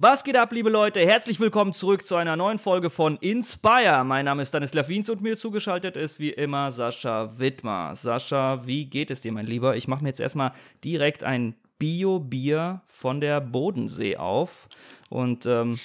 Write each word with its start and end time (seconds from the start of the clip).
Was 0.00 0.22
geht 0.22 0.36
ab, 0.36 0.52
liebe 0.52 0.70
Leute? 0.70 1.00
Herzlich 1.00 1.40
willkommen 1.40 1.72
zurück 1.72 2.06
zu 2.06 2.14
einer 2.14 2.36
neuen 2.36 2.60
Folge 2.60 2.88
von 2.88 3.16
Inspire. 3.16 4.04
Mein 4.04 4.26
Name 4.26 4.42
ist 4.42 4.50
Stanislav 4.50 4.86
Wiens 4.86 5.10
und 5.10 5.22
mir 5.22 5.36
zugeschaltet 5.36 5.96
ist 5.96 6.20
wie 6.20 6.30
immer 6.30 6.70
Sascha 6.70 7.36
Wittmer. 7.36 7.96
Sascha, 7.96 8.64
wie 8.64 8.84
geht 8.84 9.10
es 9.10 9.22
dir, 9.22 9.32
mein 9.32 9.46
Lieber? 9.46 9.74
Ich 9.74 9.88
mache 9.88 10.04
mir 10.04 10.10
jetzt 10.10 10.20
erstmal 10.20 10.52
direkt 10.84 11.24
ein 11.24 11.56
Bio-Bier 11.80 12.80
von 12.86 13.20
der 13.20 13.40
Bodensee 13.40 14.16
auf. 14.16 14.68
Und 15.08 15.46
ähm, 15.46 15.76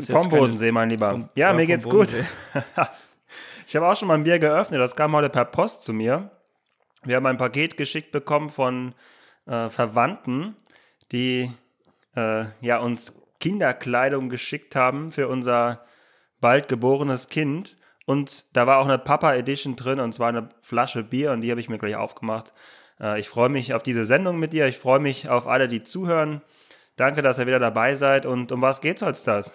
vom 0.00 0.30
Bodensee, 0.30 0.72
mein 0.72 0.88
Lieber. 0.88 1.10
Vom, 1.10 1.28
ja, 1.34 1.52
mir 1.52 1.66
geht's 1.66 1.86
gut. 1.86 2.14
ich 3.66 3.76
habe 3.76 3.86
auch 3.86 3.96
schon 3.98 4.08
mal 4.08 4.14
ein 4.14 4.24
Bier 4.24 4.38
geöffnet. 4.38 4.80
Das 4.80 4.96
kam 4.96 5.12
heute 5.12 5.28
per 5.28 5.44
Post 5.44 5.82
zu 5.82 5.92
mir. 5.92 6.30
Wir 7.02 7.16
haben 7.16 7.26
ein 7.26 7.36
Paket 7.36 7.76
geschickt 7.76 8.10
bekommen 8.10 8.48
von 8.48 8.94
äh, 9.44 9.68
Verwandten, 9.68 10.56
die 11.12 11.50
äh, 12.16 12.46
ja 12.62 12.78
uns 12.78 13.12
Kinderkleidung 13.44 14.30
geschickt 14.30 14.74
haben 14.74 15.12
für 15.12 15.28
unser 15.28 15.84
bald 16.40 16.66
geborenes 16.66 17.28
Kind. 17.28 17.76
Und 18.06 18.56
da 18.56 18.66
war 18.66 18.78
auch 18.78 18.86
eine 18.86 18.98
Papa 18.98 19.34
Edition 19.34 19.76
drin 19.76 20.00
und 20.00 20.14
zwar 20.14 20.30
eine 20.30 20.48
Flasche 20.62 21.04
Bier 21.04 21.30
und 21.32 21.42
die 21.42 21.50
habe 21.50 21.60
ich 21.60 21.68
mir 21.68 21.76
gleich 21.76 21.94
aufgemacht. 21.94 22.54
Äh, 22.98 23.20
ich 23.20 23.28
freue 23.28 23.50
mich 23.50 23.74
auf 23.74 23.82
diese 23.82 24.06
Sendung 24.06 24.38
mit 24.38 24.54
dir. 24.54 24.66
Ich 24.66 24.78
freue 24.78 24.98
mich 24.98 25.28
auf 25.28 25.46
alle, 25.46 25.68
die 25.68 25.82
zuhören. 25.82 26.40
Danke, 26.96 27.20
dass 27.20 27.38
ihr 27.38 27.46
wieder 27.46 27.58
dabei 27.58 27.96
seid. 27.96 28.24
Und 28.24 28.50
um 28.50 28.62
was 28.62 28.80
geht's 28.80 29.02
als 29.02 29.24
das? 29.24 29.52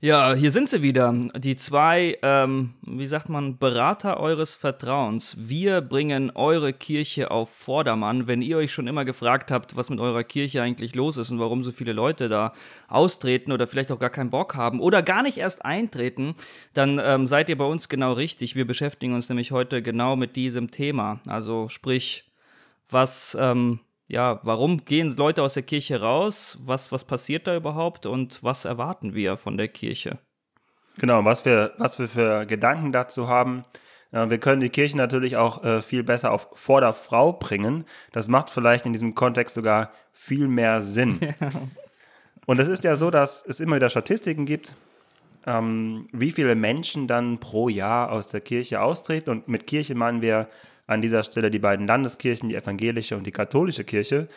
Ja, 0.00 0.32
hier 0.34 0.52
sind 0.52 0.70
sie 0.70 0.82
wieder. 0.82 1.12
Die 1.36 1.56
zwei, 1.56 2.18
ähm, 2.22 2.74
wie 2.82 3.06
sagt 3.08 3.28
man, 3.28 3.58
Berater 3.58 4.20
eures 4.20 4.54
Vertrauens. 4.54 5.34
Wir 5.40 5.80
bringen 5.80 6.30
eure 6.36 6.72
Kirche 6.72 7.32
auf 7.32 7.50
Vordermann. 7.50 8.28
Wenn 8.28 8.40
ihr 8.40 8.58
euch 8.58 8.72
schon 8.72 8.86
immer 8.86 9.04
gefragt 9.04 9.50
habt, 9.50 9.74
was 9.76 9.90
mit 9.90 9.98
eurer 9.98 10.22
Kirche 10.22 10.62
eigentlich 10.62 10.94
los 10.94 11.16
ist 11.16 11.32
und 11.32 11.40
warum 11.40 11.64
so 11.64 11.72
viele 11.72 11.92
Leute 11.92 12.28
da 12.28 12.52
austreten 12.86 13.50
oder 13.50 13.66
vielleicht 13.66 13.90
auch 13.90 13.98
gar 13.98 14.10
keinen 14.10 14.30
Bock 14.30 14.54
haben 14.54 14.78
oder 14.78 15.02
gar 15.02 15.24
nicht 15.24 15.38
erst 15.38 15.64
eintreten, 15.64 16.36
dann 16.74 17.00
ähm, 17.02 17.26
seid 17.26 17.48
ihr 17.48 17.58
bei 17.58 17.64
uns 17.64 17.88
genau 17.88 18.12
richtig. 18.12 18.54
Wir 18.54 18.68
beschäftigen 18.68 19.14
uns 19.14 19.28
nämlich 19.28 19.50
heute 19.50 19.82
genau 19.82 20.14
mit 20.14 20.36
diesem 20.36 20.70
Thema. 20.70 21.18
Also 21.26 21.68
sprich, 21.68 22.22
was 22.88 23.36
ähm, 23.40 23.80
ja, 24.08 24.40
warum 24.42 24.84
gehen 24.84 25.14
Leute 25.16 25.42
aus 25.42 25.54
der 25.54 25.62
Kirche 25.62 26.00
raus? 26.00 26.58
Was, 26.64 26.90
was 26.92 27.04
passiert 27.04 27.46
da 27.46 27.54
überhaupt 27.54 28.06
und 28.06 28.42
was 28.42 28.64
erwarten 28.64 29.14
wir 29.14 29.36
von 29.36 29.56
der 29.56 29.68
Kirche? 29.68 30.18
Genau, 30.96 31.24
was 31.24 31.44
wir, 31.44 31.74
was 31.78 31.98
wir 31.98 32.08
für 32.08 32.46
Gedanken 32.46 32.90
dazu 32.90 33.28
haben. 33.28 33.64
Wir 34.10 34.38
können 34.38 34.62
die 34.62 34.70
Kirche 34.70 34.96
natürlich 34.96 35.36
auch 35.36 35.62
äh, 35.62 35.82
viel 35.82 36.02
besser 36.02 36.32
auf 36.32 36.48
Vorderfrau 36.54 37.34
bringen. 37.34 37.84
Das 38.12 38.28
macht 38.28 38.50
vielleicht 38.50 38.86
in 38.86 38.94
diesem 38.94 39.14
Kontext 39.14 39.54
sogar 39.54 39.92
viel 40.12 40.48
mehr 40.48 40.82
Sinn. 40.82 41.20
Ja. 41.40 41.50
Und 42.46 42.58
es 42.60 42.68
ist 42.68 42.82
ja 42.82 42.96
so, 42.96 43.10
dass 43.10 43.44
es 43.46 43.60
immer 43.60 43.76
wieder 43.76 43.90
Statistiken 43.90 44.46
gibt, 44.46 44.74
ähm, 45.46 46.08
wie 46.12 46.30
viele 46.30 46.54
Menschen 46.54 47.06
dann 47.06 47.40
pro 47.40 47.68
Jahr 47.68 48.10
aus 48.10 48.28
der 48.28 48.40
Kirche 48.40 48.80
austreten. 48.80 49.28
Und 49.28 49.48
mit 49.48 49.66
Kirche 49.66 49.94
meinen 49.94 50.22
wir 50.22 50.48
an 50.88 51.02
dieser 51.02 51.22
Stelle 51.22 51.50
die 51.50 51.58
beiden 51.60 51.86
Landeskirchen, 51.86 52.48
die 52.48 52.56
evangelische 52.56 53.16
und 53.16 53.24
die 53.24 53.30
katholische 53.30 53.84
Kirche. 53.84 54.28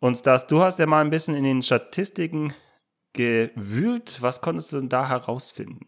Und 0.00 0.26
das, 0.26 0.46
du 0.46 0.62
hast 0.62 0.78
ja 0.78 0.86
mal 0.86 1.04
ein 1.04 1.10
bisschen 1.10 1.36
in 1.36 1.44
den 1.44 1.62
Statistiken 1.62 2.52
gewühlt. 3.12 4.16
Was 4.20 4.40
konntest 4.40 4.72
du 4.72 4.78
denn 4.78 4.88
da 4.88 5.08
herausfinden? 5.08 5.86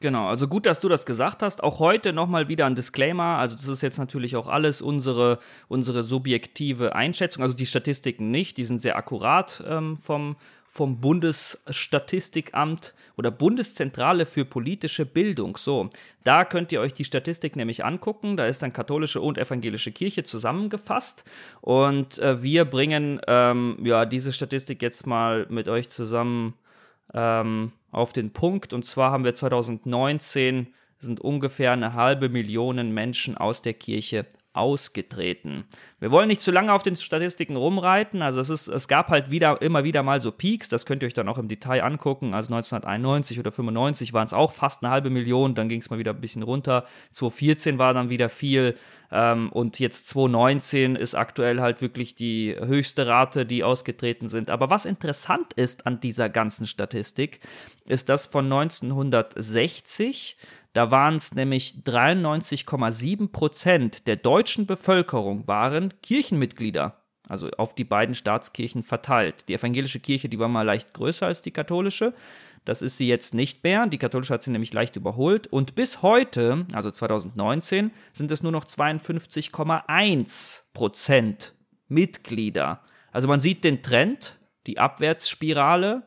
Genau, 0.00 0.28
also 0.28 0.48
gut, 0.48 0.64
dass 0.64 0.80
du 0.80 0.88
das 0.88 1.04
gesagt 1.04 1.42
hast. 1.42 1.62
Auch 1.62 1.78
heute 1.78 2.14
nochmal 2.14 2.48
wieder 2.48 2.64
ein 2.64 2.74
Disclaimer. 2.74 3.36
Also 3.36 3.54
das 3.54 3.68
ist 3.68 3.82
jetzt 3.82 3.98
natürlich 3.98 4.34
auch 4.34 4.48
alles 4.48 4.80
unsere, 4.80 5.38
unsere 5.68 6.04
subjektive 6.04 6.94
Einschätzung. 6.94 7.42
Also 7.42 7.54
die 7.54 7.66
Statistiken 7.66 8.30
nicht, 8.30 8.56
die 8.56 8.64
sind 8.64 8.80
sehr 8.80 8.96
akkurat 8.96 9.62
ähm, 9.68 9.98
vom, 9.98 10.36
vom 10.72 11.00
Bundesstatistikamt 11.00 12.94
oder 13.16 13.32
Bundeszentrale 13.32 14.24
für 14.24 14.44
politische 14.44 15.04
Bildung. 15.04 15.56
So, 15.56 15.90
da 16.22 16.44
könnt 16.44 16.70
ihr 16.70 16.80
euch 16.80 16.94
die 16.94 17.02
Statistik 17.02 17.56
nämlich 17.56 17.84
angucken. 17.84 18.36
Da 18.36 18.46
ist 18.46 18.62
dann 18.62 18.72
katholische 18.72 19.20
und 19.20 19.36
evangelische 19.36 19.90
Kirche 19.90 20.22
zusammengefasst. 20.22 21.24
Und 21.60 22.20
äh, 22.20 22.40
wir 22.44 22.66
bringen 22.66 23.20
ähm, 23.26 23.78
ja 23.82 24.06
diese 24.06 24.32
Statistik 24.32 24.80
jetzt 24.80 25.08
mal 25.08 25.44
mit 25.50 25.68
euch 25.68 25.88
zusammen 25.88 26.54
ähm, 27.14 27.72
auf 27.90 28.12
den 28.12 28.30
Punkt. 28.30 28.72
Und 28.72 28.84
zwar 28.84 29.10
haben 29.10 29.24
wir 29.24 29.34
2019 29.34 30.68
sind 30.98 31.20
ungefähr 31.20 31.72
eine 31.72 31.94
halbe 31.94 32.28
Million 32.28 32.92
Menschen 32.92 33.36
aus 33.36 33.62
der 33.62 33.74
Kirche 33.74 34.26
ausgetreten. 34.52 35.64
Wir 36.00 36.10
wollen 36.10 36.28
nicht 36.28 36.40
zu 36.40 36.50
lange 36.50 36.72
auf 36.72 36.82
den 36.82 36.96
Statistiken 36.96 37.56
rumreiten, 37.56 38.20
also 38.20 38.40
es 38.40 38.50
ist, 38.50 38.68
es 38.68 38.88
gab 38.88 39.08
halt 39.08 39.30
wieder, 39.30 39.62
immer 39.62 39.84
wieder 39.84 40.02
mal 40.02 40.20
so 40.20 40.32
Peaks, 40.32 40.68
das 40.68 40.86
könnt 40.86 41.02
ihr 41.02 41.06
euch 41.06 41.14
dann 41.14 41.28
auch 41.28 41.38
im 41.38 41.48
Detail 41.48 41.82
angucken, 41.82 42.34
also 42.34 42.52
1991 42.52 43.38
oder 43.38 43.52
95 43.52 44.12
waren 44.12 44.26
es 44.26 44.32
auch 44.32 44.52
fast 44.52 44.82
eine 44.82 44.90
halbe 44.90 45.10
Million, 45.10 45.54
dann 45.54 45.68
ging 45.68 45.80
es 45.80 45.90
mal 45.90 45.98
wieder 45.98 46.12
ein 46.12 46.20
bisschen 46.20 46.42
runter, 46.42 46.84
2014 47.12 47.78
war 47.78 47.94
dann 47.94 48.10
wieder 48.10 48.28
viel. 48.28 48.76
Ähm, 49.12 49.50
und 49.50 49.78
jetzt 49.78 50.08
2019 50.08 50.96
ist 50.96 51.14
aktuell 51.14 51.60
halt 51.60 51.82
wirklich 51.82 52.14
die 52.14 52.54
höchste 52.58 53.06
Rate, 53.06 53.44
die 53.44 53.64
ausgetreten 53.64 54.28
sind. 54.28 54.50
Aber 54.50 54.70
was 54.70 54.84
interessant 54.84 55.52
ist 55.54 55.86
an 55.86 56.00
dieser 56.00 56.28
ganzen 56.28 56.66
Statistik, 56.66 57.40
ist, 57.86 58.08
dass 58.08 58.26
von 58.26 58.44
1960 58.44 60.36
da 60.72 60.90
waren 60.90 61.16
es 61.16 61.34
nämlich 61.34 61.82
93,7 61.84 63.32
Prozent 63.32 64.06
der 64.06 64.16
deutschen 64.16 64.66
Bevölkerung 64.66 65.46
waren 65.48 65.92
Kirchenmitglieder, 66.02 66.96
also 67.28 67.48
auf 67.58 67.74
die 67.74 67.84
beiden 67.84 68.14
Staatskirchen 68.14 68.82
verteilt. 68.82 69.48
Die 69.48 69.54
evangelische 69.54 70.00
Kirche, 70.00 70.28
die 70.28 70.38
war 70.38 70.48
mal 70.48 70.62
leicht 70.62 70.94
größer 70.94 71.26
als 71.26 71.42
die 71.42 71.50
katholische. 71.50 72.12
Das 72.64 72.82
ist 72.82 72.98
sie 72.98 73.08
jetzt 73.08 73.34
nicht 73.34 73.64
mehr. 73.64 73.86
Die 73.86 73.98
katholische 73.98 74.34
hat 74.34 74.42
sie 74.42 74.50
nämlich 74.50 74.72
leicht 74.72 74.94
überholt. 74.96 75.46
Und 75.46 75.74
bis 75.74 76.02
heute, 76.02 76.66
also 76.72 76.90
2019, 76.90 77.90
sind 78.12 78.30
es 78.30 78.42
nur 78.42 78.52
noch 78.52 78.66
52,1 78.66 80.62
Prozent 80.74 81.54
Mitglieder. 81.88 82.82
Also 83.12 83.26
man 83.28 83.40
sieht 83.40 83.64
den 83.64 83.82
Trend, 83.82 84.38
die 84.66 84.78
Abwärtsspirale 84.78 86.02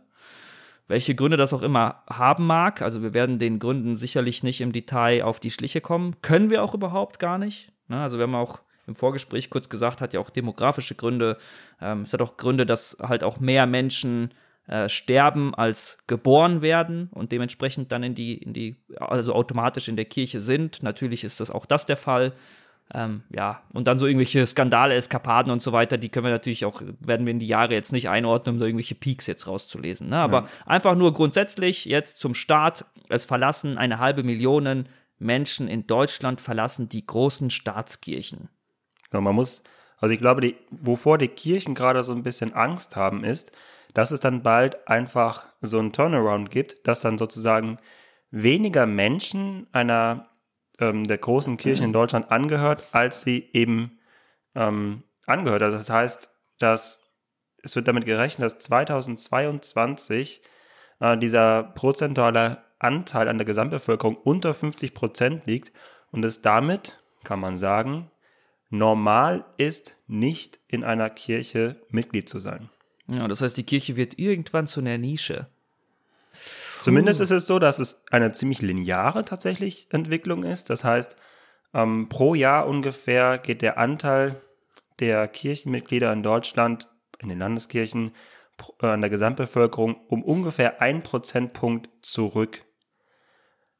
welche 0.88 1.16
Gründe 1.16 1.38
das 1.38 1.54
auch 1.54 1.62
immer 1.62 2.04
haben 2.10 2.46
mag. 2.46 2.82
Also 2.82 3.02
wir 3.02 3.14
werden 3.14 3.40
den 3.40 3.60
Gründen 3.60 3.96
sicherlich 3.96 4.44
nicht 4.44 4.62
im 4.62 4.74
Detail 4.74 5.24
auf 5.24 5.40
die 5.40 5.52
Schliche 5.52 5.82
kommen. 5.82 6.16
Können 6.22 6.50
wir 6.50 6.64
auch 6.64 6.74
überhaupt 6.74 7.20
gar 7.20 7.38
nicht. 7.38 7.72
Ne? 7.88 8.02
Also 8.02 8.18
wir 8.18 8.24
haben 8.24 8.36
auch 8.36 8.60
im 8.86 8.96
Vorgespräch 8.96 9.50
kurz 9.50 9.70
gesagt, 9.70 10.02
hat 10.02 10.14
ja 10.14 10.20
auch 10.20 10.30
demografische 10.30 10.96
Gründe. 10.96 11.38
Ähm, 11.82 12.02
es 12.02 12.14
hat 12.14 12.22
auch 12.22 12.38
Gründe, 12.38 12.66
dass 12.66 12.98
halt 13.02 13.24
auch 13.24 13.40
mehr 13.40 13.66
Menschen 13.66 14.34
äh, 14.68 14.90
sterben 14.90 15.56
als 15.56 15.98
geboren 16.08 16.62
werden 16.62 17.10
und 17.12 17.32
dementsprechend 17.32 17.92
dann 17.92 18.04
in 18.04 18.16
die, 18.16 18.38
in 18.38 18.54
die, 18.54 18.78
also 18.98 19.34
automatisch 19.34 19.88
in 19.88 19.96
der 19.96 20.06
Kirche 20.06 20.42
sind. 20.42 20.84
Natürlich 20.84 21.24
ist 21.24 21.40
das 21.40 21.52
auch 21.52 21.66
das 21.66 21.86
der 21.86 21.98
Fall. 21.98 22.34
Ähm, 22.94 23.24
ja, 23.30 23.62
und 23.74 23.88
dann 23.88 23.98
so 23.98 24.06
irgendwelche 24.06 24.46
Skandale, 24.46 24.96
Eskapaden 24.96 25.52
und 25.52 25.62
so 25.62 25.72
weiter, 25.72 25.98
die 25.98 26.10
können 26.10 26.26
wir 26.26 26.32
natürlich 26.32 26.66
auch, 26.66 26.82
werden 27.00 27.26
wir 27.26 27.32
in 27.32 27.40
die 27.40 27.48
Jahre 27.48 27.74
jetzt 27.74 27.92
nicht 27.92 28.10
einordnen, 28.10 28.56
um 28.56 28.60
da 28.60 28.66
irgendwelche 28.66 28.96
Peaks 28.96 29.26
jetzt 29.26 29.48
rauszulesen. 29.48 30.10
Ne? 30.10 30.18
Aber 30.18 30.42
ja. 30.42 30.48
einfach 30.66 30.96
nur 30.96 31.14
grundsätzlich 31.14 31.86
jetzt 31.86 32.20
zum 32.20 32.36
Start, 32.36 32.86
es 33.10 33.26
verlassen 33.26 33.78
eine 33.78 34.00
halbe 34.00 34.24
Million 34.24 34.86
Menschen 35.20 35.68
in 35.68 35.88
Deutschland 35.88 36.42
verlassen 36.42 36.90
die 36.90 37.06
großen 37.06 37.50
Staatskirchen. 37.50 38.50
Ja, 39.12 39.22
man 39.22 39.36
muss, 39.36 39.64
also 40.00 40.14
ich 40.14 40.20
glaube, 40.20 40.42
die, 40.42 40.56
wovor 40.70 41.18
die 41.18 41.30
Kirchen 41.30 41.76
gerade 41.76 42.04
so 42.04 42.14
ein 42.14 42.24
bisschen 42.24 42.54
Angst 42.54 42.96
haben, 42.96 43.24
ist, 43.24 43.52
dass 43.94 44.12
es 44.12 44.20
dann 44.20 44.44
bald 44.44 44.88
einfach 44.88 45.46
so 45.62 45.80
ein 45.80 45.94
Turnaround 45.94 46.52
gibt, 46.52 46.88
dass 46.88 47.02
dann 47.02 47.18
sozusagen 47.18 47.78
weniger 48.32 48.86
Menschen 48.86 49.68
einer 49.72 50.28
ähm, 50.80 51.06
der 51.06 51.18
großen 51.18 51.58
Kirchen 51.58 51.86
in 51.86 51.94
Deutschland 51.94 52.32
angehört, 52.32 52.88
als 52.92 53.22
sie 53.22 53.50
eben 53.54 54.00
ähm, 54.56 55.04
angehört. 55.26 55.62
Also 55.62 55.78
das 55.78 55.90
heißt, 55.90 56.30
dass 56.60 57.02
es 57.64 57.76
wird 57.76 57.88
damit 57.88 58.06
gerechnet, 58.06 58.46
dass 58.46 58.60
2022 58.60 60.42
äh, 61.00 61.18
dieser 61.18 61.64
prozentuale 61.64 62.64
Anteil 62.80 63.30
an 63.30 63.38
der 63.38 63.46
Gesamtbevölkerung 63.46 64.18
unter 64.18 64.54
50 64.54 64.94
Prozent 64.94 65.46
liegt 65.48 65.72
und 66.12 66.24
es 66.26 66.42
damit, 66.42 67.02
kann 67.24 67.40
man 67.40 67.58
sagen, 67.58 68.12
normal 68.70 69.46
ist, 69.58 69.98
nicht 70.08 70.60
in 70.68 70.84
einer 70.84 71.10
Kirche 71.10 71.82
Mitglied 71.90 72.28
zu 72.28 72.40
sein. 72.40 72.70
Ja, 73.08 73.28
das 73.28 73.42
heißt, 73.42 73.56
die 73.58 73.66
Kirche 73.66 73.96
wird 73.96 74.20
irgendwann 74.20 74.68
zu 74.68 74.82
einer 74.82 74.98
Nische. 74.98 75.48
Zumindest 76.34 77.22
ist 77.22 77.32
es 77.32 77.48
so, 77.48 77.60
dass 77.60 77.80
es 77.80 78.04
eine 78.12 78.32
ziemlich 78.32 78.62
lineare 78.62 79.24
tatsächlich 79.24 79.88
Entwicklung 79.92 80.44
ist. 80.44 80.70
Das 80.70 80.84
heißt, 80.84 81.16
ähm, 81.74 82.10
pro 82.10 82.36
Jahr 82.36 82.68
ungefähr 82.68 83.38
geht 83.38 83.62
der 83.62 83.78
Anteil 83.78 84.42
der 85.00 85.28
Kirchenmitglieder 85.28 86.12
in 86.12 86.24
Deutschland, 86.24 86.88
in 87.20 87.30
den 87.30 87.40
Landeskirchen, 87.40 88.12
äh, 88.82 88.88
an 88.88 89.02
der 89.02 89.10
Gesamtbevölkerung 89.10 89.96
um 90.08 90.24
ungefähr 90.24 90.82
ein 90.82 91.04
Prozentpunkt 91.04 91.90
zurück. 92.02 92.64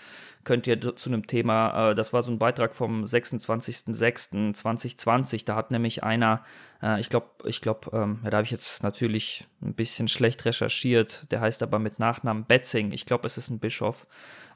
könnt 0.47 0.65
ihr 0.65 0.95
zu 0.95 1.09
einem 1.09 1.27
Thema, 1.27 1.91
äh, 1.91 1.95
das 1.95 2.13
war 2.13 2.23
so 2.23 2.31
ein 2.31 2.39
Beitrag 2.39 2.73
vom 2.73 3.03
26.06.2020, 3.03 5.45
da 5.45 5.57
hat 5.57 5.71
nämlich 5.71 6.05
einer, 6.05 6.45
äh, 6.81 7.01
ich 7.01 7.09
glaube, 7.09 7.27
ich 7.43 7.59
glaube, 7.59 7.89
ähm, 7.91 8.21
ja, 8.23 8.29
da 8.29 8.37
habe 8.37 8.45
ich 8.45 8.51
jetzt 8.51 8.81
natürlich 8.81 9.43
ein 9.61 9.73
bisschen 9.73 10.07
schlecht 10.07 10.45
recherchiert, 10.45 11.29
der 11.31 11.41
heißt 11.41 11.63
aber 11.63 11.79
mit 11.79 11.99
Nachnamen 11.99 12.45
Betzing, 12.45 12.93
ich 12.93 13.05
glaube, 13.05 13.27
es 13.27 13.37
ist 13.37 13.49
ein 13.49 13.59
Bischof, 13.59 14.07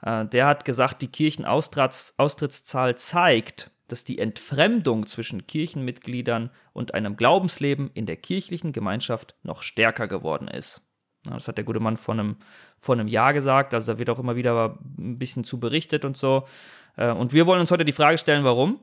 äh, 0.01 0.25
der 0.25 0.47
hat 0.47 0.63
gesagt, 0.63 1.01
die 1.01 1.09
Kirchenaustrittszahl 1.09 2.95
zeigt, 2.95 3.70
dass 3.91 4.03
die 4.03 4.19
Entfremdung 4.19 5.05
zwischen 5.07 5.47
Kirchenmitgliedern 5.47 6.49
und 6.73 6.93
einem 6.93 7.17
Glaubensleben 7.17 7.91
in 7.93 8.05
der 8.05 8.17
kirchlichen 8.17 8.71
Gemeinschaft 8.71 9.35
noch 9.43 9.63
stärker 9.63 10.07
geworden 10.07 10.47
ist. 10.47 10.81
Das 11.23 11.47
hat 11.47 11.57
der 11.57 11.65
gute 11.65 11.79
Mann 11.79 11.97
vor 11.97 12.13
einem, 12.15 12.37
vor 12.79 12.95
einem 12.95 13.07
Jahr 13.07 13.33
gesagt, 13.33 13.73
also 13.73 13.93
da 13.93 13.99
wird 13.99 14.09
auch 14.09 14.19
immer 14.19 14.35
wieder 14.35 14.79
ein 14.97 15.19
bisschen 15.19 15.43
zu 15.43 15.59
berichtet 15.59 16.05
und 16.05 16.17
so. 16.17 16.47
Äh, 16.97 17.11
und 17.11 17.33
wir 17.33 17.45
wollen 17.45 17.59
uns 17.59 17.71
heute 17.71 17.85
die 17.85 17.91
Frage 17.91 18.17
stellen, 18.17 18.43
warum? 18.43 18.79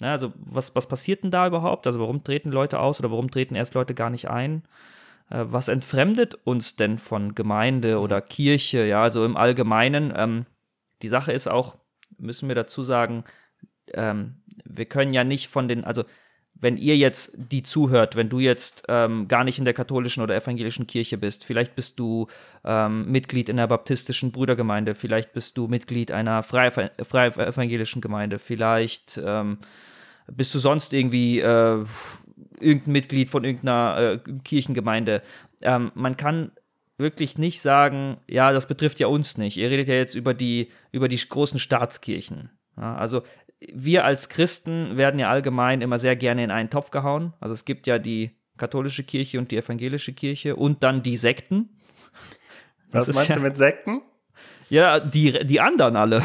Also 0.00 0.32
was, 0.36 0.74
was 0.76 0.86
passiert 0.86 1.24
denn 1.24 1.30
da 1.30 1.46
überhaupt? 1.46 1.86
Also 1.86 1.98
warum 1.98 2.22
treten 2.22 2.50
Leute 2.50 2.78
aus 2.78 3.00
oder 3.00 3.10
warum 3.10 3.30
treten 3.30 3.54
erst 3.54 3.74
Leute 3.74 3.94
gar 3.94 4.10
nicht 4.10 4.28
ein? 4.28 4.62
Äh, 5.30 5.44
was 5.46 5.68
entfremdet 5.68 6.34
uns 6.44 6.76
denn 6.76 6.98
von 6.98 7.34
Gemeinde 7.34 7.98
oder 7.98 8.20
Kirche? 8.20 8.84
Ja, 8.86 9.02
also 9.02 9.24
im 9.24 9.36
Allgemeinen. 9.36 10.12
Ähm, 10.16 10.46
die 11.02 11.08
Sache 11.08 11.32
ist 11.32 11.48
auch, 11.48 11.76
müssen 12.18 12.48
wir 12.48 12.54
dazu 12.54 12.82
sagen, 12.82 13.24
ähm, 13.92 14.36
wir 14.64 14.86
können 14.86 15.12
ja 15.12 15.24
nicht 15.24 15.48
von 15.48 15.68
den, 15.68 15.84
also 15.84 16.04
wenn 16.54 16.76
ihr 16.76 16.96
jetzt 16.96 17.36
die 17.36 17.62
zuhört, 17.62 18.16
wenn 18.16 18.28
du 18.28 18.38
jetzt 18.38 18.84
ähm, 18.88 19.28
gar 19.28 19.44
nicht 19.44 19.58
in 19.58 19.64
der 19.64 19.74
katholischen 19.74 20.22
oder 20.22 20.36
evangelischen 20.36 20.86
Kirche 20.86 21.18
bist, 21.18 21.44
vielleicht 21.44 21.74
bist 21.74 21.98
du 21.98 22.28
ähm, 22.64 23.10
Mitglied 23.10 23.48
in 23.48 23.56
der 23.56 23.66
baptistischen 23.66 24.32
Brüdergemeinde, 24.32 24.94
vielleicht 24.94 25.32
bist 25.32 25.58
du 25.58 25.66
Mitglied 25.66 26.12
einer 26.12 26.42
freie, 26.42 26.70
freie 27.02 27.36
evangelischen 27.36 28.00
Gemeinde, 28.00 28.38
vielleicht 28.38 29.20
ähm, 29.22 29.58
bist 30.26 30.54
du 30.54 30.58
sonst 30.58 30.94
irgendwie 30.94 31.40
äh, 31.40 31.84
irgendein 32.60 32.92
Mitglied 32.92 33.28
von 33.28 33.44
irgendeiner 33.44 34.20
äh, 34.26 34.32
Kirchengemeinde. 34.44 35.22
Ähm, 35.60 35.92
man 35.94 36.16
kann 36.16 36.52
wirklich 36.96 37.36
nicht 37.38 37.60
sagen, 37.60 38.18
ja, 38.28 38.52
das 38.52 38.68
betrifft 38.68 39.00
ja 39.00 39.08
uns 39.08 39.36
nicht. 39.36 39.56
Ihr 39.56 39.70
redet 39.70 39.88
ja 39.88 39.94
jetzt 39.96 40.14
über 40.14 40.32
die, 40.32 40.70
über 40.92 41.08
die 41.08 41.18
großen 41.18 41.58
Staatskirchen. 41.58 42.50
Ja, 42.76 42.96
also 42.96 43.22
wir 43.60 44.04
als 44.04 44.28
Christen 44.28 44.96
werden 44.96 45.18
ja 45.20 45.30
allgemein 45.30 45.80
immer 45.80 45.98
sehr 45.98 46.16
gerne 46.16 46.44
in 46.44 46.50
einen 46.50 46.70
Topf 46.70 46.90
gehauen. 46.90 47.32
Also 47.40 47.54
es 47.54 47.64
gibt 47.64 47.86
ja 47.86 47.98
die 47.98 48.30
katholische 48.56 49.04
Kirche 49.04 49.38
und 49.38 49.50
die 49.50 49.56
evangelische 49.56 50.12
Kirche 50.12 50.56
und 50.56 50.82
dann 50.82 51.02
die 51.02 51.16
Sekten. 51.16 51.80
Das 52.90 53.08
Was 53.08 53.16
meinst 53.16 53.30
ja, 53.30 53.36
du 53.36 53.42
mit 53.42 53.56
Sekten? 53.56 54.02
Ja, 54.70 55.00
die, 55.00 55.32
die 55.44 55.60
anderen 55.60 55.96
alle. 55.96 56.24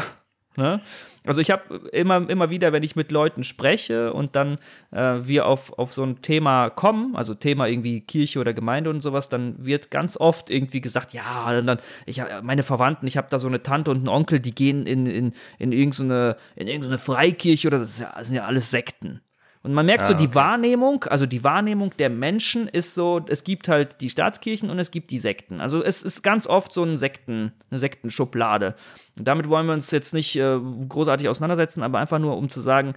Ne? 0.60 0.82
Also 1.24 1.40
ich 1.40 1.50
habe 1.50 1.88
immer, 1.92 2.28
immer 2.28 2.50
wieder, 2.50 2.72
wenn 2.72 2.82
ich 2.82 2.96
mit 2.96 3.10
Leuten 3.10 3.44
spreche 3.44 4.12
und 4.12 4.36
dann 4.36 4.58
äh, 4.90 5.16
wir 5.22 5.46
auf, 5.46 5.78
auf 5.78 5.94
so 5.94 6.02
ein 6.02 6.20
Thema 6.20 6.68
kommen, 6.68 7.16
also 7.16 7.32
Thema 7.32 7.66
irgendwie 7.66 8.02
Kirche 8.02 8.40
oder 8.40 8.52
Gemeinde 8.52 8.90
und 8.90 9.00
sowas, 9.00 9.30
dann 9.30 9.64
wird 9.64 9.90
ganz 9.90 10.18
oft 10.18 10.50
irgendwie 10.50 10.82
gesagt, 10.82 11.14
ja, 11.14 11.62
dann, 11.62 11.78
ich 12.04 12.22
meine 12.42 12.62
Verwandten, 12.62 13.06
ich 13.06 13.16
habe 13.16 13.28
da 13.30 13.38
so 13.38 13.48
eine 13.48 13.62
Tante 13.62 13.90
und 13.90 13.98
einen 13.98 14.08
Onkel, 14.08 14.38
die 14.38 14.54
gehen 14.54 14.86
in, 14.86 15.06
in, 15.06 15.32
in 15.58 15.72
irgendeine, 15.72 16.36
in 16.56 16.68
irgendeine 16.68 16.98
Freikirche 16.98 17.68
oder 17.68 17.78
das 17.78 17.96
sind 17.96 18.36
ja 18.36 18.44
alles 18.44 18.70
Sekten. 18.70 19.22
Und 19.62 19.74
man 19.74 19.84
merkt 19.84 20.04
ah, 20.04 20.08
so, 20.08 20.14
die 20.14 20.26
okay. 20.26 20.36
Wahrnehmung, 20.36 21.04
also 21.04 21.26
die 21.26 21.44
Wahrnehmung 21.44 21.94
der 21.98 22.08
Menschen 22.08 22.66
ist 22.66 22.94
so, 22.94 23.20
es 23.28 23.44
gibt 23.44 23.68
halt 23.68 24.00
die 24.00 24.08
Staatskirchen 24.08 24.70
und 24.70 24.78
es 24.78 24.90
gibt 24.90 25.10
die 25.10 25.18
Sekten. 25.18 25.60
Also 25.60 25.82
es 25.82 26.02
ist 26.02 26.22
ganz 26.22 26.46
oft 26.46 26.72
so 26.72 26.82
ein 26.82 26.96
Sekten, 26.96 27.52
eine 27.70 27.78
Sektenschublade. 27.78 28.74
Und 29.18 29.28
damit 29.28 29.50
wollen 29.50 29.66
wir 29.66 29.74
uns 29.74 29.90
jetzt 29.90 30.14
nicht 30.14 30.34
äh, 30.36 30.58
großartig 30.88 31.28
auseinandersetzen, 31.28 31.82
aber 31.82 31.98
einfach 31.98 32.18
nur, 32.18 32.38
um 32.38 32.48
zu 32.48 32.62
sagen, 32.62 32.94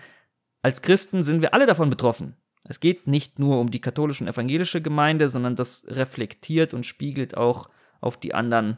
als 0.62 0.82
Christen 0.82 1.22
sind 1.22 1.42
wir 1.42 1.54
alle 1.54 1.66
davon 1.66 1.90
betroffen. 1.90 2.38
Es 2.64 2.80
geht 2.80 3.08
nicht 3.08 3.40
nur 3.40 3.60
um 3.60 3.70
die 3.70 3.82
katholische 3.82 4.24
und 4.24 4.30
evangelische 4.30 4.82
Gemeinde, 4.82 5.28
sondern 5.28 5.58
das 5.58 5.86
reflektiert 5.90 6.74
und 6.74 6.86
spiegelt 6.86 7.36
auch 7.36 7.70
auf 8.00 8.16
die 8.16 8.34
anderen 8.34 8.78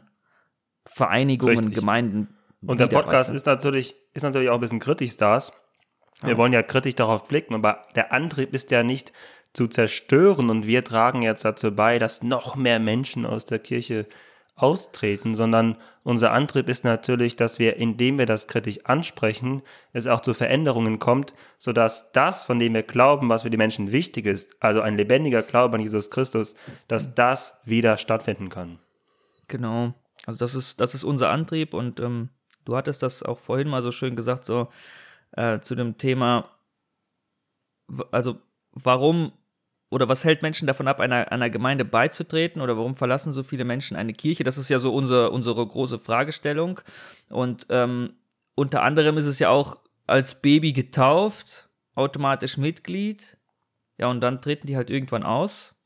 Vereinigungen, 0.86 1.58
Richtig. 1.58 1.74
Gemeinden. 1.76 2.34
Und 2.62 2.80
der 2.80 2.88
Podcast 2.88 3.30
ist 3.30 3.46
natürlich, 3.46 3.94
ist 4.12 4.22
natürlich 4.22 4.48
auch 4.48 4.54
ein 4.54 4.60
bisschen 4.60 4.80
kritisch, 4.80 5.12
Stars. 5.12 5.52
Wir 6.22 6.34
oh. 6.34 6.38
wollen 6.38 6.52
ja 6.52 6.62
kritisch 6.62 6.94
darauf 6.94 7.28
blicken, 7.28 7.54
aber 7.54 7.84
der 7.94 8.12
Antrieb 8.12 8.54
ist 8.54 8.70
ja 8.70 8.82
nicht 8.82 9.12
zu 9.52 9.68
zerstören 9.68 10.50
und 10.50 10.66
wir 10.66 10.84
tragen 10.84 11.22
jetzt 11.22 11.44
dazu 11.44 11.74
bei, 11.74 11.98
dass 11.98 12.22
noch 12.22 12.56
mehr 12.56 12.78
Menschen 12.78 13.24
aus 13.24 13.46
der 13.46 13.58
Kirche 13.58 14.06
austreten, 14.54 15.34
sondern 15.34 15.76
unser 16.02 16.32
Antrieb 16.32 16.68
ist 16.68 16.84
natürlich, 16.84 17.36
dass 17.36 17.58
wir, 17.58 17.76
indem 17.76 18.18
wir 18.18 18.26
das 18.26 18.46
kritisch 18.46 18.84
ansprechen, 18.84 19.62
es 19.92 20.06
auch 20.06 20.20
zu 20.20 20.34
Veränderungen 20.34 20.98
kommt, 20.98 21.34
sodass 21.58 22.12
das, 22.12 22.44
von 22.44 22.58
dem 22.58 22.74
wir 22.74 22.82
glauben, 22.82 23.28
was 23.28 23.42
für 23.42 23.50
die 23.50 23.56
Menschen 23.58 23.92
wichtig 23.92 24.24
ist, 24.26 24.56
also 24.60 24.80
ein 24.80 24.96
lebendiger 24.96 25.42
Glaube 25.42 25.76
an 25.76 25.82
Jesus 25.82 26.10
Christus, 26.10 26.54
dass 26.88 27.14
das 27.14 27.60
wieder 27.64 27.98
stattfinden 27.98 28.48
kann. 28.48 28.78
Genau. 29.48 29.94
Also 30.24 30.38
das 30.38 30.54
ist, 30.54 30.80
das 30.80 30.94
ist 30.94 31.04
unser 31.04 31.30
Antrieb 31.30 31.74
und 31.74 32.00
ähm, 32.00 32.30
du 32.64 32.76
hattest 32.76 33.02
das 33.02 33.22
auch 33.22 33.38
vorhin 33.38 33.68
mal 33.68 33.82
so 33.82 33.92
schön 33.92 34.16
gesagt, 34.16 34.44
so 34.44 34.68
äh, 35.32 35.60
zu 35.60 35.74
dem 35.74 35.98
Thema, 35.98 36.50
also 38.10 38.40
warum 38.72 39.32
oder 39.88 40.08
was 40.08 40.24
hält 40.24 40.42
Menschen 40.42 40.66
davon 40.66 40.88
ab, 40.88 41.00
einer, 41.00 41.30
einer 41.30 41.48
Gemeinde 41.48 41.84
beizutreten 41.84 42.60
oder 42.60 42.76
warum 42.76 42.96
verlassen 42.96 43.32
so 43.32 43.42
viele 43.42 43.64
Menschen 43.64 43.96
eine 43.96 44.12
Kirche? 44.12 44.44
Das 44.44 44.58
ist 44.58 44.68
ja 44.68 44.78
so 44.78 44.92
unser, 44.92 45.32
unsere 45.32 45.64
große 45.64 45.98
Fragestellung. 45.98 46.80
Und 47.28 47.66
ähm, 47.70 48.14
unter 48.56 48.82
anderem 48.82 49.16
ist 49.16 49.26
es 49.26 49.38
ja 49.38 49.50
auch 49.50 49.78
als 50.06 50.40
Baby 50.42 50.72
getauft, 50.72 51.68
automatisch 51.94 52.56
Mitglied. 52.56 53.36
Ja, 53.98 54.08
und 54.08 54.20
dann 54.20 54.42
treten 54.42 54.66
die 54.66 54.76
halt 54.76 54.90
irgendwann 54.90 55.22
aus. 55.22 55.76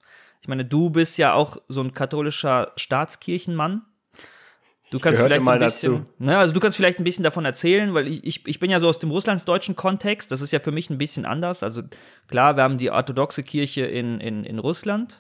Ich 0.40 0.48
meine, 0.48 0.64
du 0.64 0.88
bist 0.88 1.18
ja 1.18 1.34
auch 1.34 1.58
so 1.68 1.82
ein 1.82 1.92
katholischer 1.92 2.72
Staatskirchenmann. 2.76 3.82
Du 4.90 4.98
kannst 4.98 5.20
vielleicht 5.20 5.44
mal 5.44 5.52
ein 5.52 5.60
bisschen, 5.60 5.98
dazu. 5.98 6.12
Ne, 6.18 6.36
also 6.36 6.52
du 6.52 6.58
kannst 6.58 6.76
vielleicht 6.76 6.98
ein 6.98 7.04
bisschen 7.04 7.22
davon 7.22 7.44
erzählen, 7.44 7.94
weil 7.94 8.08
ich, 8.08 8.24
ich, 8.24 8.48
ich 8.48 8.58
bin 8.58 8.70
ja 8.70 8.80
so 8.80 8.88
aus 8.88 8.98
dem 8.98 9.10
russlandsdeutschen 9.10 9.76
Kontext, 9.76 10.32
das 10.32 10.40
ist 10.40 10.52
ja 10.52 10.58
für 10.58 10.72
mich 10.72 10.90
ein 10.90 10.98
bisschen 10.98 11.24
anders. 11.24 11.62
Also 11.62 11.82
klar, 12.26 12.56
wir 12.56 12.64
haben 12.64 12.76
die 12.76 12.90
orthodoxe 12.90 13.44
Kirche 13.44 13.82
in, 13.82 14.20
in, 14.20 14.42
in 14.42 14.58
Russland, 14.58 15.18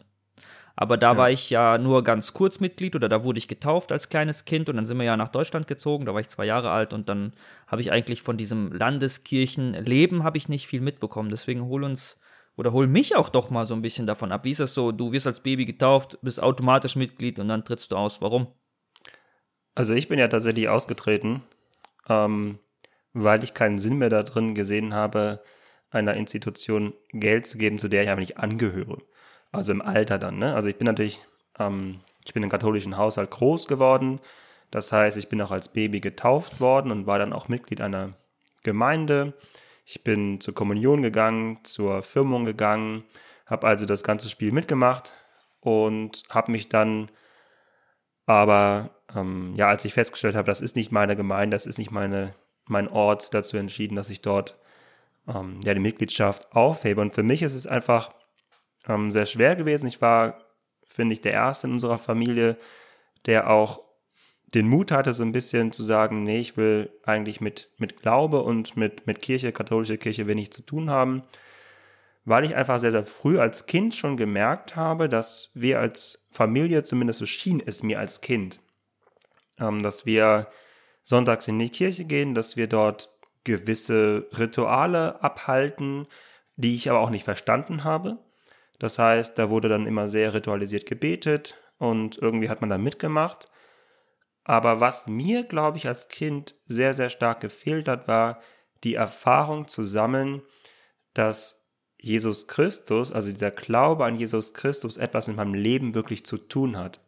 aber 0.74 0.96
da 0.96 1.12
ja. 1.12 1.16
war 1.16 1.30
ich 1.30 1.50
ja 1.50 1.78
nur 1.78 2.02
ganz 2.02 2.34
kurz 2.34 2.58
Mitglied 2.58 2.96
oder 2.96 3.08
da 3.08 3.22
wurde 3.22 3.38
ich 3.38 3.46
getauft 3.46 3.92
als 3.92 4.08
kleines 4.08 4.44
Kind 4.44 4.68
und 4.68 4.76
dann 4.76 4.86
sind 4.86 4.98
wir 4.98 5.04
ja 5.04 5.16
nach 5.16 5.28
Deutschland 5.28 5.68
gezogen, 5.68 6.04
da 6.04 6.14
war 6.14 6.20
ich 6.20 6.28
zwei 6.28 6.46
Jahre 6.46 6.72
alt 6.72 6.92
und 6.92 7.08
dann 7.08 7.32
habe 7.68 7.80
ich 7.80 7.92
eigentlich 7.92 8.22
von 8.22 8.36
diesem 8.36 8.72
Landeskirchenleben 8.72 10.24
habe 10.24 10.36
ich 10.36 10.48
nicht 10.48 10.66
viel 10.66 10.80
mitbekommen. 10.80 11.30
Deswegen 11.30 11.66
hol 11.66 11.84
uns 11.84 12.18
oder 12.56 12.72
hol 12.72 12.88
mich 12.88 13.14
auch 13.14 13.28
doch 13.28 13.50
mal 13.50 13.66
so 13.66 13.74
ein 13.74 13.82
bisschen 13.82 14.08
davon 14.08 14.32
ab. 14.32 14.44
Wie 14.44 14.50
ist 14.50 14.60
das 14.60 14.74
so? 14.74 14.90
Du 14.90 15.12
wirst 15.12 15.28
als 15.28 15.40
Baby 15.40 15.64
getauft, 15.64 16.18
bist 16.22 16.42
automatisch 16.42 16.96
Mitglied 16.96 17.38
und 17.38 17.46
dann 17.46 17.64
trittst 17.64 17.92
du 17.92 17.96
aus. 17.96 18.20
Warum? 18.20 18.48
Also 19.80 19.94
ich 19.94 20.08
bin 20.08 20.18
ja 20.18 20.28
tatsächlich 20.28 20.68
ausgetreten, 20.68 21.40
ähm, 22.06 22.58
weil 23.14 23.42
ich 23.42 23.54
keinen 23.54 23.78
Sinn 23.78 23.96
mehr 23.96 24.10
da 24.10 24.22
drin 24.24 24.54
gesehen 24.54 24.92
habe, 24.92 25.42
einer 25.90 26.12
Institution 26.18 26.92
Geld 27.14 27.46
zu 27.46 27.56
geben, 27.56 27.78
zu 27.78 27.88
der 27.88 28.02
ich 28.02 28.10
aber 28.10 28.20
nicht 28.20 28.36
angehöre. 28.36 28.98
Also 29.52 29.72
im 29.72 29.80
Alter 29.80 30.18
dann. 30.18 30.36
Ne? 30.36 30.54
Also 30.54 30.68
ich 30.68 30.76
bin 30.76 30.84
natürlich, 30.84 31.18
ähm, 31.58 32.00
ich 32.26 32.34
bin 32.34 32.42
im 32.42 32.50
katholischen 32.50 32.98
Haushalt 32.98 33.30
groß 33.30 33.68
geworden. 33.68 34.20
Das 34.70 34.92
heißt, 34.92 35.16
ich 35.16 35.30
bin 35.30 35.40
auch 35.40 35.50
als 35.50 35.72
Baby 35.72 36.00
getauft 36.00 36.60
worden 36.60 36.92
und 36.92 37.06
war 37.06 37.18
dann 37.18 37.32
auch 37.32 37.48
Mitglied 37.48 37.80
einer 37.80 38.10
Gemeinde. 38.62 39.32
Ich 39.86 40.04
bin 40.04 40.42
zur 40.42 40.52
Kommunion 40.52 41.00
gegangen, 41.00 41.60
zur 41.62 42.02
Firmung 42.02 42.44
gegangen, 42.44 43.04
habe 43.46 43.66
also 43.66 43.86
das 43.86 44.02
ganze 44.02 44.28
Spiel 44.28 44.52
mitgemacht 44.52 45.14
und 45.60 46.24
habe 46.28 46.52
mich 46.52 46.68
dann 46.68 47.10
aber 48.30 48.90
ähm, 49.16 49.54
ja, 49.56 49.66
als 49.66 49.84
ich 49.84 49.92
festgestellt 49.92 50.36
habe, 50.36 50.46
das 50.46 50.60
ist 50.60 50.76
nicht 50.76 50.92
meine 50.92 51.16
Gemeinde, 51.16 51.56
das 51.56 51.66
ist 51.66 51.78
nicht 51.78 51.90
meine, 51.90 52.32
mein 52.66 52.86
Ort, 52.86 53.34
dazu 53.34 53.56
entschieden, 53.56 53.96
dass 53.96 54.08
ich 54.08 54.22
dort 54.22 54.56
ähm, 55.26 55.58
ja, 55.64 55.74
die 55.74 55.80
Mitgliedschaft 55.80 56.52
aufhebe. 56.52 57.00
Und 57.00 57.12
für 57.12 57.24
mich 57.24 57.42
ist 57.42 57.54
es 57.54 57.66
einfach 57.66 58.14
ähm, 58.88 59.10
sehr 59.10 59.26
schwer 59.26 59.56
gewesen. 59.56 59.88
Ich 59.88 60.00
war, 60.00 60.38
finde 60.86 61.12
ich, 61.12 61.20
der 61.20 61.32
Erste 61.32 61.66
in 61.66 61.72
unserer 61.72 61.98
Familie, 61.98 62.56
der 63.26 63.50
auch 63.50 63.80
den 64.54 64.68
Mut 64.68 64.92
hatte, 64.92 65.12
so 65.12 65.24
ein 65.24 65.32
bisschen 65.32 65.72
zu 65.72 65.82
sagen, 65.82 66.22
nee, 66.22 66.38
ich 66.38 66.56
will 66.56 66.88
eigentlich 67.02 67.40
mit, 67.40 67.70
mit 67.78 68.00
Glaube 68.00 68.42
und 68.42 68.76
mit, 68.76 69.08
mit 69.08 69.22
Kirche, 69.22 69.50
katholische 69.50 69.98
Kirche 69.98 70.28
wenig 70.28 70.52
zu 70.52 70.62
tun 70.62 70.88
haben, 70.88 71.24
weil 72.24 72.44
ich 72.44 72.54
einfach 72.54 72.78
sehr, 72.78 72.92
sehr 72.92 73.04
früh 73.04 73.40
als 73.40 73.66
Kind 73.66 73.96
schon 73.96 74.16
gemerkt 74.16 74.76
habe, 74.76 75.08
dass 75.08 75.50
wir 75.54 75.80
als 75.80 76.19
Familie, 76.30 76.84
zumindest 76.84 77.18
so 77.18 77.26
schien 77.26 77.62
es 77.64 77.82
mir 77.82 77.98
als 77.98 78.20
Kind, 78.20 78.60
ähm, 79.58 79.82
dass 79.82 80.06
wir 80.06 80.48
sonntags 81.02 81.48
in 81.48 81.58
die 81.58 81.70
Kirche 81.70 82.04
gehen, 82.04 82.34
dass 82.34 82.56
wir 82.56 82.68
dort 82.68 83.10
gewisse 83.44 84.28
Rituale 84.38 85.22
abhalten, 85.22 86.06
die 86.56 86.74
ich 86.74 86.90
aber 86.90 87.00
auch 87.00 87.10
nicht 87.10 87.24
verstanden 87.24 87.84
habe, 87.84 88.18
Das 88.80 88.98
heißt, 88.98 89.38
da 89.38 89.50
wurde 89.50 89.68
dann 89.68 89.86
immer 89.86 90.08
sehr 90.08 90.34
ritualisiert 90.34 90.86
gebetet 90.86 91.56
und 91.78 92.18
irgendwie 92.18 92.48
hat 92.48 92.62
man 92.62 92.70
da 92.70 92.78
mitgemacht. 92.78 93.48
Aber 94.42 94.80
was 94.80 95.06
mir, 95.06 95.44
glaube 95.44 95.76
ich, 95.76 95.86
als 95.86 96.08
Kind 96.08 96.54
sehr, 96.66 96.94
sehr 96.94 97.10
stark 97.10 97.40
gefehlt 97.40 97.88
hat, 97.88 98.08
war 98.08 98.40
die 98.82 98.94
Erfahrung 98.94 99.68
zu 99.68 99.84
sammeln, 99.84 100.42
dass 101.12 101.59
Jesus 102.00 102.46
Christus, 102.46 103.12
also 103.12 103.30
dieser 103.30 103.50
Glaube 103.50 104.04
an 104.04 104.16
Jesus 104.16 104.54
Christus, 104.54 104.96
etwas 104.96 105.26
mit 105.26 105.36
meinem 105.36 105.54
Leben 105.54 105.94
wirklich 105.94 106.24
zu 106.24 106.38
tun 106.38 106.78
hat. 106.78 107.00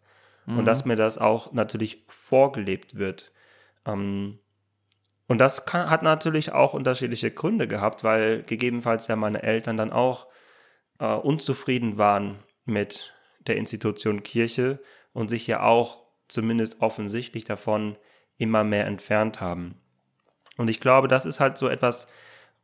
Mhm. 0.46 0.58
Und 0.58 0.64
dass 0.64 0.84
mir 0.84 0.96
das 0.96 1.18
auch 1.18 1.52
natürlich 1.52 2.04
vorgelebt 2.08 2.96
wird. 2.96 3.32
Ähm, 3.86 4.38
und 5.28 5.38
das 5.38 5.64
kann, 5.64 5.88
hat 5.88 6.02
natürlich 6.02 6.52
auch 6.52 6.74
unterschiedliche 6.74 7.30
Gründe 7.30 7.66
gehabt, 7.66 8.04
weil 8.04 8.42
gegebenenfalls 8.42 9.06
ja 9.06 9.16
meine 9.16 9.42
Eltern 9.42 9.76
dann 9.76 9.92
auch 9.92 10.26
äh, 10.98 11.06
unzufrieden 11.06 11.96
waren 11.96 12.38
mit 12.64 13.14
der 13.46 13.56
Institution 13.56 14.22
Kirche 14.22 14.80
und 15.12 15.28
sich 15.28 15.46
ja 15.46 15.62
auch 15.62 16.02
zumindest 16.28 16.80
offensichtlich 16.80 17.44
davon 17.44 17.96
immer 18.36 18.64
mehr 18.64 18.86
entfernt 18.86 19.40
haben. 19.40 19.76
Und 20.56 20.68
ich 20.68 20.80
glaube, 20.80 21.08
das 21.08 21.26
ist 21.26 21.40
halt 21.40 21.56
so 21.56 21.68
etwas, 21.68 22.08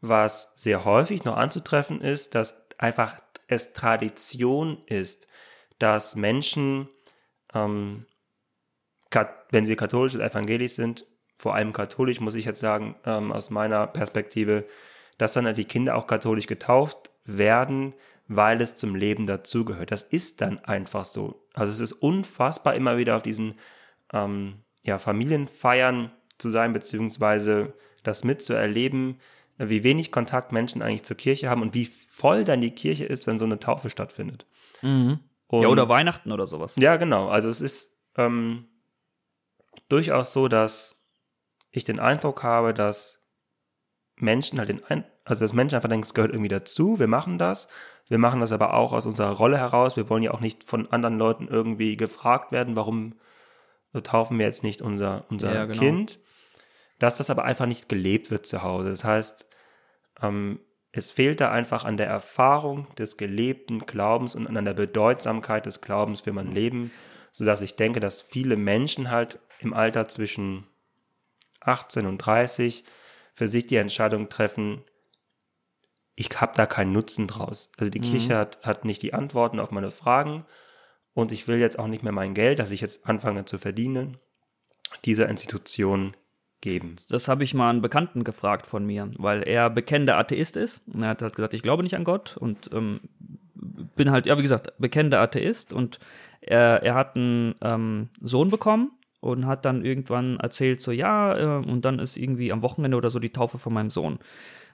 was 0.01 0.53
sehr 0.57 0.85
häufig 0.85 1.25
noch 1.25 1.37
anzutreffen 1.37 2.01
ist, 2.01 2.35
dass 2.35 2.69
einfach 2.79 3.17
es 3.49 3.73
Tradition 3.73 4.79
ist, 4.87 5.27
dass 5.79 6.17
Menschen, 6.17 6.89
ähm, 7.55 8.07
wenn 9.51 9.65
sie 9.65 9.77
katholisch 9.77 10.15
oder 10.15 10.27
evangelisch 10.27 10.73
sind, 10.73 11.07
vor 11.39 11.55
allem 11.55 11.73
katholisch, 11.73 12.21
muss 12.21 12.35
ich 12.35 12.45
jetzt 12.45 12.61
sagen, 12.61 12.97
ähm, 13.05 13.33
aus 13.33 13.51
meiner 13.51 13.87
Perspektive, 13.87 14.67
dass 15.17 15.33
dann 15.33 15.53
die 15.55 15.65
Kinder 15.65 15.97
auch 15.97 16.07
katholisch 16.07 16.47
getauft 16.47 17.11
werden, 17.25 17.95
weil 18.27 18.61
es 18.61 18.75
zum 18.75 18.95
Leben 18.95 19.27
dazugehört. 19.27 19.91
Das 19.91 20.03
ist 20.03 20.41
dann 20.41 20.59
einfach 20.59 21.05
so. 21.05 21.47
Also 21.55 21.73
es 21.73 21.81
ist 21.81 21.93
unfassbar, 21.93 22.75
immer 22.75 22.99
wieder 22.99 23.17
auf 23.17 23.23
diesen 23.23 23.59
ähm, 24.13 24.63
ja, 24.83 24.99
Familienfeiern 24.99 26.13
zu 26.37 26.51
sein, 26.51 26.73
beziehungsweise 26.73 27.73
das 28.03 28.25
mitzuerleben, 28.25 29.21
wie 29.59 29.83
wenig 29.85 30.13
Kontakt 30.13 30.53
Menschen 30.53 30.83
eigentlich 30.83 31.05
zur 31.05 31.17
Kirche 31.17 31.51
haben 31.51 31.63
und 31.63 31.75
wie 31.75 31.85
voll 31.85 32.45
dann 32.45 32.61
die 32.61 32.71
Kirche 32.71 33.05
ist, 33.05 33.27
wenn 33.27 33.39
so 33.39 33.45
eine 33.45 33.59
Taufe 33.59 33.91
stattfindet. 33.91 34.47
Mhm. 34.83 35.21
Und, 35.49 35.63
ja, 35.63 35.69
oder 35.69 35.89
Weihnachten 35.89 36.33
oder 36.33 36.47
sowas. 36.47 36.77
Ja, 36.79 36.97
genau. 36.97 37.29
Also 37.29 37.49
es 37.49 37.61
ist 37.61 37.97
ähm, 38.17 38.69
durchaus 39.89 40.33
so, 40.33 40.49
dass 40.49 41.03
ich 41.71 41.85
den 41.85 41.99
Eindruck 41.99 42.43
habe, 42.43 42.75
dass 42.75 43.25
Menschen 44.17 44.59
halt 44.59 44.69
den 44.69 44.85
Ein 44.85 45.05
also 45.29 45.45
dass 45.45 45.53
Menschen 45.53 45.77
einfach 45.77 45.91
denken, 45.91 46.05
es 46.05 46.15
gehört 46.15 46.33
irgendwie 46.33 46.49
dazu, 46.49 46.99
wir 46.99 47.07
machen 47.07 47.37
das. 47.37 47.69
Wir 48.09 48.17
machen 48.17 48.41
das 48.41 48.53
aber 48.53 48.73
auch 48.73 48.95
aus 48.95 49.05
unserer 49.05 49.33
Rolle 49.33 49.59
heraus. 49.59 49.97
Wir 49.97 50.09
wollen 50.09 50.23
ja 50.23 50.33
auch 50.33 50.41
nicht 50.41 50.65
von 50.65 50.91
anderen 50.91 51.19
Leuten 51.19 51.47
irgendwie 51.49 51.99
gefragt 51.99 52.51
werden, 52.51 52.77
warum 52.77 53.15
taufen 54.03 54.39
wir 54.39 54.47
jetzt 54.47 54.63
nicht 54.63 54.81
unser, 54.81 55.27
unser 55.29 55.55
ja, 55.55 55.67
genau. 55.67 55.79
Kind. 55.79 56.19
Dass 56.99 57.19
das 57.19 57.31
aber 57.31 57.45
einfach 57.45 57.67
nicht 57.67 57.89
gelebt 57.89 58.31
wird 58.31 58.47
zu 58.47 58.63
Hause. 58.63 58.91
Das 58.91 59.05
heißt, 59.05 59.47
ähm, 60.23 60.61
es 60.93 61.11
fehlt 61.13 61.41
da 61.41 61.51
einfach 61.53 61.85
an 61.85 61.97
der 61.97 62.07
Erfahrung 62.07 62.93
des 62.97 63.17
gelebten 63.17 63.81
Glaubens 63.81 64.35
und 64.35 64.47
an 64.47 64.65
der 64.65 64.75
Bedeutsamkeit 64.75 65.67
des 65.67 65.81
Glaubens 65.81 66.23
für 66.23 66.33
mein 66.33 66.51
Leben, 66.51 66.91
sodass 67.31 67.63
ich 67.63 67.77
denke, 67.77 68.01
dass 68.01 68.23
viele 68.23 68.57
Menschen 68.57 69.11
halt 69.11 69.39
im 69.61 69.75
Alter 69.75 70.09
zwischen 70.09 70.67
18 71.61 72.07
und 72.07 72.19
30 72.19 72.85
für 73.35 73.49
sich 73.49 73.67
die 73.67 73.77
Entscheidung 73.77 74.29
treffen, 74.29 74.83
ich 76.17 76.29
habe 76.41 76.53
da 76.57 76.67
keinen 76.67 76.93
Nutzen 76.93 77.29
draus. 77.29 77.71
Also 77.77 77.91
die 77.91 78.01
mhm. 78.01 78.05
Kirche 78.05 78.37
hat, 78.37 78.61
hat 78.65 78.85
nicht 78.85 79.03
die 79.03 79.15
Antworten 79.15 79.61
auf 79.61 79.71
meine 79.71 79.93
Fragen 79.93 80.45
und 81.15 81.31
ich 81.31 81.47
will 81.47 81.59
jetzt 81.59 81.79
auch 81.79 81.87
nicht 81.87 82.03
mehr 82.03 82.13
mein 82.13 82.35
Geld, 82.35 82.59
das 82.59 82.73
ich 82.73 82.81
jetzt 82.81 83.07
anfange 83.07 83.45
zu 83.45 83.59
verdienen, 83.59 84.19
dieser 85.05 85.29
Institution 85.29 86.17
geben. 86.61 86.97
Das 87.09 87.29
habe 87.29 87.45
ich 87.45 87.55
mal 87.55 87.71
einen 87.71 87.83
Bekannten 87.83 88.25
gefragt 88.25 88.67
von 88.67 88.85
mir, 88.85 89.11
weil 89.19 89.43
er 89.43 89.71
bekennender 89.71 90.19
Atheist 90.19 90.57
ist. 90.57 90.83
Er 91.01 91.09
hat 91.09 91.23
halt 91.23 91.37
gesagt, 91.37 91.55
ich 91.55 91.63
glaube 91.63 91.83
nicht 91.83 91.97
an 91.97 92.05
Gott 92.05 92.37
und 92.37 92.71
ähm, 92.73 93.01
bin 93.97 94.11
halt, 94.11 94.27
ja, 94.27 94.39
wie 94.39 94.43
gesagt, 94.43 94.73
bekennender 94.79 95.21
Atheist 95.21 95.73
und 95.73 95.99
er, 96.41 96.83
er 96.83 96.95
hat 96.95 97.17
einen 97.17 97.55
ähm, 97.61 98.09
Sohn 98.21 98.49
bekommen 98.49 98.93
und 99.21 99.47
hat 99.47 99.65
dann 99.65 99.85
irgendwann 99.85 100.39
erzählt, 100.39 100.81
so 100.81 100.93
ja, 100.93 101.37
äh, 101.37 101.67
und 101.67 101.85
dann 101.85 101.99
ist 101.99 102.17
irgendwie 102.17 102.53
am 102.53 102.63
Wochenende 102.63 102.97
oder 102.97 103.11
so 103.11 103.19
die 103.19 103.33
Taufe 103.33 103.59
von 103.59 103.73
meinem 103.73 103.91
Sohn. 103.91 104.19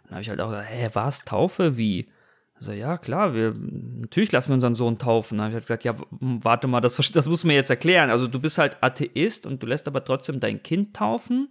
Dann 0.05 0.12
habe 0.12 0.23
ich 0.23 0.29
halt 0.29 0.41
auch 0.41 0.50
gesagt, 0.50 0.69
hä, 0.69 0.88
was, 0.93 1.25
Taufe, 1.25 1.76
wie? 1.76 2.09
Also 2.57 2.73
ja, 2.73 2.99
klar, 2.99 3.35
wir 3.35 3.53
natürlich 3.59 4.31
lassen 4.33 4.50
wir 4.50 4.55
unseren 4.55 4.75
Sohn 4.75 4.99
taufen. 4.99 5.38
Dann 5.38 5.47
habe 5.47 5.50
ich 5.50 5.55
halt 5.55 5.64
gesagt, 5.64 5.85
ja, 5.85 5.97
warte 6.21 6.69
mal, 6.69 6.81
das, 6.81 6.97
das 7.12 7.29
muss 7.29 7.45
mir 7.45 7.55
jetzt 7.55 7.71
erklären. 7.71 8.11
Also 8.11 8.29
du 8.29 8.38
bist 8.38 8.59
halt 8.59 8.76
Atheist 8.81 9.47
und 9.47 9.62
du 9.62 9.67
lässt 9.67 9.88
aber 9.88 10.05
trotzdem 10.05 10.41
dein 10.41 10.62
Kind 10.62 10.95
taufen. 10.95 11.49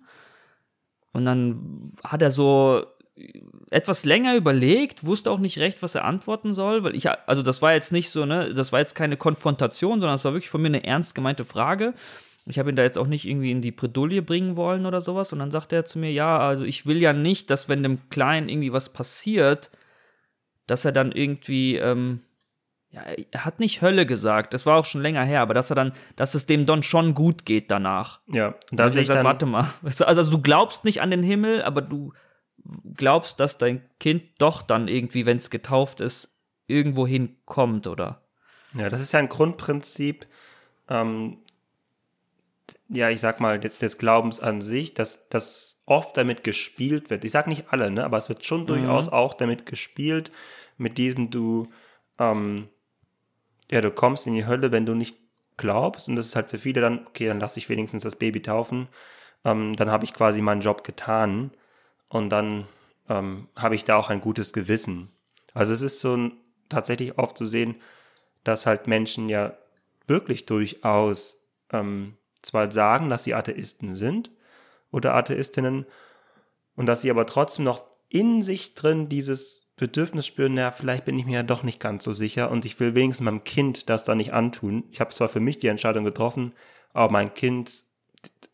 Und 1.14 1.26
dann 1.26 1.92
hat 2.04 2.22
er 2.22 2.32
so 2.32 2.86
etwas 3.70 4.06
länger 4.06 4.36
überlegt, 4.36 5.06
wusste 5.06 5.30
auch 5.32 5.40
nicht 5.40 5.60
recht, 5.60 5.82
was 5.82 5.96
er 5.96 6.06
antworten 6.06 6.54
soll, 6.54 6.84
weil 6.84 6.96
ich, 6.96 7.10
also 7.10 7.42
das 7.42 7.62
war 7.62 7.74
jetzt 7.74 7.92
nicht 7.92 8.10
so, 8.10 8.26
ne, 8.26 8.54
das 8.54 8.72
war 8.72 8.80
jetzt 8.80 8.96
keine 8.96 9.18
Konfrontation, 9.18 10.00
sondern 10.00 10.16
es 10.16 10.26
war 10.26 10.34
wirklich 10.34 10.50
von 10.50 10.62
mir 10.62 10.68
eine 10.68 10.84
ernst 10.84 11.14
gemeinte 11.16 11.46
Frage. 11.46 11.94
Ich 12.46 12.60
habe 12.60 12.70
ihn 12.70 12.76
da 12.76 12.84
jetzt 12.84 12.98
auch 12.98 13.08
nicht 13.08 13.26
irgendwie 13.26 13.52
in 13.52 13.62
die 13.62 13.72
Bredouille 13.72 14.22
bringen 14.22 14.56
wollen 14.56 14.86
oder 14.86 15.00
sowas. 15.00 15.32
Und 15.32 15.40
dann 15.40 15.52
sagte 15.52 15.76
er 15.76 15.86
zu 15.86 15.98
mir, 15.98 16.12
ja, 16.12 16.40
also 16.40 16.66
ich 16.66 16.86
will 16.86 16.98
ja 16.98 17.14
nicht, 17.14 17.50
dass 17.50 17.70
wenn 17.70 17.84
dem 17.84 18.10
Kleinen 18.10 18.50
irgendwie 18.50 18.74
was 18.74 18.90
passiert, 18.90 19.72
dass 20.68 20.84
er 20.84 20.92
dann 20.92 21.12
irgendwie, 21.12 21.78
ähm, 21.78 22.22
ja, 22.94 23.02
er 23.32 23.44
hat 23.44 23.60
nicht 23.60 23.82
Hölle 23.82 24.06
gesagt, 24.06 24.54
das 24.54 24.68
war 24.68 24.78
auch 24.78 24.86
schon 24.86 25.02
länger 25.02 25.24
her, 25.24 25.42
aber 25.42 25.56
dass 25.56 25.72
er 25.72 25.76
dann, 25.76 25.94
dass 26.16 26.36
es 26.36 26.46
dem 26.46 26.68
Don 26.68 26.84
schon 26.84 27.16
gut 27.16 27.44
geht 27.44 27.72
danach. 27.72 28.20
Ja, 28.28 28.54
da 28.72 28.90
sehe 28.90 29.02
ich 29.02 29.10
dann 29.10 29.26
warte 29.26 29.48
mal. 29.48 29.68
Also, 29.84 30.06
also 30.06 30.30
du 30.30 30.42
glaubst 30.42 30.86
nicht 30.86 31.02
an 31.02 31.10
den 31.10 31.24
Himmel, 31.24 31.64
aber 31.64 31.82
du 31.82 32.14
glaubst, 32.96 33.40
dass 33.40 33.58
dein 33.58 33.82
Kind 34.00 34.24
doch 34.38 34.62
dann 34.62 34.88
irgendwie, 34.88 35.26
wenn 35.26 35.38
es 35.38 35.50
getauft 35.50 36.02
ist, 36.02 36.38
irgendwo 36.68 37.08
hinkommt, 37.08 37.88
oder? 37.88 38.22
Ja, 38.76 38.90
das 38.90 39.02
ist 39.02 39.12
ja 39.12 39.20
ein 39.20 39.30
Grundprinzip, 39.30 40.28
ähm, 40.88 41.40
ja, 42.90 43.10
ich 43.10 43.22
sag 43.22 43.40
mal, 43.40 43.60
des 43.60 43.98
Glaubens 43.98 44.40
an 44.40 44.62
sich, 44.62 44.94
dass 44.94 45.30
das 45.30 45.82
oft 45.88 46.16
damit 46.16 46.44
gespielt 46.44 47.10
wird. 47.10 47.26
Ich 47.26 47.32
sag 47.32 47.48
nicht 47.48 47.66
alle, 47.72 47.90
ne, 47.90 48.04
aber 48.04 48.18
es 48.18 48.30
wird 48.30 48.46
schon 48.46 48.62
mhm. 48.62 48.68
durchaus 48.68 49.10
auch 49.10 49.34
damit 49.34 49.66
gespielt, 49.66 50.32
mit 50.78 51.00
diesem 51.00 51.32
du, 51.32 51.68
ähm, 52.20 52.70
ja, 53.74 53.82
du 53.82 53.90
kommst 53.90 54.28
in 54.28 54.36
die 54.36 54.46
Hölle, 54.46 54.72
wenn 54.72 54.86
du 54.86 54.94
nicht 54.94 55.18
glaubst. 55.58 56.08
Und 56.08 56.16
das 56.16 56.28
ist 56.28 56.36
halt 56.36 56.52
für 56.52 56.60
viele 56.60 56.80
dann, 56.80 57.08
okay, 57.08 57.28
dann 57.28 57.40
lasse 57.40 57.58
ich 57.58 57.70
wenigstens 57.70 58.04
das 58.04 58.16
Baby 58.16 58.44
taufen. 58.44 58.88
Ähm, 59.44 59.76
dann 59.76 59.90
habe 59.90 60.06
ich 60.06 60.14
quasi 60.14 60.42
meinen 60.42 60.62
Job 60.62 60.84
getan. 60.84 61.50
Und 62.08 62.30
dann 62.30 62.66
ähm, 63.10 63.48
habe 63.56 63.74
ich 63.74 63.84
da 63.84 63.96
auch 63.96 64.12
ein 64.12 64.22
gutes 64.22 64.54
Gewissen. 64.54 65.10
Also 65.56 65.74
es 65.74 65.82
ist 65.82 66.00
so 66.02 66.30
tatsächlich 66.70 67.18
oft 67.18 67.36
zu 67.36 67.48
sehen, 67.48 67.76
dass 68.44 68.68
halt 68.68 68.86
Menschen 68.86 69.28
ja 69.28 69.58
wirklich 70.06 70.46
durchaus 70.46 71.42
ähm, 71.72 72.16
zwar 72.44 72.70
sagen, 72.72 73.10
dass 73.10 73.24
sie 73.24 73.34
Atheisten 73.34 73.96
sind 73.96 74.30
oder 74.92 75.16
Atheistinnen 75.16 75.88
und 76.76 76.86
dass 76.86 77.02
sie 77.02 77.10
aber 77.10 77.26
trotzdem 77.26 77.66
noch 77.66 77.86
in 78.10 78.44
sich 78.44 78.76
drin 78.76 79.10
dieses 79.10 79.63
Bedürfnis 79.76 80.28
spüren, 80.28 80.56
ja, 80.56 80.72
vielleicht 80.72 81.06
bin 81.06 81.18
ich 81.18 81.26
mir 81.26 81.34
ja 81.34 81.44
doch 81.44 81.64
nicht 81.64 81.80
ganz 81.80 82.04
so 82.04 82.14
sicher 82.14 82.52
und 82.52 82.66
ich 82.66 82.80
will 82.80 82.94
wenigstens 82.94 83.26
meinem 83.26 83.44
Kind 83.44 83.90
das 83.90 84.04
da 84.04 84.14
nicht 84.14 84.34
antun. 84.34 84.84
Ich 84.92 85.00
habe 85.00 85.12
zwar 85.12 85.30
für 85.30 85.40
mich 85.40 85.58
die 85.58 85.68
Entscheidung 85.68 86.04
getroffen, 86.04 86.54
aber 86.94 87.12
mein 87.12 87.34
Kind, 87.34 87.86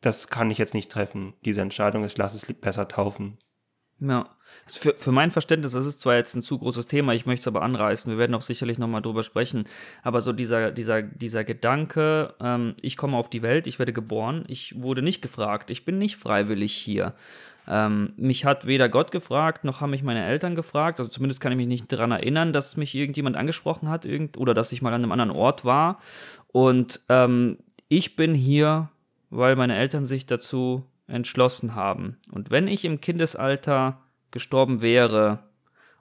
das 0.01 0.29
kann 0.29 0.49
ich 0.49 0.57
jetzt 0.57 0.73
nicht 0.73 0.91
treffen, 0.91 1.33
diese 1.43 1.61
Entscheidung, 1.61 2.05
ich 2.05 2.17
lasse 2.17 2.37
es 2.37 2.53
besser 2.61 2.87
taufen. 2.87 3.37
Ja. 3.99 4.29
Für, 4.65 4.95
für 4.95 5.11
mein 5.11 5.29
Verständnis, 5.29 5.73
das 5.73 5.85
ist 5.85 6.01
zwar 6.01 6.15
jetzt 6.15 6.33
ein 6.35 6.41
zu 6.41 6.57
großes 6.57 6.87
Thema, 6.87 7.13
ich 7.13 7.25
möchte 7.25 7.41
es 7.41 7.47
aber 7.47 7.61
anreißen, 7.61 8.09
wir 8.09 8.17
werden 8.17 8.33
auch 8.33 8.41
sicherlich 8.41 8.79
nochmal 8.79 9.01
drüber 9.01 9.21
sprechen, 9.23 9.65
aber 10.01 10.21
so 10.21 10.33
dieser, 10.33 10.71
dieser, 10.71 11.03
dieser 11.03 11.43
Gedanke, 11.43 12.33
ähm, 12.39 12.75
ich 12.81 12.97
komme 12.97 13.17
auf 13.17 13.29
die 13.29 13.41
Welt, 13.41 13.67
ich 13.67 13.77
werde 13.77 13.93
geboren, 13.93 14.45
ich 14.47 14.81
wurde 14.81 15.01
nicht 15.01 15.21
gefragt, 15.21 15.69
ich 15.69 15.85
bin 15.85 15.97
nicht 15.97 16.15
freiwillig 16.15 16.73
hier. 16.73 17.13
Ähm, 17.71 18.13
mich 18.17 18.45
hat 18.45 18.65
weder 18.65 18.89
Gott 18.89 19.11
gefragt, 19.11 19.63
noch 19.63 19.79
haben 19.79 19.91
mich 19.91 20.01
meine 20.01 20.25
Eltern 20.25 20.55
gefragt, 20.55 20.99
also 20.99 21.09
zumindest 21.09 21.39
kann 21.39 21.51
ich 21.51 21.57
mich 21.57 21.67
nicht 21.67 21.91
daran 21.91 22.11
erinnern, 22.11 22.51
dass 22.51 22.77
mich 22.77 22.95
irgendjemand 22.95 23.37
angesprochen 23.37 23.89
hat 23.89 24.05
irgend, 24.05 24.37
oder 24.37 24.55
dass 24.55 24.71
ich 24.71 24.81
mal 24.81 24.91
an 24.91 25.03
einem 25.03 25.11
anderen 25.11 25.31
Ort 25.31 25.65
war. 25.65 25.99
Und 26.47 27.01
ähm, 27.09 27.59
ich 27.87 28.15
bin 28.15 28.33
hier, 28.33 28.89
weil 29.29 29.55
meine 29.55 29.77
Eltern 29.77 30.07
sich 30.07 30.25
dazu 30.25 30.83
entschlossen 31.05 31.75
haben. 31.75 32.17
Und 32.31 32.49
wenn 32.49 32.67
ich 32.67 32.85
im 32.85 33.01
Kindesalter 33.01 34.01
gestorben 34.31 34.81
wäre 34.81 35.43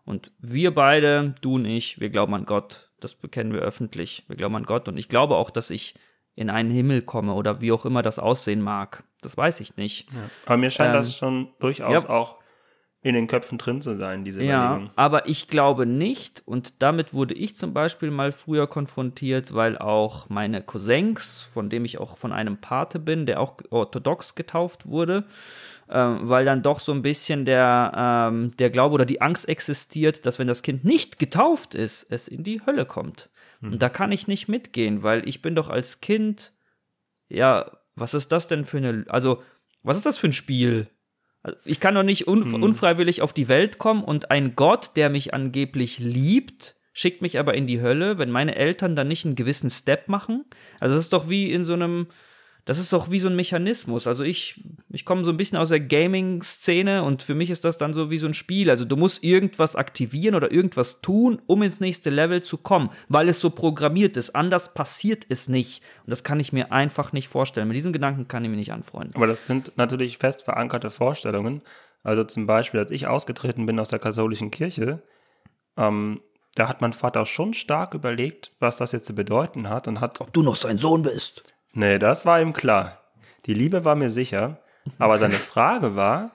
und 0.07 0.33
wir 0.39 0.75
beide, 0.75 1.35
du 1.43 1.57
und 1.57 1.67
ich, 1.67 2.01
wir 2.01 2.09
glauben 2.09 2.35
an 2.35 2.47
Gott, 2.47 2.89
das 2.99 3.15
bekennen 3.15 3.53
wir 3.53 3.61
öffentlich, 3.61 4.25
wir 4.29 4.37
glauben 4.37 4.57
an 4.57 4.65
Gott 4.65 4.89
und 4.89 4.97
ich 4.97 5.09
glaube 5.09 5.37
auch, 5.37 5.51
dass 5.51 5.69
ich 5.69 5.95
in 6.39 6.51
einen 6.51 6.71
Himmel 6.71 7.03
komme 7.03 7.35
oder 7.35 7.61
wie 7.61 7.73
auch 7.73 7.85
immer 7.85 8.03
das 8.03 8.19
aussehen 8.19 8.61
mag. 8.61 9.03
Das 9.21 9.37
weiß 9.37 9.59
ich 9.61 9.77
nicht. 9.77 10.11
Ja. 10.13 10.19
Aber 10.47 10.57
mir 10.57 10.71
scheint 10.71 10.95
ähm, 10.95 11.01
das 11.01 11.17
schon 11.17 11.49
durchaus 11.59 12.05
ja. 12.05 12.11
auch 12.11 12.37
in 13.01 13.15
den 13.15 13.27
Köpfen 13.27 13.59
drin 13.59 13.81
zu 13.81 13.97
sein, 13.97 14.25
diese 14.25 14.43
Ja, 14.43 14.71
Überlegung. 14.73 14.91
aber 14.97 15.29
ich 15.29 15.49
glaube 15.49 15.87
nicht, 15.87 16.43
und 16.47 16.83
damit 16.83 17.15
wurde 17.15 17.35
ich 17.35 17.57
zum 17.57 17.73
Beispiel 17.73 18.11
mal 18.11 18.33
früher 18.33 18.67
konfrontiert, 18.67 19.55
weil 19.55 19.79
auch 19.79 20.29
meine 20.29 20.63
Cousins, 20.63 21.43
von 21.53 21.71
dem 21.71 21.85
ich 21.85 21.99
auch 21.99 22.19
von 22.19 22.33
einem 22.33 22.59
Pate 22.61 22.99
bin, 22.99 23.25
der 23.27 23.41
auch 23.41 23.55
orthodox 23.71 24.35
getauft 24.35 24.87
wurde, 24.89 25.25
ähm, 25.89 26.21
weil 26.23 26.45
dann 26.45 26.63
doch 26.63 26.81
so 26.81 26.93
ein 26.93 27.03
bisschen 27.03 27.45
der, 27.45 27.93
ähm, 28.31 28.57
der 28.59 28.71
Glaube 28.71 28.95
oder 28.95 29.07
die 29.07 29.23
Angst 29.23 29.49
existiert, 29.49 30.27
dass 30.27 30.39
wenn 30.39 30.49
das 30.49 30.63
Kind 30.63 30.85
nicht 30.85 31.19
getauft 31.19 31.75
ist, 31.75 32.07
es 32.11 32.27
in 32.29 32.43
die 32.45 32.65
Hölle 32.67 32.85
kommt. 32.85 33.29
Und 33.61 33.83
da 33.83 33.89
kann 33.89 34.13
ich 34.13 34.29
nicht 34.29 34.49
mitgehen, 34.49 35.03
weil 35.03 35.29
ich 35.29 35.43
bin 35.43 35.55
doch 35.55 35.69
als 35.69 36.01
Kind, 36.01 36.53
ja, 37.29 37.79
was 37.97 38.15
ist 38.15 38.31
das 38.31 38.47
denn 38.47 38.65
für 38.65 38.79
eine, 38.79 39.05
also, 39.09 39.43
was 39.83 39.97
ist 39.97 40.07
das 40.07 40.19
für 40.19 40.29
ein 40.29 40.33
Spiel? 40.33 40.87
Also, 41.43 41.59
Ich 41.65 41.81
kann 41.81 41.95
doch 41.95 42.03
nicht 42.03 42.29
un 42.29 42.43
unfreiwillig 42.63 43.23
auf 43.23 43.33
die 43.33 43.49
Welt 43.49 43.79
kommen 43.79 44.05
und 44.05 44.31
ein 44.31 44.55
Gott, 44.55 44.93
der 44.97 45.11
mich 45.11 45.35
angeblich 45.35 45.99
liebt, 45.99 46.77
schickt 46.93 47.23
mich 47.23 47.39
aber 47.39 47.55
in 47.55 47.67
die 47.67 47.81
Hölle, 47.81 48.19
wenn 48.19 48.31
meine 48.31 48.57
Eltern 48.57 48.97
dann 48.97 49.09
nicht 49.09 49.25
einen 49.25 49.37
gewissen 49.37 49.71
Step 49.71 50.09
machen. 50.09 50.45
Also 50.81 50.95
das 50.95 51.05
ist 51.05 51.13
doch 51.13 51.29
wie 51.29 51.51
in 51.53 51.65
so 51.65 51.75
einem, 51.75 52.09
das 52.69 52.79
ist 52.79 52.93
doch 52.93 53.11
wie 53.11 53.19
so 53.19 53.29
ein 53.29 53.35
Mechanismus. 53.35 54.07
Also 54.07 54.25
ich, 54.25 54.63
ich 54.91 55.07
komme 55.07 55.25
so 55.25 55.31
ein 55.31 55.39
bisschen 55.39 55.57
aus 55.57 55.71
der 55.71 55.81
Gaming-Szene 55.81 57.03
und 57.03 57.23
für 57.23 57.35
mich 57.35 57.49
ist 57.49 57.65
das 57.65 57.79
dann 57.79 57.95
so 57.95 58.11
wie 58.11 58.19
so 58.19 58.27
ein 58.27 58.35
Spiel. 58.35 58.69
Also 58.69 58.85
du 58.85 58.95
musst 58.95 59.25
irgendwas 59.25 59.75
aktivieren 59.75 60.35
oder 60.35 60.53
irgendwas 60.53 61.01
tun, 61.01 61.41
um 61.47 61.63
ins 61.63 61.81
nächste 61.81 62.11
Level 62.11 62.43
zu 62.43 62.59
kommen, 62.59 62.91
weil 63.09 63.31
es 63.31 63.41
so 63.41 63.49
programmiert 63.49 64.19
ist. 64.19 64.37
Anders 64.37 64.75
passiert 64.75 65.25
es 65.31 65.49
nicht. 65.49 65.83
Und 66.05 66.11
das 66.11 66.25
kann 66.25 66.41
ich 66.41 66.53
mir 66.53 66.71
einfach 66.71 67.13
nicht 67.13 67.29
vorstellen. 67.29 67.69
Mit 67.69 67.77
diesem 67.79 67.95
Gedanken 67.95 68.29
kann 68.29 68.45
ich 68.45 68.51
mich 68.51 68.59
nicht 68.59 68.73
anfreunden. 68.75 69.17
Aber 69.17 69.27
das 69.27 69.47
sind 69.47 69.73
natürlich 69.77 70.19
fest 70.19 70.43
verankerte 70.43 70.91
Vorstellungen. 70.91 71.63
Also 72.03 72.23
zum 72.25 72.47
Beispiel, 72.47 72.81
als 72.81 72.91
ich 72.91 73.07
ausgetreten 73.07 73.65
bin 73.65 73.81
aus 73.81 73.89
der 73.89 73.99
katholischen 73.99 74.51
Kirche, 74.51 75.03
ähm, 75.79 76.21
da 76.55 76.69
hat 76.69 76.83
mein 76.83 76.93
Vater 76.93 77.25
schon 77.25 77.55
stark 77.55 77.95
überlegt, 77.95 78.53
was 78.61 78.77
das 78.77 78.93
jetzt 78.93 79.07
zu 79.07 79.15
bedeuten 79.15 79.71
hat 79.71 79.89
und 79.89 80.03
hat. 80.03 80.21
Ob 80.21 80.35
du 80.35 80.43
noch 80.43 80.57
sein 80.57 80.77
Sohn 80.77 81.01
bist. 81.01 81.55
Nee, 81.73 81.99
das 81.99 82.27
war 82.27 82.41
ihm 82.41 82.53
klar. 82.53 83.01
Die 83.47 83.55
Liebe 83.55 83.85
war 83.85 83.95
mir 83.95 84.11
sicher. 84.11 84.59
Aber 84.99 85.19
seine 85.19 85.35
Frage 85.39 85.97
war 85.97 86.31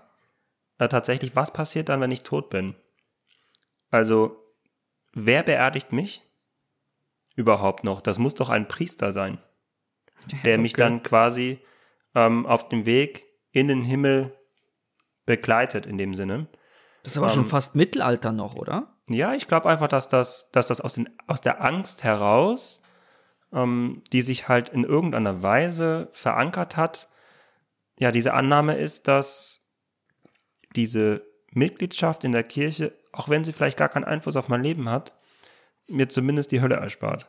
äh, 0.78 0.88
tatsächlich, 0.88 1.36
was 1.36 1.52
passiert 1.52 1.90
dann, 1.90 2.02
wenn 2.02 2.12
ich 2.12 2.24
tot 2.24 2.50
bin? 2.50 2.76
Also, 3.90 4.38
wer 5.14 5.44
beerdigt 5.44 5.92
mich 5.92 6.24
überhaupt 7.36 7.84
noch? 7.84 8.02
Das 8.02 8.20
muss 8.20 8.36
doch 8.36 8.50
ein 8.50 8.68
Priester 8.68 9.12
sein, 9.12 9.40
der 10.44 10.58
mich 10.58 10.74
Okay. 10.74 10.82
dann 10.84 11.04
quasi 11.04 11.60
ähm, 12.16 12.46
auf 12.46 12.70
dem 12.70 12.86
Weg 12.86 13.26
in 13.52 13.68
den 13.68 13.84
Himmel 13.84 14.36
begleitet, 15.26 15.86
in 15.86 15.98
dem 15.98 16.14
Sinne. 16.16 16.48
Das 17.04 17.14
ist 17.14 17.18
aber 17.18 17.30
schon 17.30 17.46
fast 17.46 17.76
Mittelalter 17.76 18.32
noch, 18.32 18.56
oder? 18.56 18.88
Ja, 19.10 19.34
ich 19.34 19.48
glaube 19.48 19.70
einfach, 19.70 19.88
dass 19.88 20.08
das, 20.08 20.50
dass 20.52 20.68
das 20.68 20.80
aus, 20.80 20.94
den, 20.94 21.10
aus 21.28 21.42
der 21.42 21.62
Angst 21.62 22.04
heraus, 22.04 22.82
ähm, 23.54 24.02
die 24.12 24.22
sich 24.22 24.48
halt 24.48 24.70
in 24.70 24.84
irgendeiner 24.84 25.42
Weise 25.42 26.10
verankert 26.14 26.78
hat, 26.78 27.10
ja, 28.00 28.12
diese 28.12 28.34
Annahme 28.34 28.76
ist, 28.76 29.08
dass 29.08 29.66
diese 30.76 31.26
Mitgliedschaft 31.52 32.24
in 32.24 32.32
der 32.32 32.44
Kirche, 32.44 32.94
auch 33.12 33.30
wenn 33.30 33.44
sie 33.44 33.54
vielleicht 33.54 33.78
gar 33.78 33.90
keinen 33.90 34.06
Einfluss 34.06 34.36
auf 34.36 34.50
mein 34.50 34.64
Leben 34.64 34.90
hat, 34.90 35.14
mir 35.88 36.10
zumindest 36.10 36.52
die 36.52 36.62
Hölle 36.62 36.76
erspart. 36.76 37.28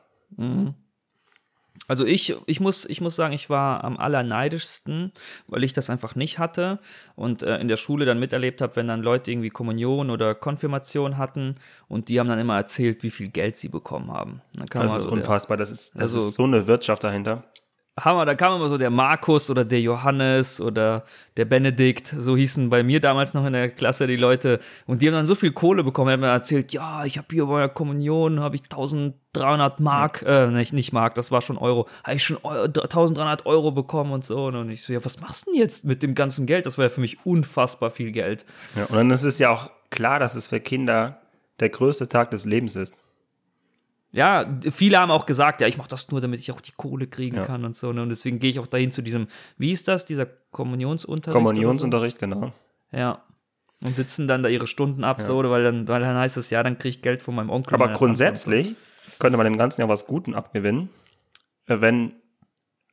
Also 1.87 2.07
ich, 2.07 2.35
ich, 2.47 2.61
muss, 2.61 2.87
ich 2.87 3.01
muss 3.01 3.15
sagen, 3.15 3.35
ich 3.35 3.51
war 3.51 3.85
am 3.85 3.99
allerneidischsten, 3.99 5.13
weil 5.49 5.65
ich 5.65 5.73
das 5.75 5.91
einfach 5.91 6.15
nicht 6.15 6.39
hatte 6.39 6.79
und 7.15 7.43
äh, 7.43 7.59
in 7.59 7.69
der 7.69 7.77
Schule 7.77 8.07
dann 8.07 8.19
miterlebt 8.19 8.63
habe, 8.63 8.77
wenn 8.77 8.89
dann 8.89 9.03
Leute 9.03 9.31
irgendwie 9.31 9.51
Kommunion 9.51 10.11
oder 10.11 10.35
Konfirmation 10.35 11.19
hatten 11.19 11.57
und 11.89 12.09
die 12.09 12.19
haben 12.19 12.29
dann 12.29 12.39
immer 12.39 12.57
erzählt, 12.57 13.03
wie 13.03 13.11
viel 13.11 13.29
Geld 13.29 13.57
sie 13.57 13.69
bekommen 13.69 14.11
haben. 14.11 14.41
Das 14.55 14.93
mal 14.93 14.99
ist 14.99 15.07
unfassbar. 15.07 15.57
Das 15.57 15.71
ist, 15.71 15.95
das 15.95 16.03
also- 16.03 16.19
ist 16.19 16.35
so 16.35 16.45
eine 16.45 16.67
Wirtschaft 16.67 17.05
dahinter. 17.05 17.45
Hammer, 18.01 18.27
da 18.27 18.35
kam 18.35 18.57
immer 18.57 18.69
so 18.69 18.77
der 18.77 18.91
Markus 18.91 19.51
oder 19.51 19.65
der 19.65 19.81
Johannes 19.81 20.61
oder 20.61 21.05
der 21.37 21.45
Benedikt, 21.45 22.09
so 22.09 22.37
hießen 22.37 22.69
bei 22.69 22.83
mir 22.83 23.01
damals 23.01 23.35
noch 23.35 23.47
in 23.47 23.53
der 23.53 23.71
Klasse 23.71 24.09
die 24.09 24.17
Leute 24.17 24.59
und 24.87 25.01
die 25.01 25.07
haben 25.07 25.15
dann 25.15 25.27
so 25.27 25.37
viel 25.37 25.53
Kohle 25.53 25.85
bekommen, 25.85 26.11
haben 26.11 26.21
mir 26.21 26.27
erzählt, 26.27 26.73
ja, 26.73 27.05
ich 27.05 27.19
habe 27.19 27.29
hier 27.31 27.47
bei 27.47 27.61
der 27.61 27.69
Kommunion, 27.69 28.41
habe 28.41 28.57
ich 28.57 28.63
1300 28.63 29.79
Mark, 29.79 30.25
äh, 30.27 30.49
nicht, 30.49 30.73
nicht 30.73 30.93
Mark, 30.93 31.15
das 31.15 31.31
war 31.31 31.41
schon 31.41 31.57
Euro, 31.57 31.87
habe 32.03 32.17
ich 32.17 32.25
schon 32.25 32.39
Eu 32.43 32.65
1300 32.65 33.47
Euro 33.47 33.71
bekommen 33.71 34.11
und 34.11 34.25
so 34.25 34.47
und 34.47 34.71
ich 34.71 34.83
so, 34.83 34.93
ja, 34.93 35.05
was 35.05 35.21
machst 35.21 35.47
du 35.47 35.53
denn 35.53 35.61
jetzt 35.61 35.85
mit 35.85 36.03
dem 36.03 36.17
ganzen 36.17 36.47
Geld? 36.47 36.67
Das 36.67 36.79
war 36.79 36.87
ja 36.87 36.89
für 36.89 37.01
mich 37.01 37.25
unfassbar 37.25 37.93
viel 37.93 38.11
Geld. 38.11 38.45
Ja, 38.75 38.87
und 38.87 38.97
dann 38.97 39.11
ist 39.13 39.23
es 39.23 39.39
ja 39.39 39.51
auch 39.51 39.71
klar, 39.91 40.19
dass 40.19 40.35
es 40.35 40.49
für 40.49 40.59
Kinder 40.59 41.21
der 41.61 41.69
größte 41.69 42.09
Tag 42.09 42.33
des 42.33 42.45
Lebens 42.45 42.75
ist. 42.75 43.04
Ja, 44.15 44.61
viele 44.71 45.01
haben 45.01 45.11
auch 45.11 45.27
gesagt, 45.27 45.61
ja, 45.61 45.67
ich 45.67 45.77
mache 45.77 45.89
das 45.89 46.09
nur, 46.11 46.21
damit 46.21 46.39
ich 46.39 46.53
auch 46.53 46.61
die 46.61 46.71
Kohle 46.71 47.09
kriegen 47.09 47.37
Ja. 47.37 47.47
kann 47.47 47.65
und 47.65 47.75
so. 47.75 47.93
Ne? 47.93 48.01
Und 48.01 48.11
deswegen 48.11 48.39
gehe 48.39 48.49
ich 48.51 48.61
auch 48.61 48.69
dahin 48.69 48.93
zu 48.93 49.03
diesem, 49.03 49.27
wie 49.59 49.73
ist 49.73 49.89
das, 49.89 50.05
dieser 50.07 50.25
Kommunionsunterricht? 50.53 51.35
oder 51.37 51.43
so? 51.43 51.49
Kommunionsunterricht, 51.49 52.19
genau. 52.21 52.53
Ja. 52.93 53.25
Und 53.83 53.97
sitzen 53.97 54.29
dann 54.29 54.45
da 54.45 54.49
ihre 54.49 54.69
Stunden 54.69 55.03
ab, 55.03 55.21
so, 55.21 55.39
weil 55.51 55.65
dann, 55.65 55.89
weil 55.89 56.01
dann 56.01 56.17
heißt 56.17 56.37
es, 56.37 56.51
ja, 56.51 56.63
dann 56.63 56.79
kriege 56.79 56.91
ich 56.91 57.03
Geld 57.03 57.23
von 57.25 57.35
meinem 57.35 57.51
Onkel. 57.51 57.75
Aber 57.75 57.87
meiner 57.87 57.93
Tante 57.99 58.07
grundsätzlich 58.07 58.77
könnte 59.19 59.37
man 59.37 59.45
dem 59.45 59.59
Ganzen 59.59 59.81
ja 59.81 59.89
was 59.89 60.07
Guten 60.07 60.35
abgewinnen, 60.35 60.91
äh, 61.67 61.81
wenn, 61.81 62.15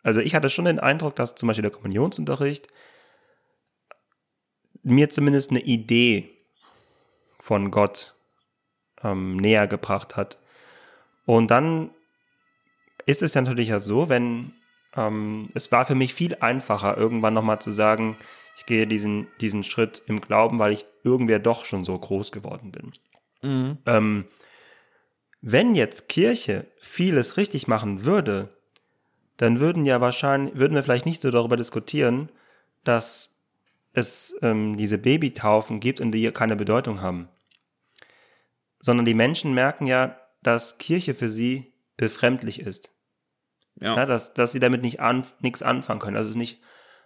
also 0.02 0.22
ich 0.22 0.34
hatte 0.34 0.50
schon 0.50 0.66
den 0.66 0.80
Eindruck, 0.80 1.16
dass 1.16 1.36
zum 1.36 1.48
Beispiel 1.48 1.62
der 1.62 1.72
Kommunionsunterricht 1.72 2.68
mir 4.82 5.10
zumindest 5.10 5.52
eine 5.52 5.62
Idee 5.62 6.32
von 7.40 7.70
Gott 7.70 8.16
ähm, 9.04 9.38
näher 9.38 9.68
gebracht 9.68 10.18
hat. 10.18 10.40
Und 11.26 11.52
dann 11.52 11.92
ist 13.06 13.22
es 13.22 13.36
natürlich 13.36 13.70
ja 13.70 13.80
so, 13.80 14.10
wenn 14.10 14.54
ähm, 14.96 15.50
es 15.54 15.72
war 15.72 15.86
für 15.86 15.96
mich 15.96 16.14
viel 16.14 16.36
einfacher, 16.36 16.98
irgendwann 16.98 17.34
nochmal 17.34 17.60
zu 17.60 17.72
sagen, 17.72 18.18
ich 18.58 18.66
gehe 18.66 18.86
diesen, 18.88 19.28
diesen 19.40 19.64
Schritt 19.64 20.04
im 20.08 20.22
Glauben, 20.22 20.60
weil 20.60 20.74
ich 20.74 20.86
irgendwer 21.04 21.40
doch 21.40 21.66
schon 21.66 21.84
so 21.84 21.98
groß 21.98 22.32
geworden 22.32 22.72
bin. 22.72 22.92
Mhm. 23.42 23.78
Ähm, 23.86 24.26
wenn 25.42 25.74
jetzt 25.74 26.10
Kirche 26.10 26.68
vieles 26.80 27.38
richtig 27.38 27.68
machen 27.68 28.06
würde, 28.06 28.50
dann 29.38 29.60
würden 29.60 29.86
ja 29.86 30.02
wahrscheinlich, 30.02 30.56
würden 30.56 30.76
wir 30.76 30.84
vielleicht 30.84 31.08
nicht 31.08 31.22
so 31.22 31.32
darüber 31.32 31.58
diskutieren, 31.58 32.30
dass 32.84 33.36
es 33.94 34.36
ähm, 34.42 34.78
diese 34.78 34.98
Babytaufen 34.98 35.80
gibt 35.80 36.00
und 36.00 36.12
die 36.12 36.30
keine 36.32 36.56
Bedeutung 36.56 37.02
haben. 37.02 37.28
Sondern 38.80 39.06
die 39.06 39.14
Menschen 39.14 39.54
merken 39.54 39.88
ja, 39.88 40.21
dass 40.44 40.78
Kirche 40.78 41.14
für 41.14 41.30
sie 41.30 41.74
befremdlich 41.98 42.60
ist. 42.60 42.92
Ja. 43.80 43.96
Ja, 43.96 44.06
dass, 44.06 44.34
dass 44.34 44.52
sie 44.52 44.60
damit 44.60 44.82
nicht 44.82 45.00
an, 45.00 45.26
nichts 45.40 45.64
anfangen 45.64 46.00
können, 46.00 46.16
dass 46.16 46.28
es 46.28 46.36
nicht 46.36 46.62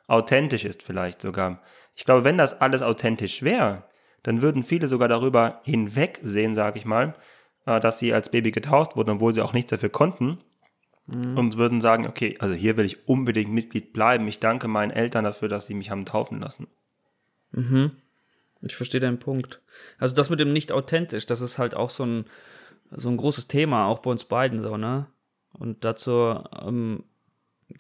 authentisch 0.08 0.66
ist 0.66 0.84
vielleicht 0.84 1.22
sogar. 1.22 1.62
Ich 1.96 2.06
glaube, 2.06 2.24
wenn 2.24 2.38
das 2.38 2.60
alles 2.62 2.82
authentisch 2.82 3.42
wäre, 3.44 3.84
dann 4.24 4.42
würden 4.42 4.64
viele 4.64 4.88
sogar 4.88 5.08
darüber 5.08 5.62
hinwegsehen, 5.64 6.56
sage 6.56 6.80
ich 6.80 6.86
mal, 6.86 7.16
äh, 7.66 7.80
dass 7.80 8.00
sie 8.00 8.14
als 8.14 8.30
Baby 8.32 8.52
getauft 8.52 8.96
wurden, 8.96 9.12
obwohl 9.12 9.34
sie 9.34 9.42
auch 9.42 9.54
nichts 9.54 9.70
dafür 9.70 9.90
konnten. 9.90 10.40
Und 11.36 11.58
würden 11.58 11.82
sagen, 11.82 12.08
okay, 12.08 12.36
also 12.40 12.56
hier 12.56 12.78
will 12.78 12.86
ich 12.86 13.08
unbedingt 13.08 13.52
Mitglied 13.52 13.94
bleiben. 13.94 14.28
Ich 14.28 14.40
danke 14.40 14.68
meinen 14.68 14.90
Eltern 14.90 15.24
dafür, 15.24 15.48
dass 15.48 15.68
sie 15.68 15.76
mich 15.76 15.92
haben 15.92 16.04
taufen 16.06 16.40
lassen. 16.40 16.66
Ich 18.64 18.76
verstehe 18.76 19.00
deinen 19.00 19.20
Punkt. 19.20 19.62
Also 20.00 20.16
das 20.16 20.32
mit 20.32 20.40
dem 20.40 20.52
nicht 20.52 20.72
authentisch, 20.72 21.28
das 21.28 21.42
ist 21.42 21.60
halt 21.60 21.76
auch 21.76 21.92
so 21.92 22.04
ein, 22.04 22.26
so 22.92 23.10
ein 23.10 23.18
großes 23.18 23.48
Thema, 23.48 23.86
auch 23.88 24.00
bei 24.00 24.12
uns 24.12 24.26
beiden 24.26 24.60
so, 24.60 24.78
ne? 24.78 25.08
Und 25.54 25.84
dazu, 25.86 26.40
ähm, 26.62 27.04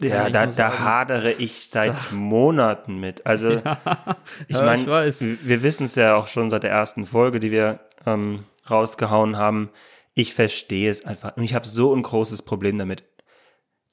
Ja, 0.01 0.29
da, 0.29 0.45
da 0.47 0.51
sagen- 0.51 0.79
hadere 0.79 1.31
ich 1.33 1.67
seit 1.69 2.11
Monaten 2.11 2.99
mit. 2.99 3.25
Also, 3.25 3.49
ich 4.47 4.57
Ja, 4.57 4.63
meine, 4.65 4.85
wir 4.87 5.63
wissen 5.63 5.85
es 5.85 5.95
ja 5.95 6.15
auch 6.15 6.27
schon 6.27 6.49
seit 6.49 6.63
der 6.63 6.71
ersten 6.71 7.05
Folge, 7.05 7.39
die 7.39 7.51
wir 7.51 7.79
ähm, 8.05 8.43
rausgehauen 8.69 9.37
haben. 9.37 9.69
Ich 10.13 10.33
verstehe 10.33 10.89
es 10.89 11.05
einfach. 11.05 11.35
Und 11.37 11.43
ich 11.43 11.53
habe 11.53 11.67
so 11.67 11.93
ein 11.93 12.01
großes 12.03 12.41
Problem 12.43 12.77
damit. 12.77 13.03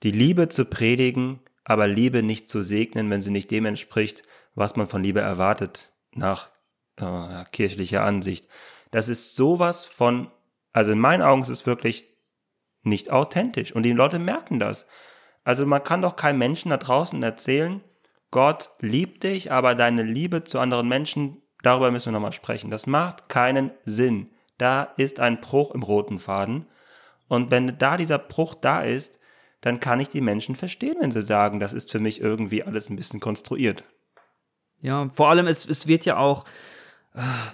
Die 0.05 0.12
Liebe 0.12 0.48
zu 0.48 0.64
predigen, 0.64 1.40
aber 1.64 1.87
Liebe 1.88 2.22
nicht 2.22 2.48
zu 2.48 2.62
segnen, 2.62 3.11
wenn 3.11 3.22
sie 3.22 3.31
nicht 3.31 3.51
dem 3.51 3.66
entspricht, 3.66 4.22
was 4.55 4.77
man 4.77 4.88
von 4.88 5.03
Liebe 5.03 5.20
erwartet, 5.20 5.92
nach 6.14 6.51
äh, 6.96 7.44
kirchlicher 7.53 8.03
Ansicht. 8.05 8.46
Das 8.90 9.09
ist 9.09 9.35
sowas 9.35 9.87
von, 9.87 10.29
also 10.73 10.93
in 10.93 10.99
meinen 10.99 11.23
Augen 11.23 11.43
ist 11.43 11.49
es 11.49 11.67
wirklich 11.67 12.07
nicht 12.83 13.11
authentisch. 13.11 13.73
Und 13.73 13.85
die 13.85 13.93
Leute 13.93 14.19
merken 14.19 14.59
das. 14.59 14.87
Also 15.45 15.67
man 15.67 15.83
kann 15.83 16.03
doch 16.03 16.17
keinem 16.17 16.39
Menschen 16.39 16.71
da 16.71 16.77
draußen 16.77 17.23
erzählen, 17.23 17.83
Gott 18.31 18.71
liebt 18.81 19.25
dich, 19.25 19.53
aber 19.53 19.75
deine 19.75 20.03
Liebe 20.03 20.43
zu 20.43 20.59
anderen 20.59 20.89
Menschen, 20.89 21.43
darüber 21.63 21.91
müssen 21.91 22.07
wir 22.07 22.13
nochmal 22.13 22.33
sprechen. 22.33 22.71
Das 22.71 22.87
macht 22.87 23.29
keinen 23.29 23.71
Sinn. 23.85 24.31
Da 24.57 24.85
ist 24.97 25.21
ein 25.21 25.41
Bruch 25.41 25.73
im 25.73 25.83
roten 25.83 26.19
Faden. 26.19 26.67
Und 27.29 27.51
wenn 27.51 27.79
da 27.79 27.97
dieser 27.97 28.19
Bruch 28.19 28.55
da 28.55 28.83
ist, 28.83 29.21
dann 29.61 29.81
kann 29.81 30.01
ich 30.01 30.09
die 30.09 30.23
Menschen 30.23 30.57
verstehen, 30.57 30.97
wenn 31.01 31.11
sie 31.11 31.23
sagen, 31.23 31.61
das 31.61 31.73
ist 31.73 31.93
für 31.93 32.01
mich 32.01 32.21
irgendwie 32.21 32.63
alles 32.63 32.89
ein 32.89 32.97
bisschen 32.97 33.21
konstruiert. 33.21 33.85
Ja, 34.81 35.11
vor 35.15 35.29
allem, 35.29 35.47
es, 35.47 35.69
es 35.69 35.87
wird 35.87 36.05
ja 36.05 36.17
auch, 36.17 36.45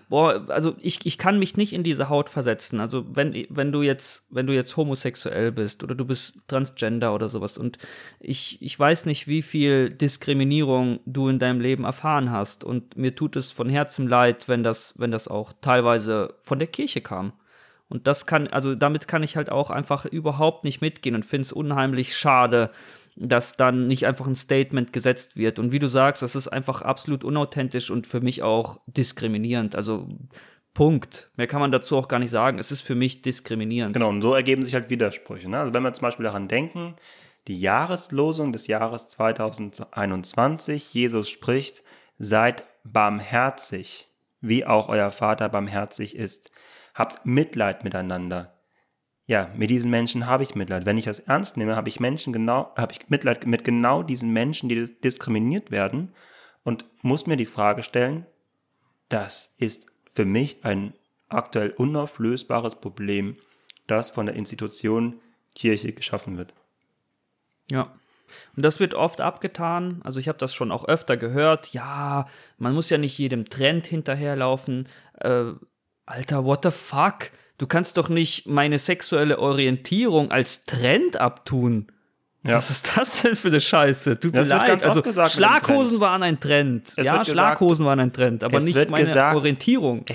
boah, 0.08 0.44
also 0.48 0.76
ich, 0.80 1.04
ich 1.04 1.18
kann 1.18 1.38
mich 1.38 1.56
nicht 1.56 1.72
in 1.72 1.82
diese 1.82 2.08
Haut 2.08 2.30
versetzen. 2.30 2.80
Also 2.80 3.04
wenn, 3.14 3.46
wenn 3.48 3.72
du 3.72 3.82
jetzt, 3.82 4.26
wenn 4.30 4.46
du 4.46 4.54
jetzt 4.54 4.76
homosexuell 4.76 5.50
bist 5.50 5.82
oder 5.82 5.94
du 5.94 6.04
bist 6.04 6.38
transgender 6.46 7.12
oder 7.14 7.28
sowas 7.28 7.58
und 7.58 7.78
ich, 8.20 8.62
ich 8.62 8.78
weiß 8.78 9.06
nicht, 9.06 9.26
wie 9.26 9.42
viel 9.42 9.88
Diskriminierung 9.88 11.00
du 11.06 11.28
in 11.28 11.40
deinem 11.40 11.60
Leben 11.60 11.84
erfahren 11.84 12.30
hast 12.30 12.62
und 12.62 12.96
mir 12.96 13.16
tut 13.16 13.34
es 13.34 13.50
von 13.50 13.68
Herzen 13.68 14.06
leid, 14.06 14.48
wenn 14.48 14.62
das, 14.62 14.94
wenn 14.98 15.10
das 15.10 15.26
auch 15.26 15.52
teilweise 15.60 16.34
von 16.42 16.60
der 16.60 16.68
Kirche 16.68 17.00
kam. 17.00 17.32
Und 17.88 18.06
das 18.06 18.26
kann, 18.26 18.48
also 18.48 18.74
damit 18.74 19.08
kann 19.08 19.22
ich 19.22 19.36
halt 19.36 19.50
auch 19.50 19.70
einfach 19.70 20.04
überhaupt 20.04 20.62
nicht 20.62 20.80
mitgehen 20.82 21.14
und 21.14 21.24
finde 21.24 21.42
es 21.42 21.52
unheimlich 21.52 22.16
schade, 22.16 22.70
dass 23.20 23.56
dann 23.56 23.86
nicht 23.86 24.06
einfach 24.06 24.26
ein 24.26 24.36
Statement 24.36 24.92
gesetzt 24.92 25.36
wird. 25.36 25.58
Und 25.58 25.72
wie 25.72 25.78
du 25.78 25.88
sagst, 25.88 26.22
das 26.22 26.36
ist 26.36 26.48
einfach 26.48 26.82
absolut 26.82 27.24
unauthentisch 27.24 27.90
und 27.90 28.06
für 28.06 28.20
mich 28.20 28.42
auch 28.42 28.78
diskriminierend. 28.86 29.74
Also 29.74 30.08
Punkt. 30.74 31.30
Mehr 31.36 31.48
kann 31.48 31.60
man 31.60 31.72
dazu 31.72 31.96
auch 31.96 32.06
gar 32.06 32.20
nicht 32.20 32.30
sagen. 32.30 32.58
Es 32.58 32.70
ist 32.70 32.82
für 32.82 32.94
mich 32.94 33.22
diskriminierend. 33.22 33.94
Genau, 33.94 34.10
und 34.10 34.22
so 34.22 34.34
ergeben 34.34 34.62
sich 34.62 34.74
halt 34.74 34.90
Widersprüche. 34.90 35.48
Ne? 35.48 35.58
Also 35.58 35.74
wenn 35.74 35.82
wir 35.82 35.92
zum 35.92 36.02
Beispiel 36.02 36.24
daran 36.24 36.46
denken, 36.46 36.94
die 37.48 37.58
Jahreslosung 37.58 38.52
des 38.52 38.66
Jahres 38.68 39.08
2021, 39.08 40.94
Jesus 40.94 41.28
spricht, 41.28 41.82
seid 42.18 42.64
barmherzig, 42.84 44.08
wie 44.40 44.66
auch 44.66 44.88
euer 44.88 45.10
Vater 45.10 45.48
barmherzig 45.48 46.14
ist. 46.14 46.52
Habt 46.94 47.26
Mitleid 47.26 47.84
miteinander 47.84 48.57
ja, 49.28 49.52
mit 49.54 49.68
diesen 49.68 49.90
Menschen 49.90 50.26
habe 50.26 50.42
ich 50.42 50.54
Mitleid. 50.54 50.86
Wenn 50.86 50.96
ich 50.96 51.04
das 51.04 51.20
ernst 51.20 51.58
nehme, 51.58 51.76
habe 51.76 51.90
ich 51.90 52.00
Menschen 52.00 52.32
genau, 52.32 52.72
habe 52.78 52.94
ich 52.94 53.10
Mitleid 53.10 53.46
mit 53.46 53.62
genau 53.62 54.02
diesen 54.02 54.32
Menschen, 54.32 54.70
die 54.70 54.86
diskriminiert 55.04 55.70
werden 55.70 56.14
und 56.64 56.86
muss 57.02 57.26
mir 57.26 57.36
die 57.36 57.44
Frage 57.44 57.82
stellen, 57.82 58.24
das 59.10 59.54
ist 59.58 59.86
für 60.10 60.24
mich 60.24 60.64
ein 60.64 60.94
aktuell 61.28 61.70
unauflösbares 61.72 62.76
Problem, 62.76 63.36
das 63.86 64.08
von 64.08 64.24
der 64.24 64.34
Institution 64.34 65.20
Kirche 65.54 65.92
geschaffen 65.92 66.38
wird. 66.38 66.54
Ja. 67.70 67.92
Und 68.56 68.62
das 68.62 68.80
wird 68.80 68.94
oft 68.94 69.20
abgetan. 69.20 70.00
Also 70.04 70.20
ich 70.20 70.28
habe 70.28 70.38
das 70.38 70.54
schon 70.54 70.72
auch 70.72 70.86
öfter 70.86 71.18
gehört. 71.18 71.74
Ja, 71.74 72.28
man 72.56 72.72
muss 72.72 72.88
ja 72.88 72.96
nicht 72.96 73.18
jedem 73.18 73.44
Trend 73.44 73.86
hinterherlaufen. 73.86 74.88
Äh, 75.20 75.52
Alter, 76.06 76.46
what 76.46 76.64
the 76.64 76.70
fuck? 76.70 77.30
Du 77.58 77.66
kannst 77.66 77.96
doch 77.96 78.08
nicht 78.08 78.46
meine 78.46 78.78
sexuelle 78.78 79.38
Orientierung 79.38 80.30
als 80.30 80.64
Trend 80.64 81.16
abtun. 81.20 81.88
Ja. 82.44 82.54
Was 82.54 82.70
ist 82.70 82.96
das 82.96 83.22
denn 83.22 83.34
für 83.34 83.48
eine 83.48 83.60
Scheiße? 83.60 84.20
Tut 84.20 84.32
mir 84.32 84.44
leid. 84.44 84.84
Also 84.84 85.02
gesagt, 85.02 85.32
Schlaghosen 85.32 86.00
waren 86.00 86.22
ein 86.22 86.38
Trend. 86.38 86.94
Es 86.96 87.04
ja, 87.04 87.24
Schlaghosen 87.24 87.84
waren 87.84 87.98
ein 87.98 88.12
Trend, 88.12 88.44
aber 88.44 88.60
nicht 88.60 88.88
meine 88.88 89.04
gesagt, 89.04 89.36
Orientierung. 89.36 90.06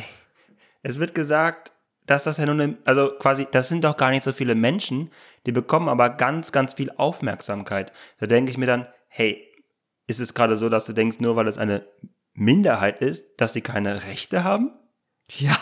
Es 0.82 1.00
wird 1.00 1.14
gesagt, 1.14 1.74
dass 2.06 2.24
das 2.24 2.38
ja 2.38 2.46
nun, 2.46 2.60
eine, 2.60 2.78
also 2.86 3.12
quasi, 3.20 3.48
das 3.50 3.70
sind 3.70 3.84
doch 3.84 3.98
gar 3.98 4.12
nicht 4.12 4.24
so 4.24 4.34
viele 4.34 4.56
Menschen, 4.56 5.12
die 5.46 5.52
bekommen 5.52 5.90
aber 5.90 6.10
ganz, 6.10 6.52
ganz 6.52 6.74
viel 6.74 6.92
Aufmerksamkeit. 6.96 7.92
Da 8.20 8.26
denke 8.26 8.52
ich 8.52 8.58
mir 8.58 8.66
dann, 8.66 8.88
hey, 9.08 9.50
ist 10.08 10.20
es 10.20 10.34
gerade 10.34 10.58
so, 10.58 10.70
dass 10.70 10.86
du 10.86 10.94
denkst, 10.94 11.20
nur 11.20 11.36
weil 11.36 11.48
es 11.48 11.58
eine 11.58 11.86
Minderheit 12.34 13.02
ist, 13.02 13.26
dass 13.38 13.54
sie 13.54 13.62
keine 13.62 14.06
Rechte 14.06 14.44
haben? 14.44 14.72
Ja. 15.30 15.58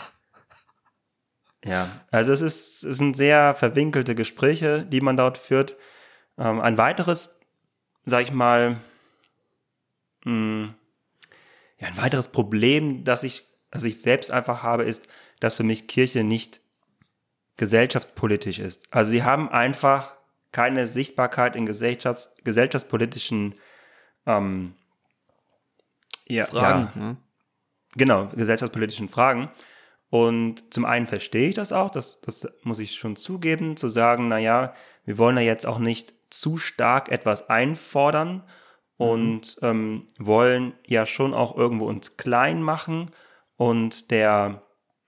Ja, 1.63 1.89
also 2.09 2.31
es, 2.33 2.41
ist, 2.41 2.83
es 2.83 2.97
sind 2.97 3.15
sehr 3.15 3.53
verwinkelte 3.53 4.15
Gespräche, 4.15 4.83
die 4.85 5.01
man 5.01 5.17
dort 5.17 5.37
führt. 5.37 5.77
Ähm, 6.37 6.59
ein 6.59 6.77
weiteres, 6.77 7.39
sag 8.05 8.23
ich 8.23 8.31
mal, 8.31 8.77
mh, 10.25 10.31
hm, 10.31 10.75
ja, 11.77 11.87
ein 11.87 11.97
weiteres 11.97 12.27
Problem, 12.27 13.03
das 13.03 13.23
ich, 13.23 13.47
das 13.71 13.83
ich 13.83 14.01
selbst 14.01 14.31
einfach 14.31 14.63
habe, 14.63 14.83
ist, 14.83 15.07
dass 15.39 15.55
für 15.55 15.63
mich 15.63 15.87
Kirche 15.87 16.23
nicht 16.23 16.61
gesellschaftspolitisch 17.57 18.59
ist. 18.59 18.83
Also 18.91 19.11
sie 19.11 19.23
haben 19.23 19.49
einfach 19.49 20.15
keine 20.51 20.87
Sichtbarkeit 20.87 21.55
in 21.55 21.67
Gesellschafts-, 21.67 22.31
gesellschaftspolitischen 22.43 23.55
ähm, 24.25 24.75
ja, 26.27 26.45
Fragen. 26.45 26.89
Ja, 26.95 27.01
ne? 27.01 27.17
Genau, 27.95 28.27
gesellschaftspolitischen 28.27 29.09
Fragen. 29.09 29.51
Und 30.11 30.73
zum 30.73 30.83
einen 30.83 31.07
verstehe 31.07 31.47
ich 31.47 31.55
das 31.55 31.71
auch, 31.71 31.89
das, 31.89 32.19
das 32.19 32.45
muss 32.63 32.79
ich 32.79 32.95
schon 32.95 33.15
zugeben, 33.15 33.77
zu 33.77 33.87
sagen, 33.87 34.27
naja, 34.27 34.73
wir 35.05 35.17
wollen 35.17 35.37
ja 35.37 35.43
jetzt 35.43 35.65
auch 35.65 35.79
nicht 35.79 36.13
zu 36.29 36.57
stark 36.57 37.09
etwas 37.09 37.49
einfordern 37.49 38.43
und 38.97 39.55
mhm. 39.61 39.67
ähm, 39.67 40.07
wollen 40.19 40.73
ja 40.85 41.05
schon 41.05 41.33
auch 41.33 41.55
irgendwo 41.55 41.85
uns 41.85 42.17
klein 42.17 42.61
machen. 42.61 43.11
Und 43.55 44.11
der. 44.11 44.63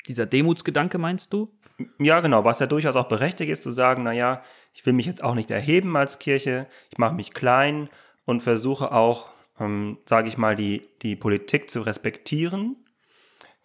Dieser 0.08 0.26
Demutsgedanke 0.26 0.98
meinst 0.98 1.34
du? 1.34 1.54
Ja, 2.00 2.22
genau, 2.22 2.46
was 2.46 2.60
ja 2.60 2.68
durchaus 2.68 2.96
auch 2.96 3.08
berechtigt 3.10 3.52
ist, 3.52 3.64
zu 3.64 3.72
sagen, 3.72 4.04
naja, 4.04 4.42
ich 4.74 4.86
will 4.86 4.94
mich 4.94 5.06
jetzt 5.06 5.24
auch 5.24 5.36
nicht 5.36 5.52
erheben 5.52 5.98
als 5.98 6.20
Kirche, 6.20 6.68
ich 6.92 6.98
mache 6.98 7.16
mich 7.16 7.34
klein 7.34 7.90
und 8.26 8.42
versuche 8.42 8.92
auch, 8.92 9.30
ähm, 9.60 9.98
sage 10.06 10.30
ich 10.30 10.38
mal, 10.38 10.56
die, 10.56 10.88
die 11.02 11.16
Politik 11.16 11.70
zu 11.70 11.82
respektieren 11.82 12.83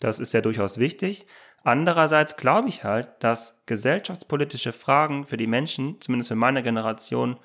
das 0.00 0.20
ist 0.20 0.34
ja 0.34 0.40
durchaus 0.40 0.78
wichtig. 0.78 1.26
Andererseits 1.64 2.36
glaube 2.36 2.68
ich 2.68 2.84
halt, 2.84 3.08
dass 3.20 3.62
gesellschaftspolitische 3.66 4.72
Fragen 4.72 5.26
für 5.26 5.36
die 5.36 5.46
Menschen, 5.46 6.00
zumindest 6.00 6.28
für 6.28 6.36
meine 6.36 6.62
Generation, 6.62 7.38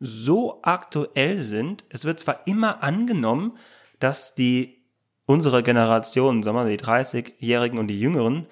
so 0.00 0.60
aktuell 0.62 1.38
sind. 1.42 1.84
Es 1.88 2.04
wird 2.04 2.20
zwar 2.20 2.46
immer 2.46 2.82
angenommen, 2.82 3.58
dass 3.98 4.34
die 4.34 4.84
unsere 5.26 5.62
Generation, 5.62 6.42
sagen 6.42 6.56
wir 6.56 6.64
mal 6.64 6.70
die 6.70 6.82
30-Jährigen 6.82 7.78
und 7.78 7.88
die 7.88 8.00
Jüngeren, 8.00 8.46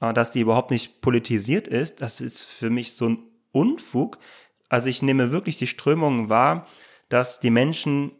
äh, 0.00 0.12
dass 0.12 0.30
die 0.30 0.40
überhaupt 0.40 0.70
nicht 0.70 1.00
politisiert 1.00 1.66
ist. 1.66 2.02
Das 2.02 2.20
ist 2.20 2.44
für 2.44 2.70
mich 2.70 2.94
so 2.94 3.08
ein 3.08 3.18
Unfug. 3.52 4.18
Also 4.68 4.88
ich 4.88 5.02
nehme 5.02 5.32
wirklich 5.32 5.58
die 5.58 5.66
Strömungen 5.66 6.28
wahr, 6.28 6.66
dass 7.08 7.40
die 7.40 7.50
Menschen 7.50 8.12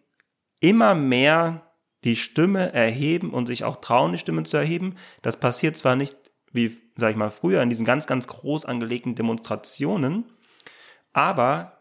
immer 0.61 0.95
mehr 0.95 1.69
die 2.05 2.17
Stimme 2.17 2.73
erheben 2.73 3.31
und 3.31 3.47
sich 3.47 3.65
auch 3.65 3.77
trauen, 3.77 4.13
die 4.13 4.19
Stimme 4.19 4.43
zu 4.45 4.57
erheben. 4.57 4.97
Das 5.23 5.39
passiert 5.39 5.77
zwar 5.77 5.97
nicht, 5.97 6.17
wie, 6.53 6.77
sag 6.97 7.11
ich 7.11 7.17
mal, 7.17 7.31
früher 7.31 7.63
in 7.63 7.69
diesen 7.69 7.85
ganz, 7.85 8.07
ganz 8.07 8.27
groß 8.27 8.65
angelegten 8.65 9.15
Demonstrationen, 9.15 10.25
aber 11.13 11.79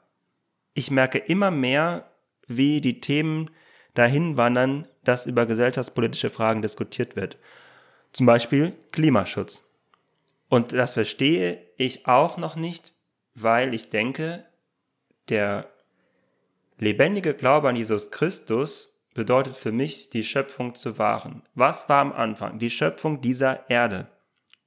ich 0.74 0.92
merke 0.92 1.18
immer 1.18 1.52
mehr, 1.52 2.10
wie 2.48 2.82
die 2.82 3.00
Themen 3.02 3.50
dahin 3.94 4.38
wandern, 4.38 4.88
dass 5.04 5.26
über 5.26 5.46
gesellschaftspolitische 5.46 6.30
Fragen 6.30 6.62
diskutiert 6.62 7.16
wird. 7.16 7.38
Zum 8.12 8.26
Beispiel 8.26 8.74
Klimaschutz. 8.92 9.70
Und 10.48 10.74
das 10.74 10.94
verstehe 10.94 11.62
ich 11.78 12.08
auch 12.08 12.38
noch 12.38 12.56
nicht, 12.56 12.94
weil 13.36 13.74
ich 13.74 13.90
denke, 13.90 14.46
der 15.30 15.70
lebendige 16.80 17.34
Glaube 17.34 17.70
an 17.70 17.76
Jesus 17.76 18.10
Christus 18.10 18.99
bedeutet 19.14 19.56
für 19.58 19.72
mich, 19.72 20.10
die 20.10 20.24
Schöpfung 20.24 20.76
zu 20.76 20.98
wahren. 20.98 21.44
Was 21.56 21.90
war 21.90 22.02
am 22.02 22.12
Anfang? 22.12 22.60
Die 22.60 22.70
Schöpfung 22.70 23.22
dieser 23.22 23.70
Erde. 23.70 24.08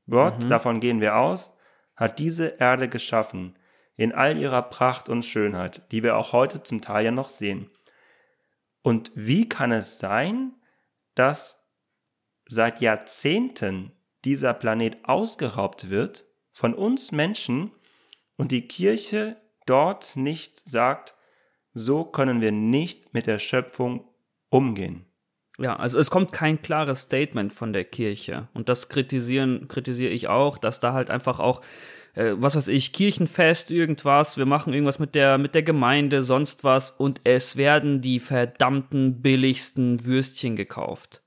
Gott, 0.09 0.45
mhm. 0.45 0.49
davon 0.49 0.81
gehen 0.81 1.01
wir 1.01 1.17
aus, 1.17 1.57
hat 1.97 2.19
diese 2.19 2.57
Erde 2.59 2.89
geschaffen, 2.89 3.57
in 3.97 4.13
all 4.13 4.39
ihrer 4.39 4.63
Pracht 4.63 5.09
und 5.09 5.25
Schönheit, 5.25 5.83
die 5.93 6.03
wir 6.03 6.17
auch 6.17 6.33
heute 6.33 6.63
zum 6.63 6.81
Teil 6.81 7.05
ja 7.05 7.11
noch 7.11 7.29
sehen. 7.29 7.71
Und 8.83 9.13
wie 9.15 9.49
kann 9.49 9.71
es 9.71 9.99
sein, 9.99 10.55
dass 11.15 11.69
seit 12.47 12.81
Jahrzehnten 12.81 13.93
dieser 14.25 14.55
Planet 14.55 15.05
ausgeraubt 15.05 15.89
wird 15.89 16.25
von 16.53 16.75
uns 16.75 17.13
Menschen 17.13 17.71
und 18.37 18.51
die 18.51 18.67
Kirche 18.67 19.37
dort 19.67 20.17
nicht 20.17 20.69
sagt, 20.69 21.15
so 21.75 22.05
können 22.05 22.41
wir 22.41 22.53
nicht 22.53 23.15
mit 23.15 23.27
der 23.27 23.39
Schöpfung 23.39 24.09
umgehen. 24.53 25.07
Ja, 25.59 25.77
also 25.77 25.99
es 25.99 26.11
kommt 26.11 26.33
kein 26.33 26.63
klares 26.63 27.03
Statement 27.03 27.53
von 27.53 27.73
der 27.73 27.85
Kirche. 27.85 28.49
Und 28.55 28.69
das 28.69 28.89
kritisieren, 28.89 29.69
kritisiere 29.69 30.11
ich 30.11 30.29
auch, 30.29 30.59
dass 30.59 30.81
da 30.81 30.93
halt 30.93 31.11
einfach 31.11 31.41
auch, 31.41 31.61
äh, 32.15 32.33
was 32.37 32.57
weiß 32.57 32.69
ich, 32.69 32.93
Kirchenfest, 32.93 33.71
irgendwas, 33.71 34.37
wir 34.37 34.47
machen 34.47 34.73
irgendwas 34.73 34.99
mit 34.99 35.15
der, 35.15 35.39
mit 35.39 35.55
der 35.55 35.63
Gemeinde, 35.63 36.23
sonst 36.23 36.65
was, 36.65 36.91
und 36.91 37.21
es 37.25 37.57
werden 37.57 38.01
die 38.01 38.19
verdammten 38.19 39.21
billigsten 39.21 40.05
Würstchen 40.05 40.57
gekauft. 40.57 41.23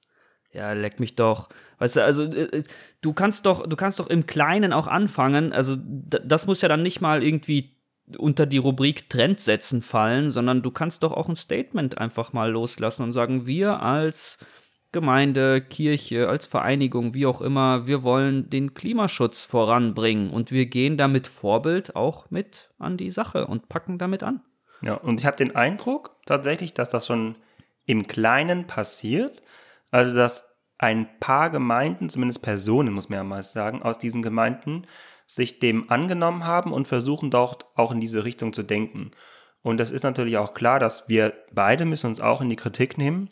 Ja, 0.52 0.74
leck 0.74 1.00
mich 1.00 1.16
doch. 1.16 1.50
Weißt 1.80 1.98
du, 1.98 2.04
also 2.04 2.24
äh, 2.24 2.64
du 3.02 3.14
kannst 3.14 3.46
doch, 3.46 3.68
du 3.68 3.76
kannst 3.76 4.00
doch 4.00 4.08
im 4.08 4.26
Kleinen 4.26 4.74
auch 4.74 4.88
anfangen. 4.88 5.54
Also 5.54 5.76
das 5.78 6.48
muss 6.48 6.62
ja 6.62 6.70
dann 6.70 6.82
nicht 6.82 7.02
mal 7.02 7.24
irgendwie 7.24 7.75
unter 8.18 8.46
die 8.46 8.58
Rubrik 8.58 9.10
Trendsetzen 9.10 9.82
fallen, 9.82 10.32
sondern 10.32 10.62
du 10.62 10.72
kannst 10.72 11.04
doch 11.04 11.12
auch 11.12 11.28
ein 11.28 11.36
Statement 11.36 11.98
einfach 11.98 12.34
mal 12.34 12.52
loslassen 12.52 13.04
und 13.04 13.14
sagen, 13.14 13.46
wir 13.46 13.82
als 13.82 14.38
Gemeinde, 14.92 15.60
Kirche, 15.62 16.30
als 16.30 16.46
Vereinigung, 16.46 17.14
wie 17.14 17.26
auch 17.26 17.42
immer, 17.42 17.86
wir 17.86 18.04
wollen 18.04 18.50
den 18.50 18.74
Klimaschutz 18.74 19.44
voranbringen 19.44 20.30
und 20.30 20.52
wir 20.52 20.68
gehen 20.68 20.98
damit 20.98 21.28
Vorbild 21.28 21.96
auch 21.96 22.32
mit 22.32 22.70
an 22.80 22.96
die 22.96 23.12
Sache 23.12 23.48
und 23.48 23.68
packen 23.68 23.98
damit 23.98 24.24
an. 24.24 24.42
Ja, 24.82 24.94
und 24.94 25.20
ich 25.20 25.26
habe 25.26 25.36
den 25.36 25.56
Eindruck 25.56 26.16
tatsächlich, 26.26 26.74
dass 26.74 26.90
das 26.90 27.08
schon 27.08 27.36
im 27.86 28.08
Kleinen 28.08 28.68
passiert. 28.68 29.42
Also, 29.92 30.16
dass 30.16 30.56
ein 30.78 31.08
paar 31.20 31.50
Gemeinden, 31.50 32.10
zumindest 32.10 32.42
Personen, 32.42 32.94
muss 32.94 33.10
man 33.10 33.18
ja 33.18 33.24
mal 33.24 33.44
sagen, 33.44 33.82
aus 33.82 33.98
diesen 33.98 34.22
Gemeinden 34.22 34.84
sich 35.26 35.60
dem 35.60 35.90
angenommen 35.90 36.46
haben 36.46 36.72
und 36.72 36.88
versuchen 36.88 37.32
dort 37.32 37.66
auch 37.76 37.92
in 37.92 38.00
diese 38.00 38.24
Richtung 38.24 38.54
zu 38.54 38.64
denken. 38.64 39.12
Und 39.62 39.80
das 39.80 39.92
ist 39.92 40.04
natürlich 40.04 40.38
auch 40.38 40.54
klar, 40.54 40.80
dass 40.80 41.10
wir 41.10 41.34
beide 41.52 41.86
müssen 41.86 42.08
uns 42.08 42.22
auch 42.22 42.42
in 42.42 42.50
die 42.50 42.56
Kritik 42.56 42.98
nehmen, 42.98 43.30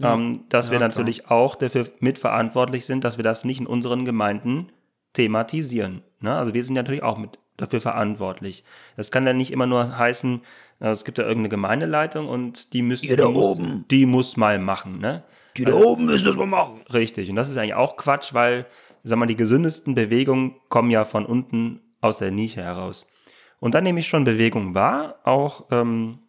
ja. 0.00 0.14
ähm, 0.14 0.44
dass 0.48 0.66
ja, 0.66 0.72
wir 0.72 0.80
natürlich 0.80 1.24
klar. 1.24 1.38
auch 1.38 1.54
dafür 1.54 1.86
mitverantwortlich 2.00 2.84
sind, 2.84 3.04
dass 3.04 3.16
wir 3.16 3.22
das 3.22 3.44
nicht 3.44 3.60
in 3.60 3.66
unseren 3.66 4.04
Gemeinden 4.04 4.72
thematisieren. 5.12 6.02
Ne? 6.20 6.36
Also 6.36 6.54
wir 6.54 6.64
sind 6.64 6.74
natürlich 6.74 7.02
auch 7.02 7.18
mit 7.18 7.38
dafür 7.56 7.80
verantwortlich. 7.80 8.64
Das 8.96 9.10
kann 9.10 9.26
ja 9.26 9.32
nicht 9.32 9.52
immer 9.52 9.66
nur 9.66 9.98
heißen, 9.98 10.42
äh, 10.80 10.88
es 10.88 11.04
gibt 11.04 11.18
da 11.18 11.22
irgendeine 11.22 11.50
Gemeindeleitung 11.50 12.28
und 12.28 12.72
die 12.72 12.82
müssen 12.82 13.06
die, 13.06 13.16
da 13.16 13.28
muss, 13.28 13.58
die 13.90 14.06
muss 14.06 14.36
mal 14.36 14.58
machen. 14.58 14.98
Ne? 15.00 15.24
Die 15.56 15.64
da 15.64 15.74
also, 15.74 15.88
oben 15.88 16.06
müssen 16.06 16.24
das 16.24 16.36
mal 16.36 16.46
machen. 16.46 16.82
Richtig. 16.92 17.28
Und 17.30 17.36
das 17.36 17.50
ist 17.50 17.56
eigentlich 17.56 17.74
auch 17.74 17.96
Quatsch, 17.96 18.32
weil, 18.32 18.66
sag 19.04 19.18
mal, 19.18 19.26
die 19.26 19.36
gesündesten 19.36 19.94
Bewegungen 19.94 20.56
kommen 20.68 20.90
ja 20.90 21.04
von 21.04 21.26
unten 21.26 21.80
aus 22.00 22.18
der 22.18 22.30
Nische 22.30 22.62
heraus. 22.62 23.06
Und 23.60 23.74
dann 23.74 23.84
nehme 23.84 24.00
ich 24.00 24.06
schon 24.06 24.24
Bewegung 24.24 24.74
wahr, 24.74 25.18
auch 25.24 25.66
ähm, 25.70 26.20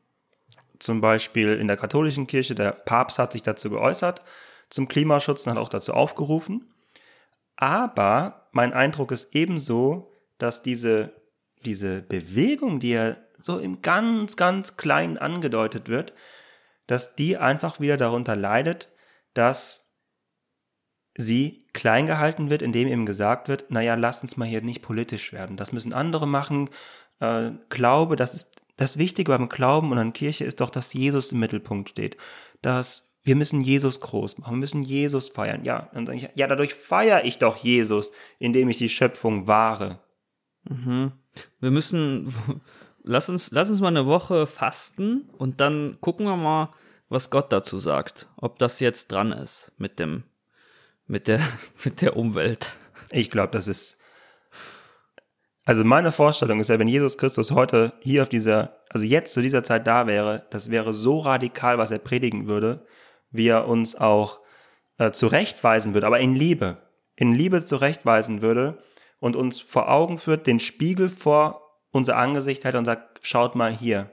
zum 0.79 1.01
Beispiel 1.01 1.55
in 1.55 1.67
der 1.67 1.77
katholischen 1.77 2.27
Kirche, 2.27 2.55
der 2.55 2.71
Papst 2.71 3.19
hat 3.19 3.31
sich 3.31 3.43
dazu 3.43 3.69
geäußert, 3.69 4.23
zum 4.69 4.87
Klimaschutz 4.87 5.45
und 5.45 5.51
hat 5.51 5.59
auch 5.59 5.69
dazu 5.69 5.93
aufgerufen. 5.93 6.73
Aber 7.55 8.47
mein 8.51 8.73
Eindruck 8.73 9.11
ist 9.11 9.35
ebenso, 9.35 10.15
dass 10.37 10.63
diese, 10.63 11.13
diese 11.65 12.01
Bewegung, 12.01 12.79
die 12.79 12.91
ja 12.91 13.17
so 13.39 13.59
im 13.59 13.81
ganz, 13.81 14.37
ganz 14.37 14.77
Kleinen 14.77 15.17
angedeutet 15.17 15.89
wird, 15.89 16.13
dass 16.87 17.15
die 17.15 17.37
einfach 17.37 17.79
wieder 17.79 17.97
darunter 17.97 18.35
leidet, 18.35 18.89
dass 19.33 19.88
sie 21.19 21.65
klein 21.73 22.05
gehalten 22.05 22.49
wird, 22.49 22.61
indem 22.61 22.87
eben 22.87 23.05
gesagt 23.05 23.49
wird, 23.49 23.69
naja, 23.69 23.95
lass 23.95 24.23
uns 24.23 24.37
mal 24.37 24.47
hier 24.47 24.61
nicht 24.61 24.81
politisch 24.81 25.33
werden. 25.33 25.57
Das 25.57 25.73
müssen 25.73 25.93
andere 25.93 26.27
machen. 26.27 26.69
Äh, 27.19 27.51
Glaube, 27.67 28.15
das 28.15 28.33
ist 28.33 28.55
das 28.77 28.97
Wichtige 28.97 29.33
beim 29.33 29.49
Glauben 29.49 29.91
und 29.91 29.97
an 29.97 30.13
Kirche 30.13 30.45
ist 30.45 30.61
doch, 30.61 30.69
dass 30.69 30.93
Jesus 30.93 31.33
im 31.33 31.39
Mittelpunkt 31.39 31.89
steht. 31.89 32.15
Dass 32.61 33.11
wir 33.23 33.35
müssen 33.35 33.59
Jesus 33.59 33.99
groß 33.99 34.37
machen, 34.37 34.53
wir 34.53 34.59
müssen 34.59 34.81
Jesus 34.81 35.27
feiern. 35.27 35.65
Ja, 35.65 35.89
dann 35.93 36.05
sage 36.05 36.17
ich, 36.19 36.29
ja, 36.35 36.47
dadurch 36.47 36.73
feiere 36.73 37.25
ich 37.25 37.37
doch 37.37 37.57
Jesus, 37.57 38.13
indem 38.39 38.69
ich 38.69 38.77
die 38.77 38.87
Schöpfung 38.87 39.45
wahre. 39.45 39.99
Mhm. 40.63 41.11
Wir 41.59 41.71
müssen, 41.71 42.33
lass 43.03 43.27
uns, 43.27 43.51
lass 43.51 43.69
uns 43.69 43.81
mal 43.81 43.89
eine 43.89 44.05
Woche 44.05 44.47
fasten 44.47 45.29
und 45.37 45.59
dann 45.59 45.97
gucken 45.99 46.25
wir 46.25 46.37
mal, 46.37 46.69
was 47.09 47.29
Gott 47.29 47.51
dazu 47.51 47.77
sagt. 47.77 48.29
Ob 48.37 48.57
das 48.59 48.79
jetzt 48.79 49.11
dran 49.11 49.33
ist 49.33 49.73
mit 49.77 49.99
dem, 49.99 50.23
mit 51.09 51.27
der, 51.27 51.41
mit 51.83 52.01
der 52.01 52.15
Umwelt. 52.15 52.71
Ich 53.11 53.29
glaube, 53.29 53.51
das 53.51 53.67
ist, 53.67 53.97
also 55.65 55.83
meine 55.83 56.11
Vorstellung 56.11 56.59
ist 56.59 56.69
ja, 56.69 56.79
wenn 56.79 56.87
Jesus 56.87 57.17
Christus 57.17 57.51
heute 57.51 57.93
hier 57.99 58.21
auf 58.21 58.29
dieser, 58.29 58.77
also 58.89 59.05
jetzt 59.05 59.33
zu 59.33 59.41
dieser 59.41 59.63
Zeit 59.63 59.85
da 59.87 60.07
wäre, 60.07 60.47
das 60.51 60.71
wäre 60.71 60.93
so 60.93 61.19
radikal, 61.19 61.77
was 61.77 61.91
er 61.91 61.99
predigen 61.99 62.47
würde, 62.47 62.85
wie 63.31 63.47
er 63.47 63.67
uns 63.67 63.95
auch 63.95 64.39
äh, 64.97 65.11
zurechtweisen 65.11 65.93
würde, 65.93 66.07
aber 66.07 66.19
in 66.19 66.35
Liebe, 66.35 66.77
in 67.15 67.33
Liebe 67.33 67.65
zurechtweisen 67.65 68.41
würde 68.41 68.81
und 69.19 69.35
uns 69.35 69.59
vor 69.59 69.91
Augen 69.91 70.17
führt, 70.17 70.47
den 70.47 70.59
Spiegel 70.59 71.09
vor 71.09 71.61
unser 71.91 72.17
Angesicht 72.17 72.63
hält 72.63 72.75
und 72.75 72.85
sagt, 72.85 73.19
schaut 73.21 73.55
mal 73.55 73.71
hier. 73.71 74.11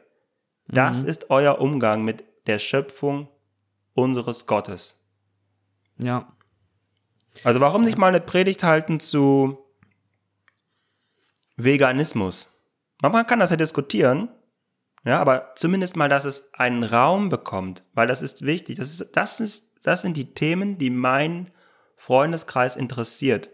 Das 0.68 1.02
mhm. 1.02 1.08
ist 1.08 1.30
euer 1.30 1.60
Umgang 1.60 2.04
mit 2.04 2.24
der 2.46 2.58
Schöpfung 2.58 3.28
unseres 3.94 4.46
Gottes. 4.46 5.00
Ja. 5.98 6.35
Also 7.44 7.60
warum 7.60 7.82
nicht 7.82 7.98
mal 7.98 8.08
eine 8.08 8.20
Predigt 8.20 8.62
halten 8.62 9.00
zu 9.00 9.58
Veganismus? 11.56 12.48
Man 13.02 13.26
kann 13.26 13.40
das 13.40 13.50
ja 13.50 13.56
diskutieren, 13.56 14.28
ja, 15.04 15.20
aber 15.20 15.52
zumindest 15.54 15.96
mal, 15.96 16.08
dass 16.08 16.24
es 16.24 16.52
einen 16.54 16.82
Raum 16.82 17.28
bekommt, 17.28 17.84
weil 17.94 18.08
das 18.08 18.22
ist 18.22 18.44
wichtig. 18.44 18.78
Das, 18.78 18.90
ist, 18.90 19.10
das, 19.12 19.38
ist, 19.38 19.74
das 19.84 20.02
sind 20.02 20.16
die 20.16 20.34
Themen, 20.34 20.78
die 20.78 20.90
mein 20.90 21.52
Freundeskreis 21.96 22.74
interessiert. 22.74 23.50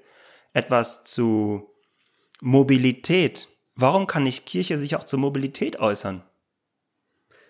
Etwas 0.55 1.05
zu 1.05 1.71
Mobilität. 2.41 3.49
Warum 3.75 4.07
kann 4.07 4.23
nicht 4.23 4.47
Kirche 4.47 4.79
sich 4.79 4.97
auch 4.97 5.05
zur 5.05 5.19
Mobilität 5.19 5.79
äußern? 5.79 6.23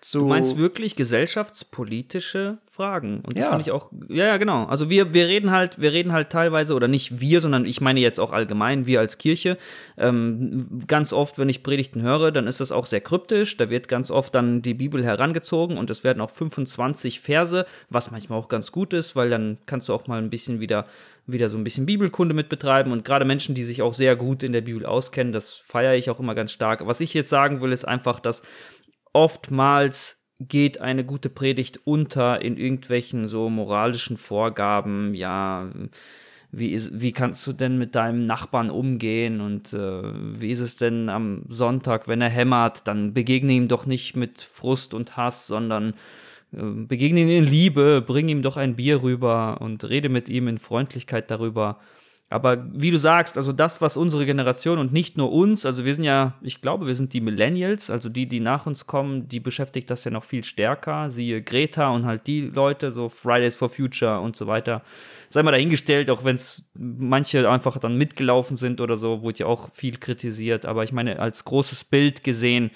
Zu 0.03 0.19
du 0.19 0.27
meinst 0.27 0.57
wirklich 0.57 0.97
gesellschaftspolitische 0.97 2.57
Fragen. 2.69 3.21
Und 3.21 3.37
das 3.37 3.45
ja. 3.45 3.51
finde 3.51 3.61
ich 3.61 3.71
auch, 3.71 3.89
ja, 4.09 4.25
ja, 4.25 4.35
genau. 4.35 4.65
Also 4.65 4.89
wir, 4.89 5.13
wir 5.13 5.29
reden 5.29 5.49
halt, 5.49 5.79
wir 5.79 5.93
reden 5.93 6.11
halt 6.11 6.29
teilweise, 6.29 6.73
oder 6.73 6.89
nicht 6.89 7.21
wir, 7.21 7.39
sondern 7.39 7.65
ich 7.65 7.79
meine 7.79 8.01
jetzt 8.01 8.19
auch 8.19 8.33
allgemein, 8.33 8.85
wir 8.85 8.99
als 8.99 9.17
Kirche. 9.17 9.57
Ähm, 9.97 10.81
ganz 10.87 11.13
oft, 11.13 11.37
wenn 11.37 11.47
ich 11.47 11.63
Predigten 11.63 12.01
höre, 12.01 12.31
dann 12.33 12.47
ist 12.47 12.59
das 12.59 12.73
auch 12.73 12.85
sehr 12.85 12.99
kryptisch. 12.99 13.55
Da 13.55 13.69
wird 13.69 13.87
ganz 13.87 14.11
oft 14.11 14.35
dann 14.35 14.61
die 14.61 14.73
Bibel 14.73 15.05
herangezogen 15.05 15.77
und 15.77 15.89
es 15.89 16.03
werden 16.03 16.19
auch 16.19 16.31
25 16.31 17.21
Verse, 17.21 17.65
was 17.89 18.11
manchmal 18.11 18.39
auch 18.39 18.49
ganz 18.49 18.73
gut 18.73 18.91
ist, 18.91 19.15
weil 19.15 19.29
dann 19.29 19.57
kannst 19.67 19.87
du 19.87 19.93
auch 19.93 20.07
mal 20.07 20.17
ein 20.17 20.29
bisschen 20.29 20.59
wieder 20.59 20.85
wieder 21.25 21.47
so 21.47 21.57
ein 21.57 21.63
bisschen 21.63 21.85
Bibelkunde 21.85 22.33
mit 22.33 22.49
betreiben 22.49 22.91
und 22.91 23.05
gerade 23.05 23.23
Menschen, 23.23 23.55
die 23.55 23.63
sich 23.63 23.81
auch 23.81 23.93
sehr 23.93 24.15
gut 24.17 24.43
in 24.43 24.51
der 24.51 24.59
Bibel 24.59 24.85
auskennen, 24.85 25.31
das 25.31 25.53
feiere 25.53 25.95
ich 25.95 26.09
auch 26.09 26.19
immer 26.19 26.35
ganz 26.35 26.51
stark. 26.51 26.85
Was 26.85 26.99
ich 26.99 27.13
jetzt 27.13 27.29
sagen 27.29 27.61
will, 27.61 27.71
ist 27.71 27.87
einfach, 27.87 28.19
dass 28.19 28.41
oftmals 29.13 30.27
geht 30.39 30.81
eine 30.81 31.05
gute 31.05 31.29
Predigt 31.29 31.81
unter 31.85 32.41
in 32.41 32.57
irgendwelchen 32.57 33.27
so 33.27 33.49
moralischen 33.49 34.17
Vorgaben, 34.17 35.13
ja, 35.13 35.69
wie, 36.51 36.71
ist, 36.71 37.01
wie 37.01 37.13
kannst 37.13 37.45
du 37.47 37.53
denn 37.53 37.77
mit 37.77 37.95
deinem 37.95 38.25
Nachbarn 38.25 38.69
umgehen 38.69 39.41
und 39.41 39.73
äh, 39.73 40.03
wie 40.39 40.51
ist 40.51 40.59
es 40.59 40.75
denn 40.75 41.09
am 41.09 41.45
Sonntag, 41.49 42.07
wenn 42.07 42.21
er 42.21 42.29
hämmert, 42.29 42.87
dann 42.87 43.13
begegne 43.13 43.53
ihm 43.53 43.67
doch 43.67 43.85
nicht 43.87 44.15
mit 44.15 44.41
Frust 44.41 44.93
und 44.93 45.17
Hass, 45.17 45.47
sondern 45.47 45.93
äh, 46.51 46.61
begegne 46.61 47.21
ihm 47.21 47.29
in 47.29 47.45
Liebe, 47.45 48.03
bring 48.05 48.29
ihm 48.29 48.43
doch 48.43 48.57
ein 48.57 48.75
Bier 48.75 49.01
rüber 49.01 49.61
und 49.61 49.83
rede 49.89 50.09
mit 50.09 50.29
ihm 50.29 50.47
in 50.47 50.59
Freundlichkeit 50.59 51.31
darüber. 51.31 51.79
Aber 52.29 52.65
wie 52.73 52.89
du 52.89 52.97
sagst, 52.97 53.37
also 53.37 53.53
das, 53.53 53.79
was 53.79 53.95
unsere 53.95 54.25
Generation 54.25 54.79
und 54.79 54.91
nicht 54.91 55.17
nur 55.17 55.31
uns, 55.31 55.67
also 55.67 55.85
wir 55.85 55.93
sind 55.93 56.03
ja, 56.03 56.33
ich 56.41 56.61
glaube, 56.61 56.87
wir 56.87 56.95
sind 56.95 57.13
die 57.13 57.21
Millennials, 57.21 57.91
also 57.91 58.09
die, 58.09 58.27
die 58.27 58.39
nach 58.39 58.65
uns 58.65 58.87
kommen, 58.87 59.27
die 59.27 59.39
beschäftigt 59.39 59.91
das 59.91 60.03
ja 60.03 60.09
noch 60.09 60.23
viel 60.23 60.43
stärker. 60.43 61.11
Siehe 61.11 61.43
Greta 61.43 61.89
und 61.89 62.05
halt 62.05 62.25
die 62.25 62.41
Leute, 62.41 62.91
so 62.91 63.07
Fridays 63.07 63.55
for 63.55 63.69
Future 63.69 64.19
und 64.19 64.35
so 64.35 64.47
weiter. 64.47 64.81
Sei 65.29 65.43
mal 65.43 65.51
dahingestellt, 65.51 66.09
auch 66.09 66.23
wenn 66.23 66.33
es 66.33 66.67
manche 66.73 67.47
einfach 67.47 67.77
dann 67.77 67.97
mitgelaufen 67.97 68.57
sind 68.57 68.81
oder 68.81 68.97
so, 68.97 69.21
wurde 69.21 69.39
ja 69.39 69.45
auch 69.45 69.71
viel 69.71 69.97
kritisiert. 69.97 70.65
Aber 70.65 70.83
ich 70.83 70.91
meine, 70.91 71.19
als 71.19 71.45
großes 71.45 71.83
Bild 71.83 72.23
gesehen, 72.23 72.71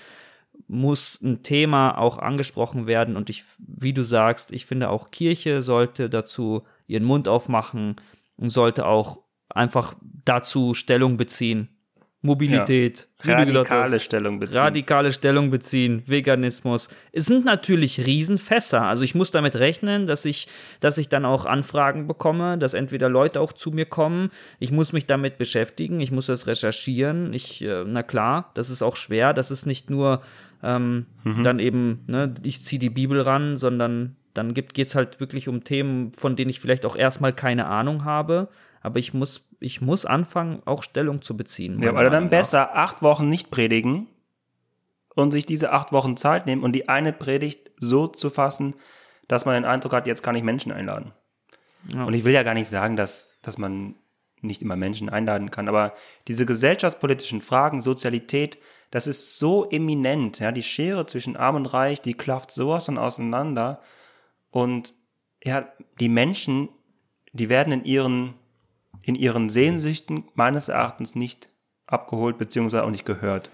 muss 0.67 1.21
ein 1.21 1.43
Thema 1.43 1.97
auch 1.97 2.19
angesprochen 2.19 2.87
werden. 2.87 3.15
Und 3.15 3.29
ich, 3.29 3.43
wie 3.57 3.93
du 3.93 4.03
sagst, 4.03 4.51
ich 4.51 4.65
finde 4.65 4.89
auch 4.89 5.11
Kirche 5.11 5.61
sollte 5.61 6.09
dazu 6.09 6.63
ihren 6.87 7.03
Mund 7.03 7.27
aufmachen 7.27 7.95
und 8.37 8.49
sollte 8.49 8.85
auch 8.85 9.19
einfach 9.57 9.95
dazu 10.25 10.73
Stellung 10.73 11.17
beziehen. 11.17 11.69
Mobilität, 12.21 13.07
ja. 13.23 13.37
radikale 13.37 13.99
Stellung 13.99 14.39
beziehen. 14.39 14.57
Radikale 14.57 15.13
Stellung 15.13 15.51
beziehen, 15.51 16.01
Veganismus. 16.07 16.89
Es 17.11 17.25
sind 17.25 17.45
natürlich 17.45 18.05
Riesenfässer. 18.05 18.81
Also 18.81 19.03
ich 19.03 19.13
muss 19.13 19.29
damit 19.29 19.55
rechnen, 19.55 20.07
dass 20.07 20.25
ich, 20.25 20.47
dass 20.79 20.97
ich 20.97 21.09
dann 21.09 21.25
auch 21.25 21.45
Anfragen 21.45 22.07
bekomme, 22.07 22.57
dass 22.57 22.73
entweder 22.73 23.07
Leute 23.07 23.39
auch 23.39 23.53
zu 23.53 23.71
mir 23.71 23.85
kommen. 23.85 24.31
Ich 24.59 24.71
muss 24.71 24.93
mich 24.93 25.05
damit 25.05 25.37
beschäftigen, 25.37 25.99
ich 25.99 26.11
muss 26.11 26.25
das 26.25 26.47
recherchieren. 26.47 27.33
Ich, 27.33 27.63
äh, 27.63 27.83
na 27.85 28.01
klar, 28.01 28.51
das 28.55 28.71
ist 28.71 28.81
auch 28.81 28.95
schwer. 28.95 29.33
Das 29.33 29.51
ist 29.51 29.67
nicht 29.67 29.91
nur 29.91 30.23
ähm, 30.63 31.05
mhm. 31.23 31.43
dann 31.43 31.59
eben, 31.59 32.03
ne, 32.07 32.33
ich 32.43 32.65
ziehe 32.65 32.79
die 32.79 32.89
Bibel 32.89 33.21
ran, 33.21 33.57
sondern 33.57 34.15
dann 34.33 34.53
geht 34.55 34.77
es 34.77 34.95
halt 34.95 35.19
wirklich 35.19 35.47
um 35.47 35.63
Themen, 35.63 36.13
von 36.13 36.35
denen 36.35 36.49
ich 36.49 36.59
vielleicht 36.59 36.85
auch 36.85 36.95
erstmal 36.95 37.33
keine 37.33 37.67
Ahnung 37.67 38.05
habe 38.05 38.49
aber 38.81 38.99
ich 38.99 39.13
muss, 39.13 39.47
ich 39.59 39.81
muss 39.81 40.05
anfangen, 40.05 40.61
auch 40.65 40.83
Stellung 40.83 41.21
zu 41.21 41.35
beziehen. 41.35 41.81
Ja, 41.81 41.91
oder 41.91 42.09
dann 42.09 42.29
besser 42.29 42.75
acht 42.75 43.01
Wochen 43.01 43.29
nicht 43.29 43.51
predigen 43.51 44.07
und 45.15 45.31
sich 45.31 45.45
diese 45.45 45.71
acht 45.71 45.91
Wochen 45.91 46.17
Zeit 46.17 46.45
nehmen 46.45 46.63
und 46.63 46.73
die 46.73 46.89
eine 46.89 47.13
Predigt 47.13 47.71
so 47.77 48.07
zu 48.07 48.29
fassen, 48.29 48.75
dass 49.27 49.45
man 49.45 49.55
den 49.55 49.65
Eindruck 49.65 49.93
hat, 49.93 50.07
jetzt 50.07 50.23
kann 50.23 50.35
ich 50.35 50.43
Menschen 50.43 50.71
einladen. 50.71 51.11
Ja. 51.93 52.05
Und 52.05 52.13
ich 52.13 52.23
will 52.23 52.33
ja 52.33 52.43
gar 52.43 52.53
nicht 52.53 52.69
sagen, 52.69 52.95
dass, 52.95 53.29
dass 53.41 53.57
man 53.57 53.95
nicht 54.41 54.61
immer 54.61 54.75
Menschen 54.75 55.09
einladen 55.09 55.51
kann, 55.51 55.67
aber 55.67 55.93
diese 56.27 56.45
gesellschaftspolitischen 56.45 57.41
Fragen, 57.41 57.81
Sozialität, 57.81 58.59
das 58.91 59.07
ist 59.07 59.37
so 59.37 59.69
eminent. 59.69 60.39
Ja, 60.39 60.51
die 60.51 60.63
Schere 60.63 61.05
zwischen 61.05 61.35
Arm 61.35 61.55
und 61.55 61.65
Reich, 61.65 62.01
die 62.01 62.13
klafft 62.13 62.51
sowas 62.51 62.85
von 62.85 62.97
auseinander. 62.97 63.81
Und 64.51 64.93
ja, 65.43 65.67
die 65.99 66.09
Menschen, 66.09 66.69
die 67.33 67.49
werden 67.49 67.73
in 67.73 67.83
ihren 67.83 68.35
in 69.07 69.15
ihren 69.15 69.47
Sehnsüchten 69.47 70.25
meines 70.35 70.67
Erachtens 70.67 71.15
nicht 71.15 71.49
abgeholt 71.87 72.37
beziehungsweise 72.37 72.83
auch 72.83 72.91
nicht 72.91 73.05
gehört. 73.05 73.49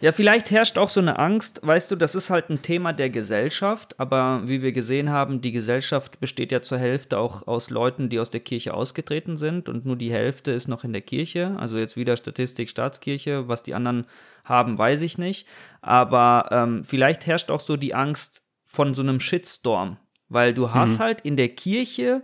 Ja, 0.00 0.12
vielleicht 0.12 0.50
herrscht 0.50 0.78
auch 0.78 0.88
so 0.88 0.98
eine 0.98 1.18
Angst, 1.18 1.60
weißt 1.62 1.90
du, 1.90 1.96
das 1.96 2.14
ist 2.14 2.30
halt 2.30 2.48
ein 2.48 2.62
Thema 2.62 2.92
der 2.92 3.10
Gesellschaft, 3.10 4.00
aber 4.00 4.42
wie 4.46 4.62
wir 4.62 4.72
gesehen 4.72 5.10
haben, 5.10 5.42
die 5.42 5.52
Gesellschaft 5.52 6.20
besteht 6.20 6.52
ja 6.52 6.62
zur 6.62 6.78
Hälfte 6.78 7.18
auch 7.18 7.46
aus 7.46 7.70
Leuten, 7.70 8.08
die 8.08 8.18
aus 8.18 8.30
der 8.30 8.40
Kirche 8.40 8.74
ausgetreten 8.74 9.36
sind 9.36 9.68
und 9.68 9.84
nur 9.84 9.96
die 9.96 10.10
Hälfte 10.10 10.52
ist 10.52 10.68
noch 10.68 10.84
in 10.84 10.94
der 10.94 11.02
Kirche. 11.02 11.54
Also 11.58 11.76
jetzt 11.76 11.96
wieder 11.96 12.16
Statistik 12.16 12.70
Staatskirche, 12.70 13.46
was 13.46 13.62
die 13.62 13.74
anderen 13.74 14.06
haben, 14.42 14.78
weiß 14.78 15.02
ich 15.02 15.18
nicht. 15.18 15.46
Aber 15.82 16.48
ähm, 16.50 16.82
vielleicht 16.82 17.26
herrscht 17.26 17.50
auch 17.50 17.60
so 17.60 17.76
die 17.76 17.94
Angst 17.94 18.42
von 18.66 18.94
so 18.94 19.02
einem 19.02 19.20
Shitstorm, 19.20 19.98
weil 20.28 20.54
du 20.54 20.72
hast 20.72 20.98
mhm. 20.98 21.02
halt 21.02 21.20
in 21.20 21.36
der 21.36 21.50
Kirche 21.50 22.22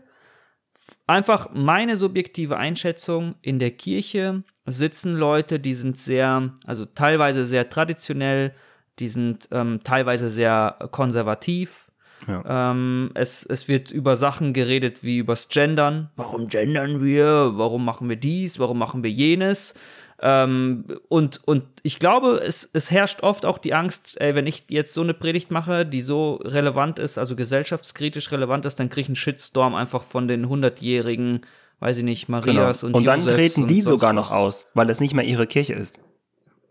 einfach 1.06 1.50
meine 1.52 1.96
subjektive 1.96 2.56
Einschätzung, 2.56 3.34
in 3.42 3.58
der 3.58 3.70
Kirche 3.72 4.42
sitzen 4.66 5.12
Leute, 5.12 5.60
die 5.60 5.74
sind 5.74 5.96
sehr, 5.96 6.52
also 6.64 6.84
teilweise 6.84 7.44
sehr 7.44 7.68
traditionell, 7.68 8.54
die 8.98 9.08
sind 9.08 9.48
ähm, 9.52 9.80
teilweise 9.84 10.28
sehr 10.28 10.76
konservativ. 10.90 11.90
Ja. 12.26 12.70
Ähm, 12.70 13.10
es, 13.14 13.44
es 13.44 13.68
wird 13.68 13.90
über 13.90 14.16
Sachen 14.16 14.52
geredet 14.52 15.04
wie 15.04 15.18
übers 15.18 15.48
Gendern. 15.48 16.10
Warum 16.16 16.48
gendern 16.48 17.04
wir? 17.04 17.52
Warum 17.54 17.84
machen 17.84 18.08
wir 18.08 18.16
dies? 18.16 18.58
Warum 18.58 18.78
machen 18.78 19.04
wir 19.04 19.10
jenes? 19.10 19.74
Ähm, 20.22 20.84
und, 21.08 21.40
und 21.44 21.64
ich 21.82 21.98
glaube, 21.98 22.40
es, 22.42 22.68
es 22.72 22.90
herrscht 22.90 23.22
oft 23.22 23.44
auch 23.44 23.58
die 23.58 23.74
Angst, 23.74 24.18
ey, 24.18 24.34
wenn 24.34 24.46
ich 24.46 24.64
jetzt 24.70 24.94
so 24.94 25.02
eine 25.02 25.12
Predigt 25.12 25.50
mache, 25.50 25.84
die 25.84 26.00
so 26.00 26.36
relevant 26.36 26.98
ist, 26.98 27.18
also 27.18 27.36
gesellschaftskritisch 27.36 28.32
relevant 28.32 28.64
ist, 28.64 28.80
dann 28.80 28.88
kriege 28.88 29.02
ich 29.02 29.08
einen 29.08 29.16
Shitstorm 29.16 29.74
einfach 29.74 30.02
von 30.02 30.26
den 30.26 30.48
hundertjährigen, 30.48 31.44
weiß 31.80 31.98
ich 31.98 32.04
nicht, 32.04 32.28
Marias 32.28 32.80
genau. 32.80 32.88
und 32.88 32.94
Und 32.94 33.04
dann 33.06 33.20
Josefs 33.20 33.36
treten 33.36 33.66
die 33.66 33.82
sogar 33.82 34.14
noch 34.14 34.32
aus, 34.32 34.66
weil 34.72 34.88
es 34.88 35.00
nicht 35.00 35.14
mehr 35.14 35.24
ihre 35.24 35.46
Kirche 35.46 35.74
ist. 35.74 36.00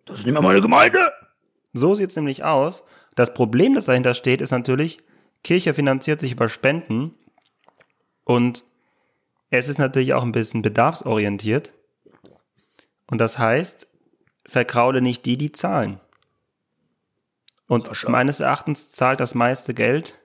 Das 0.05 0.19
ist 0.19 0.25
nicht 0.25 0.33
mehr 0.33 0.41
meine 0.41 0.61
Gemeinde! 0.61 0.99
So 1.73 1.93
sieht 1.93 2.09
es 2.09 2.15
nämlich 2.15 2.43
aus. 2.43 2.83
Das 3.15 3.33
Problem, 3.33 3.75
das 3.75 3.85
dahinter 3.85 4.13
steht, 4.13 4.41
ist 4.41 4.51
natürlich, 4.51 4.99
Kirche 5.43 5.73
finanziert 5.73 6.19
sich 6.19 6.31
über 6.31 6.49
Spenden 6.49 7.13
und 8.23 8.63
es 9.51 9.69
ist 9.69 9.77
natürlich 9.77 10.13
auch 10.13 10.23
ein 10.23 10.31
bisschen 10.31 10.61
bedarfsorientiert. 10.61 11.73
Und 13.07 13.19
das 13.19 13.37
heißt, 13.37 13.87
verkraule 14.45 15.01
nicht 15.01 15.25
die, 15.25 15.37
die 15.37 15.51
zahlen. 15.51 15.99
Und 17.67 17.89
Wascher. 17.89 18.09
meines 18.09 18.39
Erachtens 18.39 18.89
zahlt 18.89 19.19
das 19.19 19.35
meiste 19.35 19.73
Geld, 19.73 20.19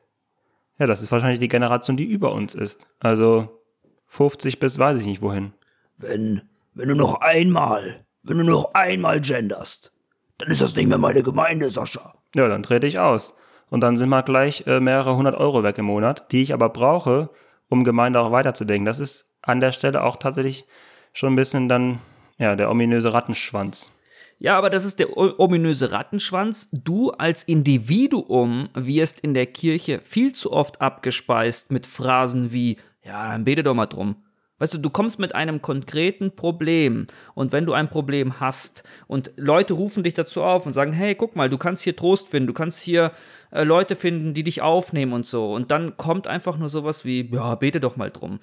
ja, 0.79 0.87
das 0.87 1.03
ist 1.03 1.13
wahrscheinlich 1.13 1.41
die 1.41 1.49
Generation, 1.49 1.99
die 1.99 2.05
über 2.05 2.33
uns 2.33 2.55
ist. 2.55 2.87
Also 3.01 3.63
50 4.07 4.59
bis 4.59 4.79
weiß 4.79 4.99
ich 4.99 5.07
nicht 5.07 5.21
wohin. 5.21 5.53
Wenn, 5.99 6.43
wenn 6.73 6.89
du 6.89 6.95
noch 6.95 7.21
einmal, 7.21 8.07
wenn 8.23 8.39
du 8.39 8.45
noch 8.45 8.73
einmal 8.73 9.21
genderst, 9.21 9.93
dann 10.39 10.51
ist 10.51 10.63
das 10.63 10.75
nicht 10.75 10.89
mehr 10.89 10.97
meine 10.97 11.23
Gemeinde, 11.23 11.71
Sascha. 11.71 12.15
Ja, 12.35 12.49
dann 12.49 12.63
trete 12.63 12.87
ich 12.87 12.99
aus. 12.99 13.35
Und 13.69 13.83
dann 13.83 13.99
sind 13.99 14.09
mal 14.09 14.23
gleich 14.23 14.67
äh, 14.67 14.81
mehrere 14.81 15.17
hundert 15.17 15.37
Euro 15.37 15.63
weg 15.63 15.77
im 15.77 15.85
Monat, 15.85 16.33
die 16.33 16.43
ich 16.43 16.55
aber 16.55 16.71
brauche, 16.71 17.29
um 17.69 17.85
Gemeinde 17.85 18.19
auch 18.21 18.33
weiterzudenken. 18.33 18.87
Das 18.87 18.99
ist 18.99 19.27
an 19.43 19.61
der 19.61 19.73
Stelle 19.73 20.03
auch 20.03 20.17
tatsächlich 20.17 20.67
schon 21.13 21.35
ein 21.35 21.37
bisschen 21.37 21.69
dann 21.69 21.99
ja, 22.41 22.57
der 22.57 22.71
ominöse 22.71 23.13
Rattenschwanz. 23.13 23.93
Ja, 24.39 24.57
aber 24.57 24.71
das 24.71 24.87
ist 24.87 24.99
der 24.99 25.17
ominöse 25.17 25.93
Rattenschwanz. 25.93 26.69
Du 26.73 27.11
als 27.11 27.45
Individuum 27.45 28.71
wirst 28.75 29.21
in 29.21 29.35
der 29.35 29.45
Kirche 29.45 30.01
viel 30.03 30.33
zu 30.33 30.51
oft 30.51 30.81
abgespeist 30.81 31.71
mit 31.71 31.87
Phrasen 31.87 32.51
wie, 32.51 32.79
ja, 33.05 33.31
dann 33.31 33.45
bete 33.45 33.63
doch 33.63 33.75
mal 33.75 33.87
drum. 33.87 34.17
Weißt 34.59 34.75
du, 34.75 34.79
du 34.79 34.91
kommst 34.91 35.19
mit 35.19 35.35
einem 35.35 35.63
konkreten 35.63 36.37
Problem 36.37 37.07
und 37.35 37.53
wenn 37.53 37.65
du 37.65 37.73
ein 37.73 37.89
Problem 37.89 38.41
hast 38.41 38.85
und 39.07 39.33
Leute 39.37 39.73
rufen 39.73 40.05
dich 40.05 40.13
dazu 40.15 40.43
auf 40.43 40.67
und 40.67 40.75
sagen, 40.75 40.93
hey, 40.93 41.15
guck 41.15 41.35
mal, 41.35 41.49
du 41.49 41.57
kannst 41.57 41.83
hier 41.83 41.97
Trost 41.97 42.29
finden, 42.29 42.47
du 42.47 42.53
kannst 42.53 42.81
hier 42.81 43.13
äh, 43.53 43.65
Leute 43.65 43.97
finden, 43.97 44.35
die 44.35 44.45
dich 44.45 44.61
aufnehmen 44.61 45.15
und 45.15 45.27
so 45.27 45.55
und 45.55 45.71
dann 45.71 45.97
kommt 45.97 46.27
einfach 46.27 46.59
nur 46.59 46.69
sowas 46.69 47.07
wie, 47.07 47.31
ja, 47.33 47.55
bete 47.55 47.81
doch 47.81 47.97
mal 47.97 48.11
drum 48.11 48.41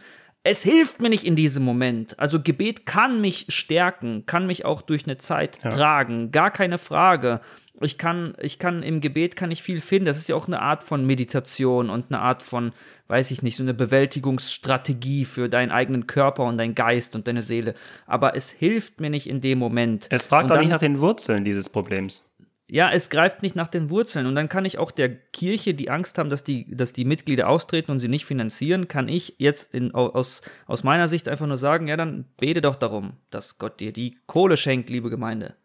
es 0.48 0.64
hilft 0.64 1.02
mir 1.02 1.10
nicht 1.10 1.26
in 1.26 1.36
diesem 1.36 1.64
Moment. 1.64 2.18
Also 2.20 2.42
Gebet 2.42 2.86
kann 2.86 3.20
mich 3.20 3.48
stärken, 3.50 4.26
kann 4.26 4.48
mich 4.48 4.64
auch 4.64 4.82
durch 4.82 5.06
eine 5.06 5.18
Zeit 5.18 5.60
ja. 5.62 5.70
tragen, 5.70 6.32
gar 6.32 6.52
keine 6.52 6.78
Frage. 6.78 7.42
Ich 7.82 7.98
kann, 7.98 8.34
ich 8.42 8.58
kann 8.58 8.82
im 8.82 9.02
Gebet 9.02 9.36
kann 9.36 9.52
ich 9.52 9.62
viel 9.62 9.82
finden. 9.82 10.06
Das 10.06 10.18
ist 10.18 10.30
ja 10.30 10.36
auch 10.36 10.48
eine 10.48 10.62
Art 10.62 10.84
von 10.84 11.06
Meditation 11.06 11.90
und 11.90 12.06
eine 12.10 12.22
Art 12.22 12.44
von, 12.44 12.72
weiß 13.08 13.30
ich 13.32 13.44
nicht, 13.44 13.58
so 13.58 13.64
eine 13.64 13.74
Bewältigungsstrategie 13.74 15.26
für 15.26 15.50
deinen 15.50 15.72
eigenen 15.72 16.08
Körper 16.08 16.46
und 16.46 16.58
deinen 16.58 16.76
Geist 16.76 17.16
und 17.16 17.28
deine 17.28 17.42
Seele. 17.42 17.76
Aber 18.08 18.36
es 18.36 18.50
hilft 18.50 19.02
mir 19.02 19.10
nicht 19.10 19.28
in 19.28 19.42
dem 19.42 19.60
Moment. 19.60 20.08
Es 20.10 20.26
fragt 20.26 20.50
doch 20.50 20.58
nicht 20.58 20.70
nach 20.70 20.80
den 20.80 21.02
Wurzeln 21.02 21.44
dieses 21.44 21.70
Problems 21.70 22.24
ja, 22.70 22.90
es 22.92 23.10
greift 23.10 23.44
nicht 23.44 23.56
nach 23.56 23.70
den 23.70 23.90
Wurzeln. 23.90 24.26
Und 24.26 24.36
dann 24.36 24.50
kann 24.50 24.66
ich 24.66 24.78
auch 24.78 24.92
der 24.92 25.10
Kirche, 25.10 25.74
die 25.74 25.90
Angst 25.90 26.18
haben, 26.18 26.30
dass 26.30 26.44
die, 26.44 26.76
dass 26.76 26.92
die 26.92 27.06
Mitglieder 27.06 27.48
austreten 27.48 27.92
und 27.92 28.00
sie 28.00 28.10
nicht 28.10 28.26
finanzieren, 28.26 28.90
kann 28.90 29.08
ich 29.08 29.36
jetzt 29.38 29.74
in, 29.74 29.94
aus, 29.94 30.42
aus 30.66 30.84
meiner 30.84 31.08
Sicht 31.08 31.30
einfach 31.30 31.48
nur 31.48 31.58
sagen, 31.58 31.88
ja, 31.88 31.96
dann 31.96 32.26
bete 32.38 32.62
doch 32.62 32.76
darum, 32.76 33.14
dass 33.30 33.58
Gott 33.58 33.80
dir 33.80 33.94
die 33.94 34.18
Kohle 34.28 34.58
schenkt, 34.58 34.90
liebe 34.90 35.10
Gemeinde. 35.10 35.56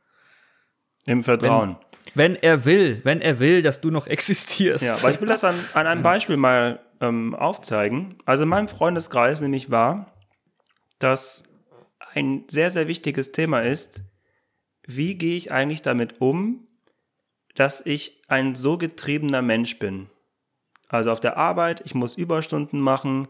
Im 1.04 1.24
Vertrauen. 1.24 1.76
Wenn, 2.14 2.34
wenn 2.34 2.42
er 2.42 2.64
will, 2.64 3.00
wenn 3.02 3.20
er 3.20 3.40
will, 3.40 3.62
dass 3.62 3.80
du 3.80 3.90
noch 3.90 4.06
existierst. 4.08 4.84
Ja, 4.84 4.94
aber 4.94 5.10
ich 5.10 5.20
will 5.20 5.28
das 5.28 5.42
an, 5.42 5.56
an 5.74 5.88
einem 5.88 6.02
Beispiel 6.04 6.36
mal 6.36 6.80
ähm, 7.00 7.34
aufzeigen. 7.34 8.14
Also 8.26 8.44
in 8.44 8.48
meinem 8.48 8.68
Freundeskreis 8.68 9.40
nämlich 9.40 9.72
war, 9.72 10.12
dass 11.00 11.42
ein 12.14 12.44
sehr, 12.48 12.70
sehr 12.70 12.86
wichtiges 12.86 13.32
Thema 13.32 13.60
ist, 13.60 14.04
wie 14.86 15.16
gehe 15.16 15.36
ich 15.36 15.50
eigentlich 15.50 15.82
damit 15.82 16.20
um, 16.20 16.68
dass 17.54 17.84
ich 17.84 18.22
ein 18.28 18.54
so 18.54 18.78
getriebener 18.78 19.42
Mensch 19.42 19.78
bin. 19.78 20.08
Also 20.88 21.10
auf 21.10 21.20
der 21.20 21.36
Arbeit, 21.36 21.82
ich 21.84 21.94
muss 21.94 22.16
Überstunden 22.16 22.80
machen, 22.80 23.28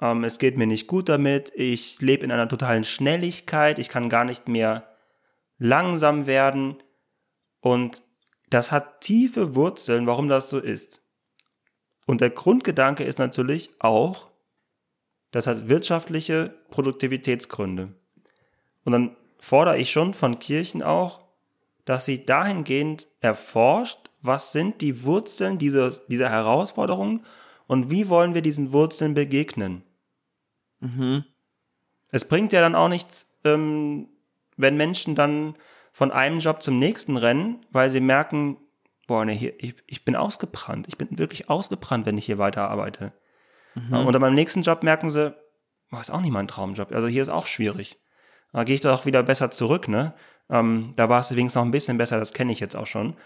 ähm, 0.00 0.24
es 0.24 0.38
geht 0.38 0.56
mir 0.56 0.66
nicht 0.66 0.86
gut 0.86 1.08
damit, 1.08 1.52
ich 1.54 2.00
lebe 2.00 2.24
in 2.24 2.32
einer 2.32 2.48
totalen 2.48 2.84
Schnelligkeit, 2.84 3.78
ich 3.78 3.88
kann 3.88 4.08
gar 4.08 4.24
nicht 4.24 4.48
mehr 4.48 4.88
langsam 5.58 6.26
werden 6.26 6.82
und 7.60 8.02
das 8.50 8.70
hat 8.72 9.00
tiefe 9.00 9.54
Wurzeln, 9.54 10.06
warum 10.06 10.28
das 10.28 10.50
so 10.50 10.58
ist. 10.58 11.02
Und 12.06 12.20
der 12.20 12.30
Grundgedanke 12.30 13.04
ist 13.04 13.18
natürlich 13.18 13.70
auch, 13.78 14.30
das 15.30 15.46
hat 15.46 15.68
wirtschaftliche 15.68 16.54
Produktivitätsgründe. 16.70 17.94
Und 18.84 18.92
dann 18.92 19.16
fordere 19.40 19.78
ich 19.78 19.90
schon 19.90 20.14
von 20.14 20.38
Kirchen 20.38 20.82
auch, 20.82 21.23
dass 21.84 22.04
sie 22.04 22.24
dahingehend 22.24 23.08
erforscht, 23.20 24.10
was 24.22 24.52
sind 24.52 24.80
die 24.80 25.04
Wurzeln 25.04 25.58
dieser, 25.58 25.90
dieser 26.08 26.30
Herausforderungen 26.30 27.24
und 27.66 27.90
wie 27.90 28.08
wollen 28.08 28.34
wir 28.34 28.42
diesen 28.42 28.72
Wurzeln 28.72 29.14
begegnen. 29.14 29.82
Mhm. 30.80 31.24
Es 32.10 32.26
bringt 32.26 32.52
ja 32.52 32.60
dann 32.60 32.74
auch 32.74 32.88
nichts, 32.88 33.30
ähm, 33.44 34.08
wenn 34.56 34.76
Menschen 34.76 35.14
dann 35.14 35.56
von 35.92 36.10
einem 36.10 36.38
Job 36.38 36.62
zum 36.62 36.78
nächsten 36.78 37.16
rennen, 37.16 37.64
weil 37.70 37.90
sie 37.90 38.00
merken, 38.00 38.56
boah, 39.06 39.24
nee, 39.24 39.36
hier, 39.36 39.54
ich, 39.62 39.74
ich 39.86 40.04
bin 40.04 40.16
ausgebrannt. 40.16 40.86
Ich 40.88 40.96
bin 40.96 41.18
wirklich 41.18 41.50
ausgebrannt, 41.50 42.06
wenn 42.06 42.18
ich 42.18 42.26
hier 42.26 42.38
weiterarbeite. 42.38 43.12
Mhm. 43.74 44.06
Und 44.06 44.12
dann 44.12 44.22
beim 44.22 44.34
nächsten 44.34 44.62
Job 44.62 44.82
merken 44.82 45.10
sie, 45.10 45.34
boah, 45.90 46.00
ist 46.00 46.10
auch 46.10 46.20
nicht 46.20 46.32
mein 46.32 46.48
Traumjob. 46.48 46.92
Also 46.92 47.08
hier 47.08 47.22
ist 47.22 47.28
auch 47.28 47.46
schwierig. 47.46 47.98
Da 48.52 48.64
gehe 48.64 48.76
ich 48.76 48.80
doch 48.80 49.06
wieder 49.06 49.22
besser 49.22 49.50
zurück, 49.50 49.88
ne? 49.88 50.14
Ähm, 50.50 50.92
da 50.96 51.08
war 51.08 51.20
es 51.20 51.30
übrigens 51.30 51.54
noch 51.54 51.64
ein 51.64 51.70
bisschen 51.70 51.98
besser, 51.98 52.18
das 52.18 52.32
kenne 52.32 52.52
ich 52.52 52.60
jetzt 52.60 52.76
auch 52.76 52.86
schon. 52.86 53.16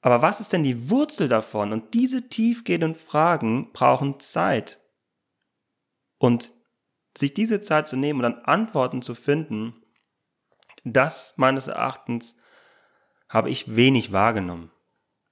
Aber 0.00 0.22
was 0.22 0.40
ist 0.40 0.52
denn 0.52 0.62
die 0.62 0.90
Wurzel 0.90 1.28
davon? 1.28 1.72
Und 1.72 1.94
diese 1.94 2.28
tiefgehenden 2.28 2.94
Fragen 2.94 3.72
brauchen 3.72 4.20
Zeit. 4.20 4.80
Und 6.18 6.52
sich 7.16 7.32
diese 7.32 7.62
Zeit 7.62 7.88
zu 7.88 7.96
nehmen 7.96 8.20
und 8.20 8.24
dann 8.24 8.44
Antworten 8.44 9.02
zu 9.02 9.14
finden, 9.14 9.82
das 10.84 11.34
meines 11.38 11.68
Erachtens 11.68 12.36
habe 13.28 13.50
ich 13.50 13.74
wenig 13.74 14.12
wahrgenommen. 14.12 14.70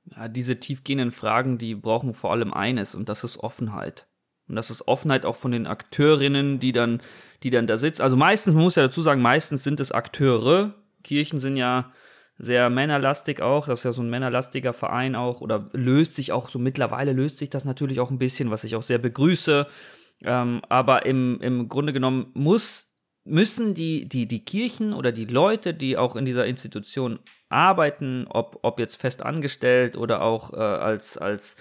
Ja, 0.04 0.28
diese 0.28 0.58
tiefgehenden 0.58 1.12
Fragen, 1.12 1.58
die 1.58 1.74
brauchen 1.74 2.14
vor 2.14 2.32
allem 2.32 2.52
eines 2.52 2.94
und 2.94 3.08
das 3.08 3.24
ist 3.24 3.38
Offenheit. 3.38 4.08
Und 4.48 4.56
das 4.56 4.70
ist 4.70 4.88
Offenheit 4.88 5.24
auch 5.24 5.36
von 5.36 5.52
den 5.52 5.66
Akteurinnen, 5.66 6.58
die 6.58 6.72
dann 6.72 7.02
die 7.42 7.50
dann 7.50 7.66
da 7.66 7.76
sitzt. 7.76 8.00
Also 8.00 8.16
meistens, 8.16 8.54
man 8.54 8.64
muss 8.64 8.76
ja 8.76 8.82
dazu 8.82 9.02
sagen, 9.02 9.22
meistens 9.22 9.64
sind 9.64 9.80
es 9.80 9.92
Akteure. 9.92 10.74
Kirchen 11.02 11.40
sind 11.40 11.56
ja 11.56 11.92
sehr 12.38 12.70
männerlastig 12.70 13.40
auch, 13.40 13.66
das 13.66 13.80
ist 13.80 13.84
ja 13.84 13.92
so 13.92 14.02
ein 14.02 14.10
männerlastiger 14.10 14.72
Verein 14.72 15.14
auch, 15.14 15.40
oder 15.40 15.70
löst 15.72 16.14
sich 16.14 16.32
auch 16.32 16.48
so 16.48 16.58
mittlerweile 16.58 17.12
löst 17.12 17.38
sich 17.38 17.50
das 17.50 17.64
natürlich 17.64 18.00
auch 18.00 18.10
ein 18.10 18.18
bisschen, 18.18 18.50
was 18.50 18.64
ich 18.64 18.74
auch 18.74 18.82
sehr 18.82 18.98
begrüße. 18.98 19.66
Ähm, 20.24 20.62
aber 20.68 21.06
im, 21.06 21.40
im 21.40 21.68
Grunde 21.68 21.92
genommen 21.92 22.30
muss, 22.34 22.98
müssen 23.24 23.74
die, 23.74 24.08
die, 24.08 24.26
die 24.26 24.44
Kirchen 24.44 24.92
oder 24.92 25.12
die 25.12 25.26
Leute, 25.26 25.74
die 25.74 25.96
auch 25.96 26.16
in 26.16 26.24
dieser 26.24 26.46
Institution 26.46 27.20
arbeiten, 27.48 28.26
ob, 28.28 28.58
ob 28.62 28.80
jetzt 28.80 28.96
fest 28.96 29.22
angestellt 29.22 29.96
oder 29.96 30.22
auch 30.22 30.52
äh, 30.52 30.56
als, 30.56 31.18
als 31.18 31.56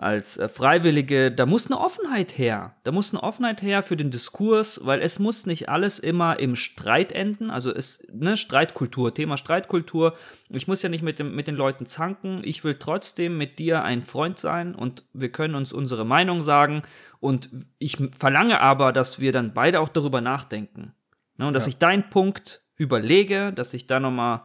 als 0.00 0.38
äh, 0.38 0.48
Freiwillige, 0.48 1.30
da 1.30 1.44
muss 1.44 1.66
eine 1.66 1.78
Offenheit 1.78 2.38
her. 2.38 2.74
Da 2.84 2.90
muss 2.90 3.12
eine 3.12 3.22
Offenheit 3.22 3.60
her 3.60 3.82
für 3.82 3.98
den 3.98 4.10
Diskurs, 4.10 4.80
weil 4.82 5.02
es 5.02 5.18
muss 5.18 5.44
nicht 5.44 5.68
alles 5.68 5.98
immer 5.98 6.38
im 6.38 6.56
Streit 6.56 7.12
enden. 7.12 7.50
Also 7.50 7.70
es, 7.70 8.00
ne, 8.10 8.38
Streitkultur, 8.38 9.12
Thema 9.12 9.36
Streitkultur. 9.36 10.16
Ich 10.48 10.66
muss 10.66 10.80
ja 10.80 10.88
nicht 10.88 11.02
mit, 11.02 11.18
dem, 11.18 11.34
mit 11.34 11.48
den 11.48 11.54
Leuten 11.54 11.84
zanken. 11.84 12.40
Ich 12.44 12.64
will 12.64 12.76
trotzdem 12.76 13.36
mit 13.36 13.58
dir 13.58 13.82
ein 13.84 14.02
Freund 14.02 14.38
sein 14.38 14.74
und 14.74 15.04
wir 15.12 15.30
können 15.30 15.54
uns 15.54 15.70
unsere 15.70 16.06
Meinung 16.06 16.40
sagen. 16.40 16.80
Und 17.20 17.50
ich 17.78 17.98
verlange 18.18 18.60
aber, 18.60 18.94
dass 18.94 19.20
wir 19.20 19.32
dann 19.32 19.52
beide 19.52 19.80
auch 19.80 19.90
darüber 19.90 20.22
nachdenken. 20.22 20.94
Ne, 21.36 21.46
und 21.46 21.52
dass 21.52 21.66
ja. 21.66 21.72
ich 21.72 21.78
deinen 21.78 22.08
Punkt 22.08 22.62
überlege, 22.76 23.52
dass 23.52 23.74
ich 23.74 23.86
da 23.86 24.00
nochmal 24.00 24.44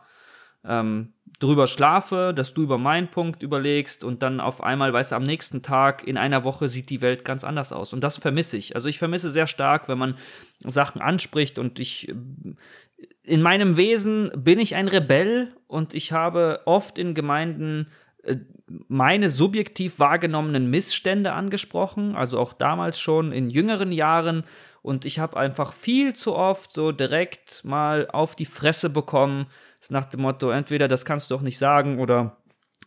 ähm, 0.65 1.13
drüber 1.39 1.67
schlafe, 1.67 2.33
dass 2.35 2.53
du 2.53 2.63
über 2.63 2.77
meinen 2.77 3.09
Punkt 3.09 3.43
überlegst 3.43 4.03
und 4.03 4.23
dann 4.23 4.39
auf 4.39 4.63
einmal, 4.63 4.93
weißt 4.93 5.11
du, 5.11 5.15
am 5.15 5.23
nächsten 5.23 5.61
Tag 5.61 6.07
in 6.07 6.17
einer 6.17 6.43
Woche 6.43 6.69
sieht 6.69 6.89
die 6.89 7.01
Welt 7.01 7.25
ganz 7.25 7.43
anders 7.43 7.73
aus. 7.73 7.93
Und 7.93 8.03
das 8.03 8.17
vermisse 8.17 8.57
ich. 8.57 8.75
Also 8.75 8.87
ich 8.87 8.99
vermisse 8.99 9.29
sehr 9.29 9.47
stark, 9.47 9.89
wenn 9.89 9.97
man 9.97 10.15
Sachen 10.63 11.01
anspricht 11.01 11.59
und 11.59 11.79
ich 11.79 12.13
in 13.23 13.41
meinem 13.41 13.75
Wesen 13.75 14.31
bin 14.35 14.59
ich 14.59 14.75
ein 14.75 14.87
Rebell 14.87 15.53
und 15.67 15.93
ich 15.93 16.11
habe 16.11 16.61
oft 16.65 16.97
in 16.97 17.13
Gemeinden 17.13 17.87
äh, 18.23 18.37
meine 18.87 19.29
subjektiv 19.29 19.99
wahrgenommenen 19.99 20.69
Missstände 20.69 21.33
angesprochen, 21.33 22.15
also 22.15 22.39
auch 22.39 22.53
damals 22.53 22.99
schon 22.99 23.31
in 23.31 23.49
jüngeren 23.49 23.91
Jahren 23.91 24.43
und 24.81 25.05
ich 25.05 25.19
habe 25.19 25.37
einfach 25.37 25.73
viel 25.73 26.13
zu 26.13 26.35
oft 26.35 26.71
so 26.71 26.91
direkt 26.91 27.65
mal 27.65 28.07
auf 28.09 28.35
die 28.35 28.45
Fresse 28.45 28.89
bekommen, 28.89 29.47
nach 29.91 30.05
dem 30.05 30.21
Motto, 30.21 30.49
entweder 30.49 30.87
das 30.87 31.05
kannst 31.05 31.29
du 31.29 31.35
doch 31.35 31.41
nicht 31.41 31.57
sagen 31.57 31.99
oder 31.99 32.37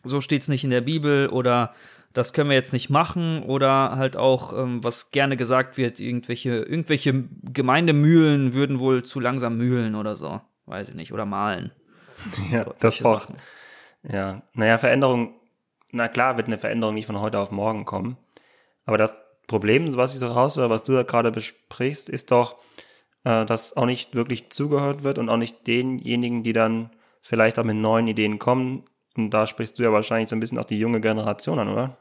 so 0.03 0.21
steht 0.21 0.43
es 0.43 0.47
nicht 0.47 0.63
in 0.63 0.69
der 0.69 0.81
Bibel 0.81 1.27
oder 1.27 1.73
das 2.13 2.33
können 2.33 2.49
wir 2.49 2.55
jetzt 2.55 2.73
nicht 2.73 2.89
machen 2.89 3.43
oder 3.43 3.95
halt 3.95 4.17
auch, 4.17 4.57
ähm, 4.57 4.83
was 4.83 5.11
gerne 5.11 5.37
gesagt 5.37 5.77
wird, 5.77 5.99
irgendwelche, 5.99 6.57
irgendwelche 6.57 7.25
Gemeindemühlen 7.43 8.53
würden 8.53 8.79
wohl 8.79 9.03
zu 9.03 9.19
langsam 9.19 9.57
mühlen 9.57 9.95
oder 9.95 10.15
so. 10.15 10.41
Weiß 10.65 10.89
ich 10.89 10.95
nicht. 10.95 11.13
Oder 11.13 11.25
malen. 11.25 11.71
Ja, 12.51 12.65
so, 12.65 12.73
das 12.79 12.97
braucht. 12.97 13.29
Ja, 14.03 14.41
naja, 14.53 14.77
Veränderung, 14.77 15.35
na 15.91 16.07
klar 16.07 16.35
wird 16.37 16.47
eine 16.47 16.57
Veränderung 16.57 16.95
nicht 16.95 17.05
von 17.05 17.19
heute 17.19 17.39
auf 17.39 17.51
morgen 17.51 17.85
kommen. 17.85 18.17
Aber 18.85 18.97
das 18.97 19.13
Problem, 19.47 19.95
was 19.95 20.13
ich 20.13 20.19
so 20.19 20.27
raushöre, 20.27 20.69
was 20.69 20.83
du 20.83 20.93
da 20.93 21.03
gerade 21.03 21.31
besprichst, 21.31 22.09
ist 22.09 22.31
doch, 22.31 22.57
äh, 23.23 23.45
dass 23.45 23.75
auch 23.75 23.85
nicht 23.85 24.15
wirklich 24.15 24.49
zugehört 24.49 25.03
wird 25.03 25.17
und 25.19 25.29
auch 25.29 25.37
nicht 25.37 25.67
denjenigen, 25.67 26.43
die 26.43 26.53
dann 26.53 26.91
vielleicht 27.21 27.59
auch 27.59 27.63
mit 27.63 27.77
neuen 27.77 28.07
Ideen 28.07 28.39
kommen. 28.39 28.85
Und 29.17 29.31
da 29.31 29.47
sprichst 29.47 29.77
du 29.77 29.83
ja 29.83 29.91
wahrscheinlich 29.91 30.29
so 30.29 30.35
ein 30.35 30.39
bisschen 30.39 30.57
auch 30.57 30.65
die 30.65 30.79
junge 30.79 31.01
Generation 31.01 31.59
an, 31.59 31.69
oder? 31.69 31.97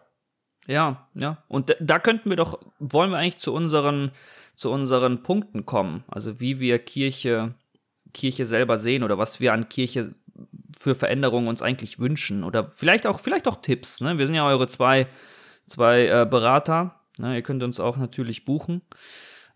Ja, 0.67 1.09
ja. 1.15 1.43
Und 1.49 1.75
da 1.81 1.99
könnten 1.99 2.31
wir 2.31 2.37
doch, 2.37 2.61
wollen 2.79 3.11
wir 3.11 3.19
eigentlich 3.19 3.39
zu 3.39 3.55
unseren, 3.55 4.13
zu 4.55 4.71
unseren 4.71 5.23
Punkten 5.23 5.65
kommen. 5.67 6.05
Also 6.09 6.41
wie 6.41 6.61
wir 6.61 6.79
Kirche, 6.79 7.55
Kirche 8.13 8.45
selber 8.45 8.79
sehen 8.79 9.03
oder 9.03 9.19
was 9.19 9.41
wir 9.41 9.53
an 9.53 9.69
Kirche 9.69 10.15
für 10.79 10.95
Veränderungen 10.95 11.49
uns 11.49 11.63
eigentlich 11.63 11.99
wünschen. 11.99 12.45
Oder 12.45 12.71
vielleicht 12.71 13.07
auch, 13.07 13.19
vielleicht 13.19 13.49
auch 13.49 13.61
Tipps. 13.61 14.01
Ne? 14.01 14.19
Wir 14.19 14.27
sind 14.27 14.35
ja 14.35 14.47
eure 14.47 14.69
zwei, 14.69 15.09
zwei 15.67 16.07
äh, 16.07 16.27
Berater. 16.29 17.01
Ne? 17.17 17.35
Ihr 17.35 17.43
könnt 17.43 17.63
uns 17.63 17.81
auch 17.81 17.97
natürlich 17.97 18.45
buchen. 18.45 18.83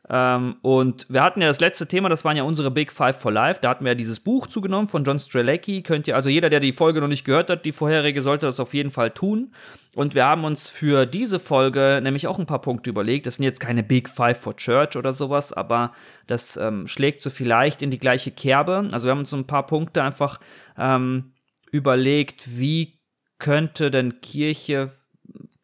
Ähm, 0.09 0.57
und 0.63 1.07
wir 1.09 1.23
hatten 1.23 1.41
ja 1.41 1.47
das 1.47 1.61
letzte 1.61 1.87
Thema, 1.87 2.09
das 2.09 2.25
waren 2.25 2.37
ja 2.37 2.43
unsere 2.43 2.71
Big 2.71 2.93
Five 2.93 3.21
for 3.21 3.31
Life. 3.31 3.61
Da 3.63 3.71
hatten 3.71 3.85
wir 3.85 3.93
ja 3.93 3.97
dieses 3.97 4.21
Buch 4.21 4.47
zugenommen 4.47 4.89
von 4.89 5.05
John 5.05 5.19
Strelecki. 5.19 5.83
Könnt 5.83 6.09
ihr, 6.09 6.17
also 6.17 6.29
jeder, 6.29 6.51
der 6.51 6.61
die 6.61 6.73
Folge 6.73 7.01
noch 7.01 7.09
nicht 7.09 7.25
gehört 7.25 7.51
hat, 7.51 7.65
die 7.65 7.73
vorherige, 7.73 8.21
sollte 8.21 8.47
das 8.47 8.59
auf 8.59 8.75
jeden 8.75 8.91
Fall 8.91 9.13
tun. 9.13 9.55
Und 9.95 10.15
wir 10.15 10.25
haben 10.25 10.45
uns 10.45 10.71
für 10.71 11.07
diese 11.07 11.39
Folge 11.39 12.01
nämlich 12.03 12.27
auch 12.27 12.39
ein 12.39 12.47
paar 12.47 12.61
Punkte 12.61 12.91
überlegt. 12.91 13.27
Das 13.27 13.37
sind 13.37 13.45
jetzt 13.45 13.61
keine 13.61 13.83
Big 13.83 14.09
Five 14.09 14.41
for 14.41 14.57
Church 14.57 14.97
oder 14.97 15.15
sowas, 15.15 15.53
aber 15.53 15.93
das 16.27 16.57
ähm, 16.57 16.89
schlägt 16.89 17.21
so 17.21 17.31
vielleicht 17.31 17.83
in 17.83 17.91
die 17.91 17.99
gleiche 17.99 18.31
Kerbe. 18.31 18.89
Also 18.91 19.07
wir 19.07 19.13
haben 19.13 19.21
uns 19.21 19.31
so 19.31 19.37
ein 19.37 19.47
paar 19.47 19.67
Punkte 19.67 20.03
einfach 20.03 20.41
ähm, 20.79 21.33
überlegt, 21.71 22.59
wie 22.59 22.99
könnte 23.39 23.91
denn 23.91 24.21
Kirche, 24.21 24.93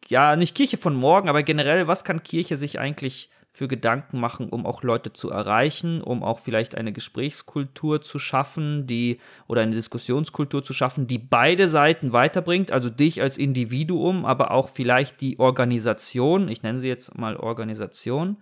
ja, 0.07 0.35
nicht 0.35 0.55
Kirche 0.55 0.77
von 0.77 0.95
morgen, 0.95 1.27
aber 1.27 1.43
generell, 1.43 1.87
was 1.87 2.03
kann 2.03 2.23
Kirche 2.23 2.55
sich 2.55 2.79
eigentlich 2.79 3.29
für 3.59 3.67
Gedanken 3.67 4.21
machen, 4.21 4.47
um 4.47 4.65
auch 4.65 4.83
Leute 4.83 5.11
zu 5.11 5.31
erreichen, 5.31 5.99
um 5.99 6.23
auch 6.23 6.39
vielleicht 6.39 6.75
eine 6.75 6.93
Gesprächskultur 6.93 8.01
zu 8.01 8.17
schaffen, 8.17 8.87
die 8.87 9.19
oder 9.49 9.63
eine 9.63 9.75
Diskussionskultur 9.75 10.63
zu 10.63 10.73
schaffen, 10.73 11.07
die 11.07 11.17
beide 11.17 11.67
Seiten 11.67 12.13
weiterbringt, 12.13 12.71
also 12.71 12.89
dich 12.89 13.21
als 13.21 13.37
Individuum, 13.37 14.23
aber 14.23 14.51
auch 14.51 14.69
vielleicht 14.69 15.19
die 15.19 15.39
Organisation, 15.39 16.47
ich 16.47 16.63
nenne 16.63 16.79
sie 16.79 16.87
jetzt 16.87 17.17
mal 17.17 17.35
Organisation. 17.35 18.37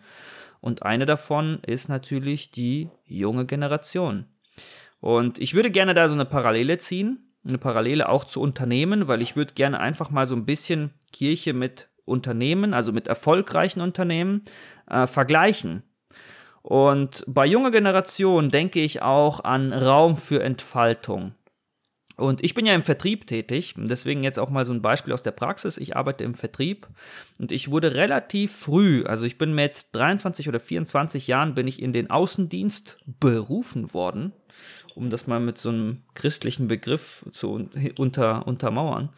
Und 0.62 0.84
eine 0.84 1.08
davon 1.08 1.62
ist 1.66 1.90
natürlich 1.90 2.52
die 2.52 2.92
junge 3.08 3.48
Generation. 3.48 4.26
Und 5.00 5.40
ich 5.40 5.56
würde 5.56 5.72
gerne 5.72 5.96
da 5.96 6.08
so 6.10 6.14
eine 6.14 6.26
Parallele 6.26 6.78
ziehen, 6.78 7.34
eine 7.44 7.58
Parallele 7.58 8.08
auch 8.08 8.24
zu 8.24 8.40
Unternehmen, 8.40 9.08
weil 9.08 9.24
ich 9.24 9.36
würde 9.36 9.56
gerne 9.56 9.80
einfach 9.80 10.12
mal 10.12 10.28
so 10.28 10.36
ein 10.36 10.46
bisschen 10.46 10.92
Kirche 11.12 11.54
mit 11.54 11.88
Unternehmen, 12.08 12.74
also 12.74 12.94
mit 12.94 13.08
erfolgreichen 13.08 13.82
Unternehmen, 13.82 14.44
äh, 14.90 15.08
vergleichen. 15.08 15.84
Und 16.62 17.24
bei 17.28 17.46
junger 17.46 17.72
Generation 17.72 18.50
denke 18.50 18.82
ich 18.82 19.02
auch 19.02 19.44
an 19.44 19.72
Raum 19.72 20.18
für 20.18 20.44
Entfaltung. 20.44 21.34
Und 22.18 22.44
ich 22.44 22.56
bin 22.56 22.66
ja 22.66 22.74
im 22.74 22.82
Vertrieb 22.82 23.28
tätig, 23.28 23.76
deswegen 23.78 24.24
jetzt 24.24 24.40
auch 24.40 24.50
mal 24.50 24.66
so 24.66 24.74
ein 24.74 24.82
Beispiel 24.82 25.14
aus 25.14 25.22
der 25.22 25.32
Praxis. 25.32 25.78
Ich 25.78 25.96
arbeite 25.96 26.24
im 26.24 26.34
Vertrieb 26.34 26.88
und 27.38 27.52
ich 27.52 27.70
wurde 27.70 27.94
relativ 27.94 28.52
früh, 28.54 29.06
also 29.06 29.24
ich 29.24 29.38
bin 29.38 29.54
mit 29.54 29.90
23 29.92 30.50
oder 30.50 30.60
24 30.60 31.28
Jahren, 31.28 31.54
bin 31.54 31.68
ich 31.68 31.80
in 31.80 31.94
den 31.94 32.10
Außendienst 32.10 32.98
berufen 33.20 33.94
worden, 33.94 34.34
um 34.96 35.12
das 35.12 35.28
mal 35.28 35.40
mit 35.40 35.60
so 35.60 35.70
einem 35.70 36.02
christlichen 36.16 36.68
Begriff 36.68 37.24
zu 37.32 37.70
unter, 37.98 38.48
untermauern 38.48 39.10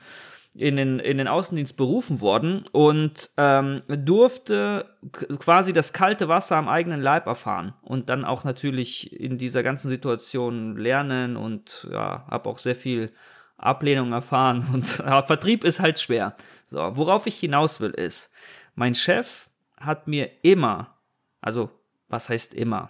in 0.60 0.76
den, 0.76 1.00
in 1.00 1.18
den 1.18 1.30
Außendienst 1.30 1.78
berufen 1.78 2.20
worden 2.20 2.66
und 2.74 3.30
ähm, 3.38 3.82
durfte 3.88 4.94
quasi 5.40 5.72
das 5.72 5.94
kalte 5.94 6.28
Wasser 6.28 6.58
am 6.58 6.68
eigenen 6.68 7.02
Leib 7.02 7.28
erfahren 7.28 7.74
und 7.82 8.10
dann 8.10 8.26
auch 8.26 8.44
natürlich 8.44 9.18
in 9.18 9.38
dieser 9.38 9.64
ganzen 9.64 9.90
Situation 9.90 10.76
lernen 10.76 11.38
und 11.38 11.88
ja, 11.90 12.26
habe 12.30 12.50
auch 12.50 12.60
sehr 12.60 12.76
viel 12.76 13.14
Ablehnung 13.58 14.12
erfahren 14.12 14.68
und 14.74 14.98
ja, 15.00 15.22
Vertrieb 15.22 15.64
ist 15.64 15.80
halt 15.80 15.98
schwer. 15.98 16.36
So, 16.68 16.80
worauf 16.98 17.26
ich 17.26 17.40
hinaus 17.40 17.80
will 17.80 17.92
ist, 17.92 18.34
mein 18.76 18.96
Chef 18.96 19.48
hat 19.80 20.10
mir 20.10 20.30
immer, 20.44 20.98
also 21.40 21.70
was 22.10 22.28
heißt 22.28 22.54
immer? 22.54 22.90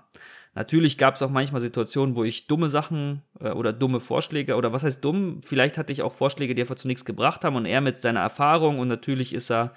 Natürlich 0.56 0.98
gab 0.98 1.16
es 1.16 1.22
auch 1.22 1.30
manchmal 1.30 1.62
Situationen, 1.62 2.16
wo 2.16 2.24
ich 2.24 2.48
dumme 2.48 2.70
Sachen 2.70 3.22
äh, 3.40 3.52
oder 3.52 3.72
dumme 3.72 4.00
Vorschläge 4.00 4.56
oder 4.56 4.74
was 4.74 4.84
heißt 4.84 5.04
dumm? 5.04 5.42
Vielleicht 5.44 5.78
hatte 5.78 5.94
ich 5.94 6.02
auch 6.02 6.14
Vorschläge, 6.14 6.56
die 6.56 6.62
einfach 6.62 6.76
zu 6.76 6.88
nichts 6.88 7.06
gebracht 7.06 7.44
haben 7.44 7.56
und 7.56 7.66
er 7.66 7.82
mit 7.82 8.00
seiner 8.00 8.22
Erfahrung 8.22 8.80
und 8.80 8.88
natürlich 8.88 9.34
ist 9.34 9.52
er 9.52 9.74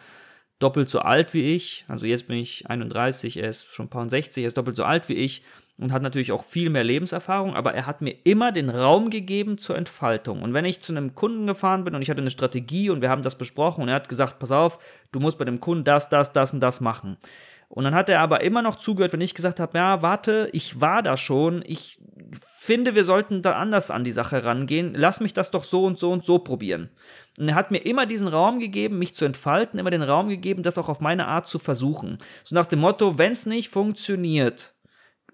doppelt 0.58 0.88
so 0.88 1.00
alt 1.00 1.34
wie 1.34 1.54
ich. 1.54 1.84
Also 1.88 2.06
jetzt 2.06 2.28
bin 2.28 2.38
ich 2.38 2.70
31, 2.70 3.36
er 3.36 3.48
ist 3.48 3.66
schon 3.66 3.86
ein 3.86 3.90
paar 3.90 4.02
und 4.02 4.10
60, 4.10 4.44
er 4.44 4.46
ist 4.46 4.56
doppelt 4.56 4.76
so 4.76 4.84
alt 4.84 5.08
wie 5.08 5.14
ich 5.14 5.42
und 5.78 5.92
hat 5.92 6.02
natürlich 6.02 6.32
auch 6.32 6.44
viel 6.44 6.70
mehr 6.70 6.84
Lebenserfahrung, 6.84 7.54
aber 7.54 7.74
er 7.74 7.86
hat 7.86 8.00
mir 8.00 8.14
immer 8.24 8.52
den 8.52 8.68
Raum 8.70 9.10
gegeben 9.10 9.58
zur 9.58 9.76
Entfaltung. 9.76 10.42
Und 10.42 10.54
wenn 10.54 10.64
ich 10.64 10.82
zu 10.82 10.92
einem 10.92 11.14
Kunden 11.14 11.46
gefahren 11.46 11.84
bin 11.84 11.94
und 11.94 12.02
ich 12.02 12.10
hatte 12.10 12.20
eine 12.20 12.30
Strategie 12.30 12.90
und 12.90 13.02
wir 13.02 13.10
haben 13.10 13.22
das 13.22 13.36
besprochen 13.36 13.82
und 13.82 13.88
er 13.88 13.96
hat 13.96 14.08
gesagt, 14.08 14.38
pass 14.38 14.52
auf, 14.52 14.78
du 15.12 15.20
musst 15.20 15.38
bei 15.38 15.44
dem 15.44 15.60
Kunden 15.60 15.84
das, 15.84 16.08
das, 16.08 16.32
das 16.32 16.52
und 16.52 16.60
das 16.60 16.80
machen 16.80 17.16
und 17.74 17.84
dann 17.84 17.94
hat 17.94 18.10
er 18.10 18.20
aber 18.20 18.42
immer 18.42 18.60
noch 18.60 18.76
zugehört, 18.76 19.14
wenn 19.14 19.22
ich 19.22 19.34
gesagt 19.34 19.58
habe, 19.58 19.78
ja, 19.78 20.02
warte, 20.02 20.50
ich 20.52 20.82
war 20.82 21.02
da 21.02 21.16
schon, 21.16 21.64
ich 21.66 21.98
finde, 22.42 22.94
wir 22.94 23.02
sollten 23.02 23.40
da 23.40 23.52
anders 23.52 23.90
an 23.90 24.04
die 24.04 24.12
Sache 24.12 24.44
rangehen, 24.44 24.92
lass 24.94 25.20
mich 25.20 25.32
das 25.32 25.50
doch 25.50 25.64
so 25.64 25.86
und 25.86 25.98
so 25.98 26.12
und 26.12 26.26
so 26.26 26.38
probieren. 26.38 26.90
Und 27.38 27.48
er 27.48 27.54
hat 27.54 27.70
mir 27.70 27.78
immer 27.78 28.04
diesen 28.04 28.28
Raum 28.28 28.58
gegeben, 28.58 28.98
mich 28.98 29.14
zu 29.14 29.24
entfalten, 29.24 29.80
immer 29.80 29.90
den 29.90 30.02
Raum 30.02 30.28
gegeben, 30.28 30.62
das 30.62 30.76
auch 30.76 30.90
auf 30.90 31.00
meine 31.00 31.28
Art 31.28 31.48
zu 31.48 31.58
versuchen. 31.58 32.18
So 32.44 32.54
nach 32.54 32.66
dem 32.66 32.80
Motto, 32.80 33.16
wenn 33.16 33.32
es 33.32 33.46
nicht 33.46 33.70
funktioniert, 33.70 34.74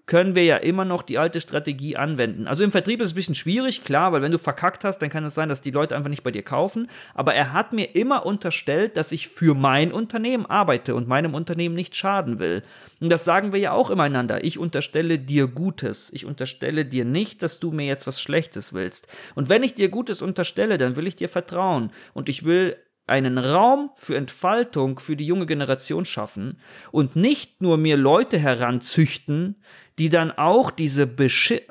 können 0.09 0.33
wir 0.33 0.43
ja 0.43 0.57
immer 0.57 0.85
noch 0.85 1.03
die 1.03 1.19
alte 1.19 1.39
Strategie 1.39 1.95
anwenden. 1.95 2.47
Also 2.47 2.63
im 2.63 2.71
Vertrieb 2.71 2.99
ist 2.99 3.09
es 3.09 3.13
ein 3.13 3.15
bisschen 3.15 3.35
schwierig, 3.35 3.83
klar, 3.83 4.11
weil 4.11 4.23
wenn 4.23 4.31
du 4.31 4.39
verkackt 4.39 4.83
hast, 4.83 4.97
dann 4.97 5.11
kann 5.11 5.23
es 5.23 5.35
sein, 5.35 5.49
dass 5.49 5.61
die 5.61 5.69
Leute 5.69 5.95
einfach 5.95 6.09
nicht 6.09 6.23
bei 6.23 6.31
dir 6.31 6.41
kaufen. 6.41 6.89
Aber 7.13 7.35
er 7.35 7.53
hat 7.53 7.73
mir 7.73 7.95
immer 7.95 8.25
unterstellt, 8.25 8.97
dass 8.97 9.11
ich 9.11 9.27
für 9.27 9.53
mein 9.53 9.91
Unternehmen 9.91 10.47
arbeite 10.47 10.95
und 10.95 11.07
meinem 11.07 11.35
Unternehmen 11.35 11.75
nicht 11.75 11.95
schaden 11.95 12.39
will. 12.39 12.63
Und 12.99 13.11
das 13.11 13.23
sagen 13.23 13.53
wir 13.53 13.59
ja 13.59 13.71
auch 13.71 13.91
immer 13.91 14.01
einander. 14.01 14.43
Ich 14.43 14.57
unterstelle 14.57 15.19
dir 15.19 15.45
Gutes. 15.45 16.09
Ich 16.11 16.25
unterstelle 16.25 16.85
dir 16.85 17.05
nicht, 17.05 17.43
dass 17.43 17.59
du 17.59 17.69
mir 17.69 17.85
jetzt 17.85 18.07
was 18.07 18.19
Schlechtes 18.19 18.73
willst. 18.73 19.07
Und 19.35 19.47
wenn 19.47 19.61
ich 19.61 19.75
dir 19.75 19.89
Gutes 19.89 20.23
unterstelle, 20.23 20.79
dann 20.79 20.95
will 20.95 21.05
ich 21.05 21.17
dir 21.17 21.29
vertrauen. 21.29 21.91
Und 22.15 22.29
ich 22.29 22.43
will 22.43 22.77
einen 23.09 23.37
Raum 23.37 23.89
für 23.95 24.15
Entfaltung 24.15 24.99
für 24.99 25.15
die 25.15 25.25
junge 25.25 25.45
Generation 25.45 26.05
schaffen 26.05 26.59
und 26.91 27.15
nicht 27.15 27.61
nur 27.61 27.77
mir 27.77 27.97
Leute 27.97 28.37
heranzüchten, 28.37 29.55
die 29.99 30.09
dann 30.09 30.31
auch 30.31 30.71
diese, 30.71 31.05
Besche 31.05 31.61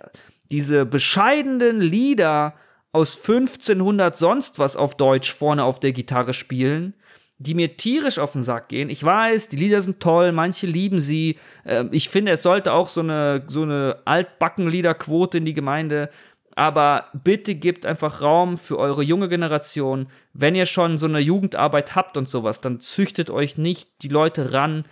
diese 0.51 0.87
bescheidenen 0.87 1.81
Lieder 1.81 2.55
aus 2.93 3.17
1500 3.17 4.17
sonst 4.17 4.59
was 4.59 4.77
auf 4.77 4.97
Deutsch 4.97 5.33
vorne 5.33 5.65
auf 5.65 5.81
der 5.81 5.93
Gitarre 5.93 6.35
spielen, 6.35 6.95
die 7.39 7.55
mir 7.55 7.77
tierisch 7.77 8.19
auf 8.19 8.33
den 8.33 8.43
Sack 8.43 8.69
gehen. 8.69 8.91
Ich 8.91 9.03
weiß, 9.03 9.49
die 9.49 9.57
Lieder 9.57 9.81
sind 9.81 10.01
toll, 10.01 10.33
manche 10.33 10.67
lieben 10.67 11.01
sie. 11.01 11.39
Ähm, 11.65 11.89
ich 11.93 12.09
finde, 12.09 12.33
es 12.33 12.43
sollte 12.43 12.73
auch 12.73 12.89
so 12.89 13.01
eine, 13.01 13.45
so 13.47 13.63
eine 13.63 13.99
Altbacken-Liederquote 14.05 15.39
in 15.39 15.45
die 15.45 15.55
Gemeinde. 15.55 16.11
Aber 16.57 17.07
bitte 17.13 17.55
gebt 17.55 17.87
einfach 17.87 18.21
Raum 18.21 18.59
für 18.59 18.79
eure 18.79 19.05
junge 19.05 19.29
Generation. 19.29 20.09
Wenn 20.33 20.57
ihr 20.57 20.67
schon 20.67 20.99
so 20.99 21.07
eine 21.07 21.21
Jugendarbeit 21.21 21.95
habt 21.95 22.17
und 22.17 22.29
sowas, 22.29 22.61
dann 22.61 22.81
züchtet 22.81 23.31
euch 23.31 23.57
nicht 23.59 24.03
die 24.03 24.09
Leute 24.09 24.53
ran, 24.53 24.85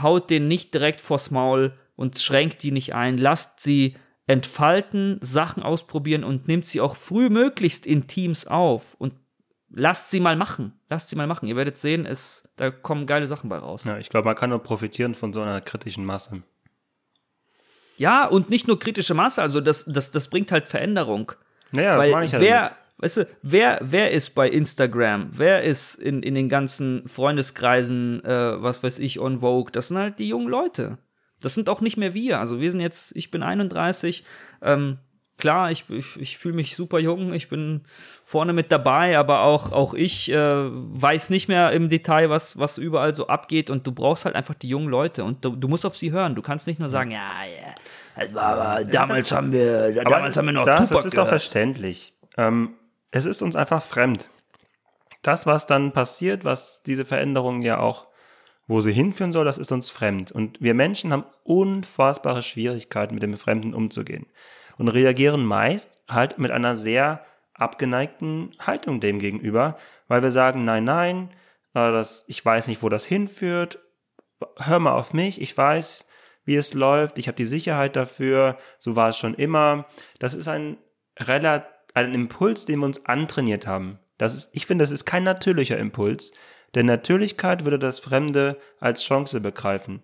haut 0.00 0.28
denen 0.28 0.48
nicht 0.48 0.74
direkt 0.74 1.00
vors 1.00 1.30
Maul 1.30 1.72
und 1.96 2.18
schränkt 2.18 2.62
die 2.62 2.72
nicht 2.72 2.94
ein. 2.94 3.18
Lasst 3.18 3.60
sie 3.60 3.96
entfalten, 4.26 5.18
Sachen 5.20 5.62
ausprobieren 5.62 6.24
und 6.24 6.48
nimmt 6.48 6.66
sie 6.66 6.80
auch 6.80 6.96
frühmöglichst 6.96 7.86
in 7.86 8.06
Teams 8.06 8.46
auf 8.46 8.94
und 8.98 9.14
lasst 9.68 10.10
sie 10.10 10.20
mal 10.20 10.36
machen. 10.36 10.72
Lasst 10.88 11.08
sie 11.08 11.16
mal 11.16 11.26
machen. 11.26 11.46
Ihr 11.46 11.56
werdet 11.56 11.76
sehen, 11.76 12.06
es, 12.06 12.48
da 12.56 12.70
kommen 12.70 13.06
geile 13.06 13.26
Sachen 13.26 13.50
bei 13.50 13.58
raus. 13.58 13.84
Ja, 13.84 13.98
ich 13.98 14.08
glaube, 14.08 14.26
man 14.26 14.36
kann 14.36 14.50
nur 14.50 14.62
profitieren 14.62 15.14
von 15.14 15.32
so 15.32 15.42
einer 15.42 15.60
kritischen 15.60 16.04
Masse. 16.04 16.42
Ja, 17.96 18.26
und 18.26 18.50
nicht 18.50 18.66
nur 18.66 18.78
kritische 18.78 19.14
Masse, 19.14 19.40
also 19.40 19.60
das, 19.60 19.84
das, 19.86 20.10
das 20.10 20.28
bringt 20.28 20.50
halt 20.50 20.66
Veränderung. 20.66 21.32
Naja, 21.70 21.98
Weil 21.98 22.06
das 22.06 22.12
meine 22.12 22.26
ich 22.26 22.32
ja 22.32 22.40
wer, 22.40 22.60
damit. 22.62 22.72
weißt 22.98 23.16
du, 23.18 23.28
wer, 23.42 23.78
wer 23.82 24.10
ist 24.10 24.34
bei 24.34 24.48
Instagram? 24.48 25.30
Wer 25.32 25.62
ist 25.62 25.94
in, 25.96 26.22
in 26.22 26.34
den 26.34 26.48
ganzen 26.48 27.06
Freundeskreisen, 27.06 28.24
äh, 28.24 28.62
was 28.62 28.82
weiß 28.82 28.98
ich, 28.98 29.20
on 29.20 29.40
Vogue? 29.40 29.70
Das 29.70 29.88
sind 29.88 29.98
halt 29.98 30.18
die 30.18 30.28
jungen 30.28 30.48
Leute. 30.48 30.98
Das 31.44 31.54
sind 31.54 31.68
auch 31.68 31.80
nicht 31.80 31.96
mehr 31.96 32.14
wir. 32.14 32.40
Also 32.40 32.60
wir 32.60 32.70
sind 32.70 32.80
jetzt, 32.80 33.14
ich 33.16 33.30
bin 33.30 33.42
31, 33.42 34.24
ähm, 34.62 34.98
klar, 35.38 35.70
ich, 35.70 35.84
ich, 35.90 36.20
ich 36.20 36.38
fühle 36.38 36.54
mich 36.54 36.76
super 36.76 36.98
jung, 36.98 37.34
ich 37.34 37.48
bin 37.48 37.82
vorne 38.24 38.52
mit 38.52 38.72
dabei, 38.72 39.18
aber 39.18 39.40
auch, 39.40 39.72
auch 39.72 39.94
ich 39.94 40.30
äh, 40.32 40.36
weiß 40.38 41.30
nicht 41.30 41.48
mehr 41.48 41.72
im 41.72 41.88
Detail, 41.88 42.30
was, 42.30 42.58
was 42.58 42.78
überall 42.78 43.14
so 43.14 43.26
abgeht 43.26 43.70
und 43.70 43.86
du 43.86 43.92
brauchst 43.92 44.24
halt 44.24 44.36
einfach 44.36 44.54
die 44.54 44.68
jungen 44.68 44.88
Leute 44.88 45.24
und 45.24 45.44
du, 45.44 45.56
du 45.56 45.68
musst 45.68 45.84
auf 45.84 45.96
sie 45.96 46.12
hören. 46.12 46.34
Du 46.34 46.42
kannst 46.42 46.66
nicht 46.66 46.80
nur 46.80 46.88
sagen, 46.88 47.10
ja, 47.10 47.30
ja, 47.44 48.34
war 48.34 48.44
aber, 48.44 48.84
damals 48.84 49.32
haben 49.32 49.52
wir, 49.52 50.04
damals 50.04 50.36
haben 50.36 50.46
wir 50.46 50.52
noch 50.52 50.64
das, 50.64 50.88
Tupac 50.88 50.96
das 50.96 51.06
ist 51.06 51.18
doch 51.18 51.28
verständlich. 51.28 52.14
Ähm, 52.36 52.74
es 53.10 53.26
ist 53.26 53.42
uns 53.42 53.56
einfach 53.56 53.82
fremd. 53.82 54.30
Das, 55.22 55.46
was 55.46 55.66
dann 55.66 55.92
passiert, 55.92 56.44
was 56.44 56.82
diese 56.82 57.04
Veränderung 57.04 57.62
ja 57.62 57.78
auch, 57.78 58.08
wo 58.66 58.80
sie 58.80 58.92
hinführen 58.92 59.32
soll, 59.32 59.44
das 59.44 59.58
ist 59.58 59.72
uns 59.72 59.90
fremd. 59.90 60.32
Und 60.32 60.60
wir 60.60 60.74
Menschen 60.74 61.12
haben 61.12 61.24
unfassbare 61.42 62.42
Schwierigkeiten, 62.42 63.14
mit 63.14 63.22
dem 63.22 63.36
Fremden 63.36 63.74
umzugehen. 63.74 64.26
Und 64.78 64.88
reagieren 64.88 65.44
meist 65.44 66.02
halt 66.08 66.38
mit 66.38 66.50
einer 66.50 66.76
sehr 66.76 67.24
abgeneigten 67.54 68.52
Haltung 68.58 69.00
dem 69.00 69.18
gegenüber, 69.18 69.76
weil 70.08 70.22
wir 70.22 70.30
sagen, 70.30 70.64
nein, 70.64 70.84
nein, 70.84 71.30
äh, 71.74 71.92
das, 71.92 72.24
ich 72.26 72.44
weiß 72.44 72.68
nicht, 72.68 72.82
wo 72.82 72.88
das 72.88 73.04
hinführt, 73.04 73.78
hör 74.56 74.80
mal 74.80 74.92
auf 74.92 75.12
mich, 75.12 75.40
ich 75.40 75.56
weiß, 75.56 76.06
wie 76.44 76.56
es 76.56 76.74
läuft, 76.74 77.18
ich 77.18 77.28
habe 77.28 77.36
die 77.36 77.46
Sicherheit 77.46 77.96
dafür, 77.96 78.58
so 78.78 78.96
war 78.96 79.10
es 79.10 79.16
schon 79.16 79.34
immer. 79.34 79.86
Das 80.18 80.34
ist 80.34 80.48
ein 80.48 80.76
ein 81.94 82.14
Impuls, 82.14 82.66
den 82.66 82.80
wir 82.80 82.86
uns 82.86 83.06
antrainiert 83.06 83.66
haben. 83.66 83.98
Das 84.18 84.34
ist, 84.34 84.50
ich 84.52 84.66
finde, 84.66 84.82
das 84.82 84.90
ist 84.90 85.04
kein 85.04 85.22
natürlicher 85.22 85.78
Impuls, 85.78 86.32
denn 86.74 86.86
Natürlichkeit 86.86 87.64
würde 87.64 87.78
das 87.78 87.98
Fremde 87.98 88.58
als 88.80 89.02
Chance 89.02 89.40
begreifen. 89.40 90.02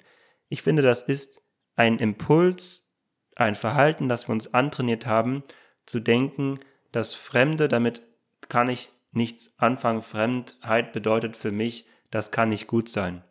Ich 0.48 0.62
finde, 0.62 0.82
das 0.82 1.02
ist 1.02 1.42
ein 1.76 1.98
Impuls, 1.98 2.92
ein 3.36 3.54
Verhalten, 3.54 4.08
das 4.08 4.28
wir 4.28 4.32
uns 4.32 4.52
antrainiert 4.52 5.06
haben, 5.06 5.42
zu 5.86 6.00
denken, 6.00 6.60
das 6.92 7.14
Fremde, 7.14 7.68
damit 7.68 8.02
kann 8.48 8.68
ich 8.68 8.92
nichts 9.12 9.54
anfangen. 9.58 10.02
Fremdheit 10.02 10.92
bedeutet 10.92 11.36
für 11.36 11.52
mich, 11.52 11.86
das 12.10 12.30
kann 12.30 12.48
nicht 12.48 12.66
gut 12.66 12.88
sein. 12.88 13.24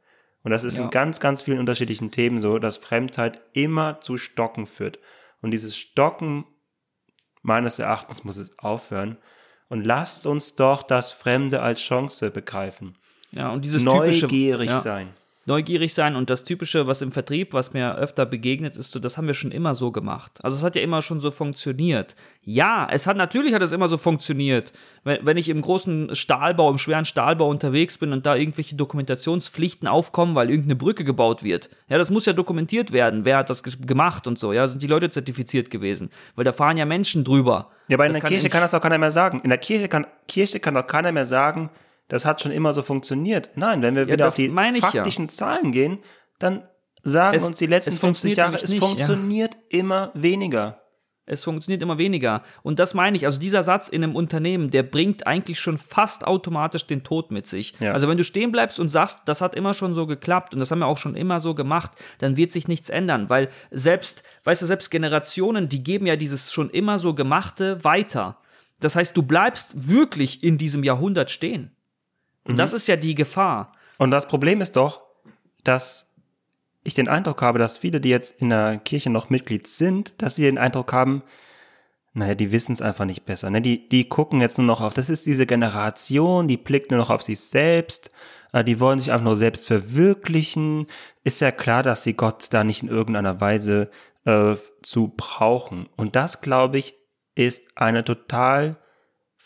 Und 0.44 0.52
das 0.52 0.64
ist 0.64 0.78
Ja. 0.78 0.86
in 0.86 0.90
ganz, 0.90 1.20
ganz 1.20 1.42
vielen 1.42 1.60
unterschiedlichen 1.60 2.12
Themen 2.12 2.40
so, 2.40 2.60
dass 2.60 2.78
Fremdheit 2.78 3.42
immer 3.54 4.00
zu 4.02 4.18
Stocken 4.18 4.66
führt. 4.66 5.00
Und 5.42 5.52
dieses 5.52 5.78
Stocken, 5.78 6.46
meines 7.42 7.80
Erachtens, 7.80 8.24
muss 8.24 8.38
es 8.38 8.58
aufhören. 8.58 9.18
Und 9.68 9.86
lasst 9.86 10.26
uns 10.26 10.56
doch 10.56 10.82
das 10.84 11.12
Fremde 11.12 11.62
als 11.62 11.82
Chance 11.82 12.32
begreifen. 12.32 12.98
Ja, 13.32 13.50
und 13.52 13.66
dieses 13.66 13.84
typische 13.84 14.26
Neugierig 14.26 14.70
ja. 14.70 14.80
sein. 14.80 15.08
neugierig 15.46 15.94
sein 15.96 16.16
und 16.16 16.30
das 16.30 16.44
Typische, 16.44 16.86
was 16.86 17.02
im 17.02 17.12
Vertrieb, 17.12 17.54
was 17.54 17.74
mir 17.74 17.96
öfter 17.96 18.26
begegnet, 18.28 18.78
ist 18.78 18.92
so, 18.92 19.00
das 19.00 19.18
haben 19.18 19.26
wir 19.28 19.34
schon 19.34 19.52
immer 19.52 19.74
so 19.74 19.92
gemacht. 19.92 20.34
Also 20.44 20.56
es 20.58 20.64
hat 20.64 20.76
ja 20.76 20.82
immer 20.84 21.02
schon 21.02 21.20
so 21.22 21.32
funktioniert. 21.32 22.16
Ja, 22.44 22.88
es 22.92 23.08
hat 23.08 23.18
natürlich 23.18 23.54
hat 23.56 23.62
es 23.64 23.72
immer 23.72 23.88
so 23.88 23.98
funktioniert. 23.98 24.74
Wenn, 25.04 25.26
wenn 25.26 25.38
ich 25.38 25.50
im 25.50 25.62
großen 25.64 26.16
Stahlbau, 26.16 26.70
im 26.70 26.78
schweren 26.78 27.06
Stahlbau 27.06 27.50
unterwegs 27.50 27.98
bin 27.98 28.14
und 28.14 28.26
da 28.28 28.36
irgendwelche 28.36 28.76
Dokumentationspflichten 28.76 29.88
aufkommen, 29.88 30.36
weil 30.36 30.50
irgendeine 30.50 30.76
Brücke 30.76 31.04
gebaut 31.04 31.44
wird. 31.44 31.70
Ja, 31.88 31.98
das 31.98 32.12
muss 32.12 32.26
ja 32.28 32.34
dokumentiert 32.34 32.92
werden. 32.92 33.26
Wer 33.26 33.38
hat 33.38 33.50
das 33.50 33.64
ge- 33.64 33.74
gemacht 33.84 34.28
und 34.28 34.38
so? 34.38 34.54
Ja, 34.54 34.68
sind 34.68 34.84
die 34.84 34.88
Leute 34.88 35.10
zertifiziert 35.10 35.70
gewesen? 35.72 36.12
Weil 36.36 36.46
da 36.46 36.52
fahren 36.52 36.78
ja 36.78 36.86
Menschen 36.86 37.24
drüber. 37.24 37.70
Ja, 37.88 37.98
aber 37.98 38.06
in 38.06 38.14
Das 38.14 38.22
der 38.22 38.30
Kirche 38.30 38.48
entsch- 38.48 38.52
kann 38.52 38.62
das 38.62 38.74
auch 38.76 38.82
keiner 38.82 38.98
mehr 39.00 39.12
sagen. 39.12 39.42
In 39.44 39.50
der 39.50 39.58
Kirche 39.58 39.88
kann, 39.88 40.06
Kirche 40.28 40.60
kann 40.60 40.76
doch 40.76 40.86
keiner 40.86 41.12
mehr 41.12 41.26
sagen, 41.26 41.72
das 42.10 42.26
hat 42.26 42.42
schon 42.42 42.52
immer 42.52 42.74
so 42.74 42.82
funktioniert. 42.82 43.52
Nein, 43.56 43.82
wenn 43.82 43.96
wir 43.96 44.08
wieder 44.08 44.18
das 44.18 44.34
auf 44.34 44.36
die 44.36 44.46
ich 44.48 44.52
ja. 44.54 44.90
faktischen 44.90 45.30
Zahlen 45.30 45.72
gehen, 45.72 46.00
dann 46.40 46.68
sagen 47.04 47.38
Es- 47.38 47.44
uns 47.44 47.58
die 47.58 47.68
letzten 47.68 47.92
es 47.94 48.00
50 48.00 48.36
funktioniert 48.36 48.38
Jahre, 48.38 48.56
es 48.64 48.70
nicht, 48.70 48.82
ja. 48.82 48.88
funktioniert 48.88 49.58
immer 49.70 50.12
weniger. 50.14 50.82
Es 51.32 51.44
funktioniert 51.44 51.84
immer 51.84 52.00
weniger. 52.00 52.42
Und 52.64 52.80
das 52.80 52.96
meine 52.96 53.16
ich. 53.16 53.28
Also 53.28 53.40
dieser 53.40 53.62
Satz 53.62 53.88
in 53.88 54.04
einem 54.04 54.16
Unternehmen, 54.16 54.72
der 54.72 54.82
bringt 54.82 55.28
eigentlich 55.28 55.60
schon 55.60 55.78
fast 55.78 56.26
automatisch 56.26 56.88
den 56.88 57.04
Tod 57.04 57.30
mit 57.30 57.46
sich. 57.46 57.76
Ja. 57.80 57.92
Also 57.94 58.08
wenn 58.08 58.18
du 58.18 58.24
stehen 58.24 58.52
bleibst 58.52 58.80
und 58.80 58.90
sagst, 58.90 59.20
das 59.28 59.40
hat 59.40 59.54
immer 59.54 59.76
schon 59.76 59.94
so 59.94 60.08
geklappt 60.08 60.56
und 60.56 60.60
das 60.60 60.72
haben 60.72 60.80
wir 60.80 60.88
auch 60.88 60.98
schon 60.98 61.16
immer 61.16 61.40
so 61.40 61.54
gemacht, 61.54 61.92
dann 62.18 62.36
wird 62.36 62.52
sich 62.52 62.68
nichts 62.68 62.90
ändern. 62.90 63.30
Weil 63.30 63.50
selbst, 63.70 64.24
weißt 64.44 64.64
du, 64.64 64.66
selbst 64.66 64.90
Generationen, 64.90 65.70
die 65.70 65.84
geben 65.84 66.08
ja 66.08 66.16
dieses 66.16 66.52
schon 66.52 66.72
immer 66.72 66.98
so 66.98 67.14
gemachte 67.14 67.84
weiter. 67.84 68.40
Das 68.80 68.96
heißt, 68.96 69.16
du 69.16 69.22
bleibst 69.22 69.88
wirklich 69.88 70.44
in 70.44 70.58
diesem 70.58 70.84
Jahrhundert 70.84 71.30
stehen. 71.30 71.76
Und 72.44 72.58
das 72.58 72.74
ist 72.74 72.88
ja 72.88 72.96
die 72.96 73.16
Gefahr. 73.16 73.74
Und 73.98 74.12
das 74.12 74.28
Problem 74.28 74.62
ist 74.62 74.76
doch, 74.76 75.02
dass 75.64 76.10
ich 76.84 76.94
den 76.94 77.08
Eindruck 77.08 77.42
habe, 77.42 77.60
dass 77.60 77.78
viele, 77.78 78.00
die 78.00 78.10
jetzt 78.10 78.40
in 78.42 78.50
der 78.50 78.78
Kirche 78.78 79.10
noch 79.10 79.30
Mitglied 79.30 79.68
sind, 79.68 80.22
dass 80.22 80.36
sie 80.36 80.44
den 80.44 80.58
Eindruck 80.58 80.94
haben, 80.94 81.24
naja, 82.14 82.36
die 82.36 82.52
wissen 82.52 82.72
es 82.72 82.82
einfach 82.82 83.06
nicht 83.06 83.26
besser. 83.26 83.50
Ne? 83.50 83.62
Die, 83.62 83.88
die 83.88 84.10
gucken 84.10 84.42
jetzt 84.42 84.58
nur 84.58 84.68
noch 84.68 84.82
auf, 84.82 84.94
das 84.94 85.10
ist 85.10 85.26
diese 85.26 85.46
Generation, 85.46 86.48
die 86.48 86.58
blickt 86.58 86.92
nur 86.92 87.00
noch 87.00 87.10
auf 87.10 87.22
sich 87.22 87.40
selbst, 87.40 88.10
äh, 88.52 88.64
die 88.64 88.80
wollen 88.80 89.00
sich 89.00 89.12
einfach 89.12 89.26
nur 89.26 89.36
selbst 89.36 89.68
verwirklichen. 89.68 90.88
Ist 91.24 91.42
ja 91.42 91.52
klar, 91.52 91.84
dass 91.84 92.04
sie 92.04 92.14
Gott 92.14 92.48
da 92.52 92.64
nicht 92.64 92.82
in 92.82 92.90
irgendeiner 92.90 93.40
Weise 93.42 93.90
äh, 94.26 94.56
zu 94.82 95.14
brauchen. 95.16 95.88
Und 95.96 96.16
das, 96.16 96.42
glaube 96.42 96.80
ich, 96.80 96.96
ist 97.36 97.78
eine 97.78 98.04
total 98.04 98.78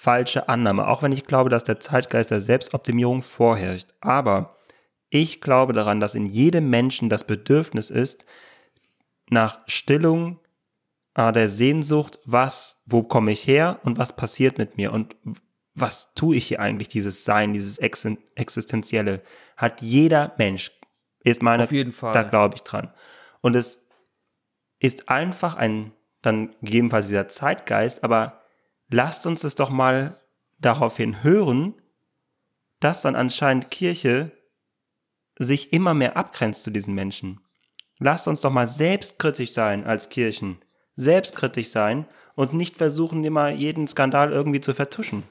falsche 0.04 0.50
Annahme, 0.50 0.86
auch 0.90 1.02
wenn 1.02 1.14
ich 1.14 1.26
glaube, 1.26 1.50
dass 1.50 1.64
der 1.64 1.80
Zeitgeist 1.80 2.30
der 2.30 2.42
Selbstoptimierung 2.42 3.22
vorherrscht. 3.22 3.88
Aber 4.02 4.58
ich 5.10 5.40
glaube 5.40 5.72
daran, 5.72 6.02
dass 6.02 6.14
in 6.14 6.26
jedem 6.26 6.70
Menschen 6.70 7.08
das 7.08 7.26
Bedürfnis 7.26 7.90
ist, 7.90 8.26
nach 9.30 9.60
Stillung 9.66 10.40
äh, 11.16 11.32
der 11.32 11.48
Sehnsucht, 11.48 12.20
was, 12.26 12.84
wo 12.86 13.04
komme 13.04 13.32
ich 13.32 13.48
her 13.48 13.80
und 13.84 13.98
was 13.98 14.14
passiert 14.14 14.58
mit 14.58 14.76
mir 14.76 14.92
und 14.92 15.16
was 15.74 16.14
tue 16.16 16.36
ich 16.36 16.48
hier 16.48 16.60
eigentlich, 16.60 16.90
dieses 16.90 17.24
Sein, 17.24 17.54
dieses 17.54 17.78
Existenzielle, 17.78 19.22
hat 19.56 19.82
jeder 19.82 20.34
Mensch, 20.38 20.72
ist 21.24 21.42
meine, 21.42 21.64
Auf 21.64 21.72
jeden 21.72 21.94
Fall. 21.94 22.12
da 22.12 22.24
glaube 22.24 22.56
ich 22.56 22.64
dran. 22.64 22.94
Und 23.40 23.56
es 23.56 23.80
ist 24.80 25.08
einfach 25.08 25.56
ein, 25.56 25.94
dann 26.22 26.52
gegebenenfalls 26.62 27.08
dieser 27.08 27.30
Zeitgeist, 27.30 28.04
aber 28.04 28.43
lasst 28.94 29.26
uns 29.26 29.44
es 29.44 29.56
doch 29.56 29.72
mal 29.72 30.20
daraufhin 30.60 31.24
hören, 31.24 31.74
dass 32.80 33.02
dann 33.02 33.16
anscheinend 33.16 33.72
Kirche 33.72 34.32
sich 35.40 35.74
immer 35.74 35.96
mehr 35.96 36.16
abgrenzt 36.16 36.64
zu 36.64 36.70
diesen 36.70 36.94
Menschen. 36.94 37.40
Lasst 37.98 38.28
uns 38.28 38.42
doch 38.42 38.52
mal 38.52 38.70
selbstkritisch 38.70 39.52
sein 39.52 39.84
als 39.86 40.10
Kirchen. 40.10 40.60
Selbstkritisch 40.96 41.70
sein 41.70 42.06
und 42.36 42.54
nicht 42.54 42.78
versuchen, 42.78 43.24
immer 43.24 43.50
jeden 43.50 43.88
Skandal 43.88 44.32
irgendwie 44.32 44.62
zu 44.62 44.76
vertuschen. 44.76 45.24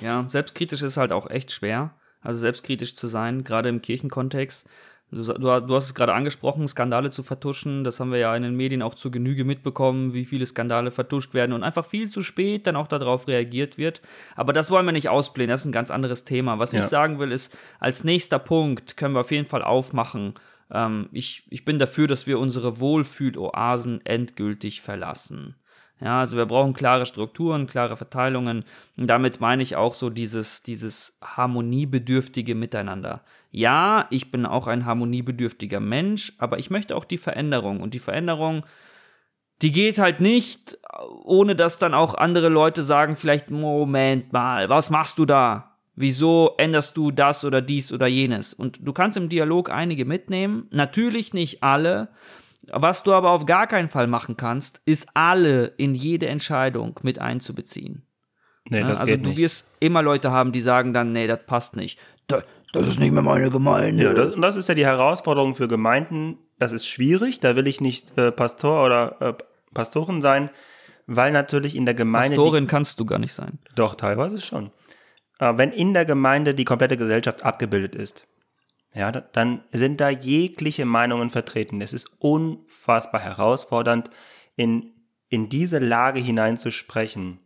Ja, 0.00 0.24
selbstkritisch 0.28 0.82
ist 0.82 0.96
halt 0.96 1.12
auch 1.12 1.30
echt 1.30 1.52
schwer. 1.52 1.94
Also 2.20 2.40
selbstkritisch 2.40 2.96
zu 2.96 3.06
sein, 3.06 3.44
gerade 3.44 3.68
im 3.68 3.80
Kirchenkontext. 3.80 4.68
Du, 5.12 5.22
du, 5.22 5.60
du 5.60 5.74
hast 5.74 5.84
es 5.84 5.94
gerade 5.94 6.14
angesprochen, 6.14 6.66
Skandale 6.66 7.10
zu 7.10 7.22
vertuschen. 7.22 7.84
Das 7.84 8.00
haben 8.00 8.10
wir 8.10 8.18
ja 8.18 8.34
in 8.34 8.42
den 8.42 8.56
Medien 8.56 8.82
auch 8.82 8.94
zu 8.94 9.10
Genüge 9.12 9.44
mitbekommen, 9.44 10.14
wie 10.14 10.24
viele 10.24 10.44
Skandale 10.46 10.90
vertuscht 10.90 11.32
werden 11.32 11.52
und 11.52 11.62
einfach 11.62 11.86
viel 11.86 12.08
zu 12.08 12.22
spät 12.22 12.66
dann 12.66 12.74
auch 12.74 12.88
darauf 12.88 13.28
reagiert 13.28 13.78
wird. 13.78 14.02
Aber 14.34 14.52
das 14.52 14.70
wollen 14.70 14.84
wir 14.84 14.92
nicht 14.92 15.08
ausblähen, 15.08 15.48
das 15.48 15.60
ist 15.60 15.66
ein 15.66 15.72
ganz 15.72 15.92
anderes 15.92 16.24
Thema. 16.24 16.58
Was 16.58 16.72
Ja. 16.72 16.80
ich 16.80 16.86
sagen 16.86 17.20
will, 17.20 17.30
ist, 17.30 17.56
als 17.78 18.02
nächster 18.02 18.40
Punkt 18.40 18.96
können 18.96 19.14
wir 19.14 19.20
auf 19.20 19.30
jeden 19.30 19.48
Fall 19.48 19.62
aufmachen. 19.62 20.34
Ähm, 20.72 21.08
ich, 21.12 21.44
ich 21.50 21.64
bin 21.64 21.78
dafür, 21.78 22.08
dass 22.08 22.26
wir 22.26 22.40
unsere 22.40 22.80
Wohlfühloasen 22.80 24.04
endgültig 24.04 24.80
verlassen. 24.80 25.54
Ja, 26.00 26.20
also 26.20 26.36
wir 26.36 26.44
brauchen 26.44 26.74
klare 26.74 27.06
Strukturen, 27.06 27.66
klare 27.66 27.96
Verteilungen. 27.96 28.64
Und 28.98 29.06
damit 29.06 29.40
meine 29.40 29.62
ich 29.62 29.76
auch 29.76 29.94
so 29.94 30.10
dieses, 30.10 30.62
dieses 30.62 31.18
harmoniebedürftige 31.22 32.54
Miteinander. 32.54 33.22
Ja, 33.56 34.06
ich 34.10 34.30
bin 34.30 34.44
auch 34.44 34.66
ein 34.66 34.84
harmoniebedürftiger 34.84 35.80
Mensch, 35.80 36.34
aber 36.36 36.58
ich 36.58 36.68
möchte 36.68 36.94
auch 36.94 37.06
die 37.06 37.16
Veränderung. 37.16 37.80
Und 37.80 37.94
die 37.94 38.00
Veränderung, 38.00 38.66
die 39.62 39.72
geht 39.72 39.96
halt 39.96 40.20
nicht, 40.20 40.76
ohne 41.24 41.56
dass 41.56 41.78
dann 41.78 41.94
auch 41.94 42.16
andere 42.16 42.50
Leute 42.50 42.82
sagen, 42.82 43.16
vielleicht, 43.16 43.50
Moment 43.50 44.30
mal, 44.30 44.68
was 44.68 44.90
machst 44.90 45.16
du 45.16 45.24
da? 45.24 45.78
Wieso 45.94 46.52
änderst 46.58 46.98
du 46.98 47.10
das 47.10 47.46
oder 47.46 47.62
dies 47.62 47.94
oder 47.94 48.06
jenes? 48.06 48.52
Und 48.52 48.86
du 48.86 48.92
kannst 48.92 49.16
im 49.16 49.30
Dialog 49.30 49.70
einige 49.70 50.04
mitnehmen, 50.04 50.68
natürlich 50.70 51.32
nicht 51.32 51.62
alle. 51.62 52.08
Was 52.70 53.04
du 53.04 53.14
aber 53.14 53.30
auf 53.30 53.46
gar 53.46 53.66
keinen 53.66 53.88
Fall 53.88 54.06
machen 54.06 54.36
kannst, 54.36 54.82
ist 54.84 55.08
alle 55.14 55.68
in 55.78 55.94
jede 55.94 56.26
Entscheidung 56.26 57.00
mit 57.02 57.20
einzubeziehen. 57.20 58.02
Nee, 58.68 58.82
das 58.82 59.00
also 59.00 59.12
geht 59.12 59.24
du 59.24 59.30
nicht. 59.30 59.38
wirst 59.38 59.66
immer 59.80 60.02
Leute 60.02 60.30
haben, 60.30 60.52
die 60.52 60.60
sagen 60.60 60.92
dann, 60.92 61.12
nee, 61.12 61.26
das 61.26 61.46
passt 61.46 61.74
nicht. 61.74 61.98
Da, 62.72 62.80
das 62.80 62.88
ist 62.88 62.98
nicht 63.00 63.12
mehr 63.12 63.22
meine 63.22 63.50
Gemeinde. 63.50 64.02
Ja, 64.04 64.12
das, 64.12 64.34
und 64.34 64.42
das 64.42 64.56
ist 64.56 64.68
ja 64.68 64.74
die 64.74 64.84
Herausforderung 64.86 65.54
für 65.54 65.68
Gemeinden. 65.68 66.38
Das 66.58 66.72
ist 66.72 66.86
schwierig, 66.86 67.40
da 67.40 67.56
will 67.56 67.66
ich 67.66 67.80
nicht 67.80 68.16
äh, 68.18 68.32
Pastor 68.32 68.84
oder 68.84 69.16
äh, 69.20 69.34
Pastorin 69.74 70.20
sein, 70.22 70.50
weil 71.06 71.32
natürlich 71.32 71.76
in 71.76 71.84
der 71.84 71.94
Gemeinde. 71.94 72.30
die- 72.30 72.36
Pastorin 72.36 72.66
kannst 72.66 72.98
du 73.00 73.04
gar 73.06 73.18
nicht 73.18 73.32
sein. 73.32 73.58
Doch, 73.74 73.94
teilweise 73.94 74.40
schon. 74.40 74.70
Aber 75.38 75.58
wenn 75.58 75.70
in 75.72 75.92
der 75.94 76.04
Gemeinde 76.06 76.54
die 76.54 76.64
komplette 76.64 76.96
Gesellschaft 76.96 77.44
abgebildet 77.44 77.94
ist, 77.94 78.26
ja, 78.94 79.12
da- 79.12 79.20
dann 79.20 79.62
sind 79.72 80.00
da 80.00 80.08
jegliche 80.08 80.86
Meinungen 80.86 81.28
vertreten. 81.30 81.80
Es 81.82 81.92
ist 81.92 82.10
unfassbar 82.18 83.20
herausfordernd, 83.20 84.10
in, 84.56 84.92
in 85.28 85.48
diese 85.50 85.78
Lage 85.78 86.20
hineinzusprechen. 86.20 87.40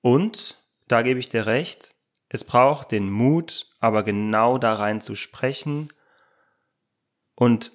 Und, 0.00 0.58
da 0.88 1.02
gebe 1.02 1.20
ich 1.20 1.28
dir 1.28 1.46
recht, 1.46 1.91
es 2.34 2.44
braucht 2.44 2.92
den 2.92 3.10
Mut, 3.10 3.66
aber 3.78 4.02
genau 4.02 4.56
da 4.56 4.72
rein 4.72 5.02
zu 5.02 5.14
sprechen 5.14 5.92
und 7.34 7.72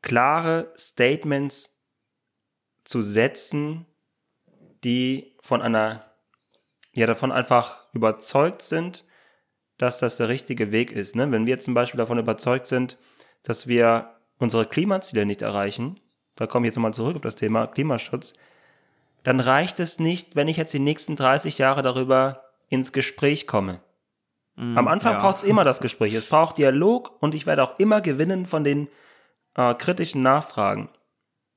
klare 0.00 0.72
Statements 0.78 1.84
zu 2.84 3.02
setzen, 3.02 3.84
die 4.84 5.36
von 5.42 5.60
einer, 5.60 6.02
ja, 6.92 7.06
davon 7.06 7.30
einfach 7.30 7.92
überzeugt 7.92 8.62
sind, 8.62 9.04
dass 9.76 9.98
das 9.98 10.16
der 10.16 10.30
richtige 10.30 10.72
Weg 10.72 10.90
ist. 10.90 11.14
Ne? 11.14 11.30
Wenn 11.30 11.44
wir 11.44 11.60
zum 11.60 11.74
Beispiel 11.74 11.98
davon 11.98 12.18
überzeugt 12.18 12.66
sind, 12.66 12.96
dass 13.42 13.66
wir 13.66 14.16
unsere 14.38 14.64
Klimaziele 14.64 15.26
nicht 15.26 15.42
erreichen, 15.42 16.00
da 16.36 16.46
komme 16.46 16.66
ich 16.66 16.70
jetzt 16.70 16.76
nochmal 16.76 16.94
zurück 16.94 17.16
auf 17.16 17.22
das 17.22 17.34
Thema 17.34 17.66
Klimaschutz, 17.66 18.32
dann 19.24 19.40
reicht 19.40 19.78
es 19.78 19.98
nicht, 19.98 20.36
wenn 20.36 20.48
ich 20.48 20.56
jetzt 20.56 20.72
die 20.72 20.78
nächsten 20.78 21.16
30 21.16 21.58
Jahre 21.58 21.82
darüber 21.82 22.51
ins 22.72 22.92
Gespräch 22.92 23.46
komme. 23.46 23.80
Am 24.56 24.86
Anfang 24.86 25.14
ja. 25.14 25.18
braucht 25.18 25.36
es 25.36 25.42
immer 25.42 25.64
das 25.64 25.80
Gespräch. 25.80 26.14
Es 26.14 26.26
braucht 26.26 26.58
Dialog 26.58 27.22
und 27.22 27.34
ich 27.34 27.46
werde 27.46 27.62
auch 27.62 27.78
immer 27.78 28.00
gewinnen 28.00 28.44
von 28.44 28.64
den 28.64 28.88
äh, 29.54 29.74
kritischen 29.74 30.22
Nachfragen. 30.22 30.90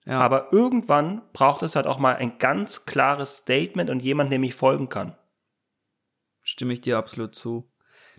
Ja. 0.06 0.20
Aber 0.20 0.54
irgendwann 0.54 1.22
braucht 1.34 1.62
es 1.64 1.76
halt 1.76 1.88
auch 1.88 2.00
mal 2.00 2.16
ein 2.16 2.38
ganz 2.38 2.86
klares 2.86 3.38
Statement 3.38 3.90
und 3.90 4.02
jemand, 4.02 4.32
dem 4.32 4.44
ich 4.44 4.56
folgen 4.56 4.88
kann. 4.88 5.18
Stimme 6.42 6.74
ich 6.74 6.82
dir 6.82 6.98
absolut 6.98 7.36
zu. 7.36 7.70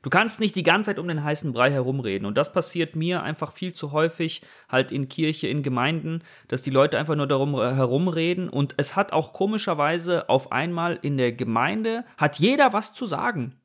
Du 0.06 0.10
kannst 0.10 0.38
nicht 0.38 0.54
die 0.54 0.62
ganze 0.62 0.90
Zeit 0.90 1.00
um 1.00 1.08
den 1.08 1.24
heißen 1.24 1.52
Brei 1.52 1.68
herumreden. 1.72 2.28
Und 2.28 2.36
das 2.36 2.52
passiert 2.52 2.94
mir 2.94 3.24
einfach 3.24 3.50
viel 3.50 3.72
zu 3.72 3.90
häufig 3.90 4.40
halt 4.68 4.92
in 4.92 5.08
Kirche, 5.08 5.48
in 5.48 5.64
Gemeinden, 5.64 6.22
dass 6.46 6.62
die 6.62 6.70
Leute 6.70 6.96
einfach 6.96 7.16
nur 7.16 7.26
darum 7.26 7.56
äh, 7.56 7.74
herumreden. 7.74 8.48
Und 8.48 8.74
es 8.76 8.94
hat 8.94 9.12
auch 9.12 9.32
komischerweise 9.32 10.28
auf 10.28 10.52
einmal 10.52 10.96
in 11.02 11.16
der 11.16 11.32
Gemeinde, 11.32 12.04
hat 12.18 12.38
jeder 12.38 12.72
was 12.72 12.94
zu 12.94 13.04
sagen. 13.04 13.56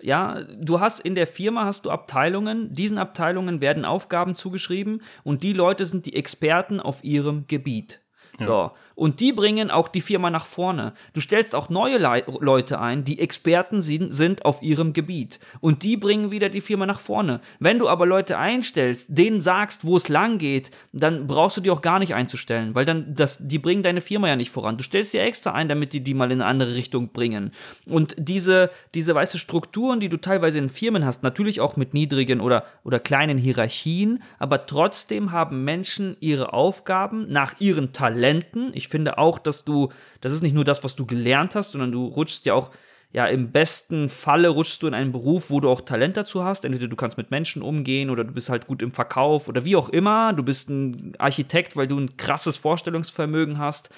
Ja, 0.00 0.40
du 0.58 0.80
hast 0.80 0.98
in 0.98 1.14
der 1.14 1.26
Firma 1.26 1.66
hast 1.66 1.84
du 1.84 1.90
Abteilungen, 1.90 2.72
diesen 2.72 2.96
Abteilungen 2.96 3.60
werden 3.60 3.84
Aufgaben 3.84 4.34
zugeschrieben 4.34 5.02
und 5.24 5.42
die 5.42 5.52
Leute 5.52 5.84
sind 5.84 6.06
die 6.06 6.16
Experten 6.16 6.80
auf 6.80 7.04
ihrem 7.04 7.46
Gebiet. 7.48 8.00
So, 8.38 8.70
und 8.94 9.20
die 9.20 9.32
bringen 9.32 9.70
auch 9.70 9.88
die 9.88 10.00
Firma 10.00 10.30
nach 10.30 10.46
vorne. 10.46 10.92
Du 11.12 11.20
stellst 11.20 11.54
auch 11.54 11.68
neue 11.68 11.98
Lei 11.98 12.24
Leute 12.40 12.80
ein, 12.80 13.04
die 13.04 13.18
Experten 13.18 13.82
sind, 13.82 14.44
auf 14.44 14.62
ihrem 14.62 14.92
Gebiet. 14.92 15.38
Und 15.60 15.82
die 15.82 15.96
bringen 15.96 16.30
wieder 16.30 16.48
die 16.48 16.60
Firma 16.60 16.86
nach 16.86 17.00
vorne. 17.00 17.40
Wenn 17.58 17.78
du 17.78 17.88
aber 17.88 18.06
Leute 18.06 18.38
einstellst, 18.38 19.06
denen 19.10 19.40
sagst, 19.40 19.84
wo 19.84 19.96
es 19.96 20.08
lang 20.08 20.38
geht, 20.38 20.70
dann 20.92 21.26
brauchst 21.26 21.56
du 21.56 21.60
die 21.60 21.70
auch 21.70 21.82
gar 21.82 21.98
nicht 21.98 22.14
einzustellen, 22.14 22.74
weil 22.74 22.84
dann 22.84 23.14
das, 23.14 23.38
die 23.40 23.58
bringen 23.58 23.82
deine 23.82 24.00
Firma 24.00 24.28
ja 24.28 24.36
nicht 24.36 24.50
voran. 24.50 24.76
Du 24.76 24.84
stellst 24.84 25.14
die 25.14 25.18
extra 25.18 25.52
ein, 25.52 25.68
damit 25.68 25.92
die 25.92 26.00
die 26.00 26.14
mal 26.14 26.30
in 26.30 26.40
eine 26.40 26.46
andere 26.48 26.74
Richtung 26.74 27.12
bringen. 27.12 27.52
Und 27.88 28.14
diese, 28.18 28.70
diese 28.94 29.14
weiße 29.14 29.38
Strukturen, 29.38 30.00
die 30.00 30.08
du 30.08 30.16
teilweise 30.16 30.58
in 30.58 30.70
Firmen 30.70 31.04
hast, 31.04 31.22
natürlich 31.22 31.60
auch 31.60 31.76
mit 31.76 31.94
niedrigen 31.94 32.40
oder, 32.40 32.64
oder 32.84 32.98
kleinen 32.98 33.38
Hierarchien, 33.38 34.22
aber 34.38 34.66
trotzdem 34.66 35.32
haben 35.32 35.64
Menschen 35.64 36.16
ihre 36.20 36.52
Aufgaben 36.52 37.30
nach 37.30 37.60
ihren 37.60 37.92
Talenten. 37.92 38.70
Ich 38.74 38.81
finde 38.88 39.18
auch, 39.18 39.38
dass 39.38 39.64
du, 39.64 39.90
das 40.20 40.32
ist 40.32 40.42
nicht 40.42 40.54
nur 40.54 40.64
das, 40.64 40.84
was 40.84 40.96
du 40.96 41.06
gelernt 41.06 41.54
hast, 41.54 41.72
sondern 41.72 41.92
du 41.92 42.06
rutschst 42.06 42.46
ja 42.46 42.54
auch, 42.54 42.70
ja, 43.12 43.26
im 43.26 43.52
besten 43.52 44.08
Falle 44.08 44.48
rutschst 44.48 44.82
du 44.82 44.86
in 44.86 44.94
einen 44.94 45.12
Beruf, 45.12 45.50
wo 45.50 45.60
du 45.60 45.68
auch 45.68 45.82
Talent 45.82 46.16
dazu 46.16 46.44
hast. 46.44 46.64
Entweder 46.64 46.88
du 46.88 46.96
kannst 46.96 47.18
mit 47.18 47.30
Menschen 47.30 47.60
umgehen 47.60 48.08
oder 48.08 48.24
du 48.24 48.32
bist 48.32 48.48
halt 48.48 48.66
gut 48.66 48.80
im 48.80 48.90
Verkauf 48.90 49.48
oder 49.48 49.66
wie 49.66 49.76
auch 49.76 49.90
immer. 49.90 50.32
Du 50.32 50.42
bist 50.42 50.70
ein 50.70 51.12
Architekt, 51.18 51.76
weil 51.76 51.86
du 51.86 51.98
ein 51.98 52.16
krasses 52.16 52.56
Vorstellungsvermögen 52.56 53.58
hast. 53.58 53.90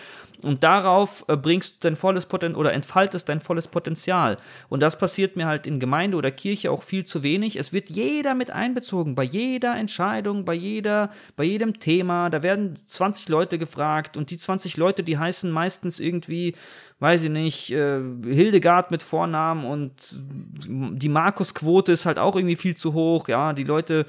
Und 0.45 0.63
darauf 0.63 1.25
äh, 1.29 1.37
bringst 1.37 1.83
du 1.83 1.89
dein 1.89 1.97
volles 1.97 2.27
Potenzial 2.27 2.61
oder 2.61 2.73
entfaltest 2.73 3.29
dein 3.29 3.41
volles 3.41 3.67
Potenzial. 3.67 4.37
Und 4.69 4.81
das 4.81 4.99
passiert 4.99 5.37
mir 5.37 5.47
halt 5.47 5.67
in 5.67 5.81
Gemeinde 5.81 6.17
oder 6.17 6.31
Kirche 6.31 6.71
auch 6.71 6.83
viel 6.83 7.05
zu 7.05 7.23
wenig. 7.23 7.57
Es 7.57 7.73
wird 7.73 7.91
jeder 7.91 8.35
mit 8.35 8.51
einbezogen, 8.51 9.15
bei 9.15 9.25
jeder 9.25 9.77
Entscheidung, 9.77 10.45
bei 10.45 10.55
jeder, 10.55 11.11
bei 11.37 11.45
jedem 11.45 11.81
Thema. 11.81 12.31
Da 12.31 12.43
werden 12.43 12.77
20 12.77 13.29
Leute 13.29 13.59
gefragt 13.59 14.17
und 14.17 14.31
die 14.31 14.37
20 14.37 14.77
Leute, 14.77 15.03
die 15.03 15.19
heißen 15.19 15.51
meistens 15.51 15.99
irgendwie, 15.99 16.55
weiß 17.01 17.25
ich 17.25 17.31
nicht, 17.31 17.71
äh, 17.73 18.01
Hildegard 18.25 18.91
mit 18.91 19.03
Vornamen 19.03 19.65
und 19.65 19.93
die 20.69 21.09
Markusquote 21.09 21.93
ist 21.93 22.07
halt 22.07 22.19
auch 22.19 22.37
irgendwie 22.37 22.57
viel 22.57 22.77
zu 22.77 22.93
hoch. 22.93 23.29
Ja, 23.29 23.53
die 23.53 23.65
Leute 23.65 24.07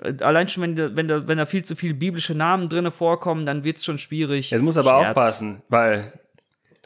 Allein 0.00 0.46
schon, 0.48 0.62
wenn, 0.62 0.76
da- 0.76 0.94
wenn, 0.96 1.08
da, 1.08 1.26
wenn 1.26 1.38
da 1.38 1.46
viel 1.46 1.64
zu 1.64 1.74
viele 1.76 1.94
biblische 1.94 2.34
Namen 2.34 2.68
drinne 2.68 2.90
vorkommen, 2.90 3.46
dann 3.46 3.64
wird's 3.64 3.84
schon 3.84 3.98
schwierig. 3.98 4.50
Jetzt 4.50 4.62
muss 4.62 4.76
aber 4.76 4.90
Scherz. 4.90 5.08
aufpassen, 5.08 5.62
weil 5.68 6.12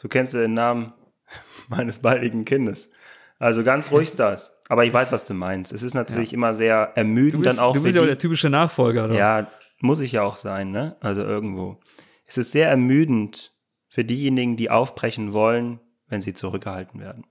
du 0.01 0.07
kennst 0.07 0.33
ja 0.33 0.39
den 0.39 0.53
Namen 0.53 0.93
meines 1.67 1.99
baldigen 1.99 2.45
Kindes. 2.45 2.89
Also 3.37 3.63
ganz 3.63 3.91
ruhig 3.91 4.15
das. 4.15 4.61
Aber 4.69 4.85
ich 4.85 4.93
weiß, 4.93 5.11
was 5.11 5.25
du 5.27 5.33
meinst. 5.33 5.73
Es 5.73 5.83
ist 5.83 5.93
natürlich 5.95 6.31
immer 6.31 6.53
sehr 6.53 6.91
ermüdend 6.95 7.43
bist, 7.43 7.57
dann 7.57 7.65
auch 7.65 7.73
du 7.73 7.79
für 7.79 7.83
bist 7.85 7.95
ja 7.95 8.01
auch 8.03 8.05
der 8.05 8.17
typische 8.17 8.49
Nachfolger. 8.49 9.05
Oder? 9.05 9.15
Ja, 9.15 9.51
muss 9.79 9.99
ich 9.99 10.11
ja 10.13 10.21
auch 10.21 10.35
sein, 10.37 10.71
ne? 10.71 10.95
Also 11.01 11.23
irgendwo. 11.23 11.79
Es 12.27 12.37
ist 12.37 12.51
sehr 12.51 12.69
ermüdend 12.69 13.51
für 13.89 14.05
diejenigen, 14.05 14.55
die 14.55 14.69
aufbrechen 14.69 15.33
wollen, 15.33 15.79
wenn 16.07 16.21
sie 16.21 16.33
zurückgehalten 16.33 17.01
werden. 17.01 17.25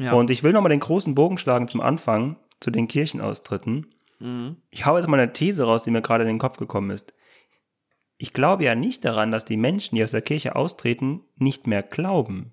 Ja. 0.00 0.12
Und 0.14 0.30
ich 0.30 0.42
will 0.42 0.52
nochmal 0.52 0.70
den 0.70 0.80
großen 0.80 1.14
Bogen 1.14 1.38
schlagen 1.38 1.68
zum 1.68 1.80
Anfang, 1.80 2.36
zu 2.58 2.70
den 2.72 2.88
Kirchenaustritten. 2.88 3.93
Ich 4.70 4.86
hau 4.86 4.96
jetzt 4.96 5.08
mal 5.08 5.18
eine 5.18 5.32
These 5.32 5.64
raus, 5.64 5.84
die 5.84 5.90
mir 5.90 6.02
gerade 6.02 6.24
in 6.24 6.28
den 6.28 6.38
Kopf 6.38 6.56
gekommen 6.56 6.90
ist. 6.90 7.14
Ich 8.16 8.32
glaube 8.32 8.64
ja 8.64 8.74
nicht 8.74 9.04
daran, 9.04 9.30
dass 9.30 9.44
die 9.44 9.56
Menschen, 9.56 9.96
die 9.96 10.04
aus 10.04 10.12
der 10.12 10.22
Kirche 10.22 10.56
austreten, 10.56 11.22
nicht 11.36 11.66
mehr 11.66 11.82
glauben. 11.82 12.52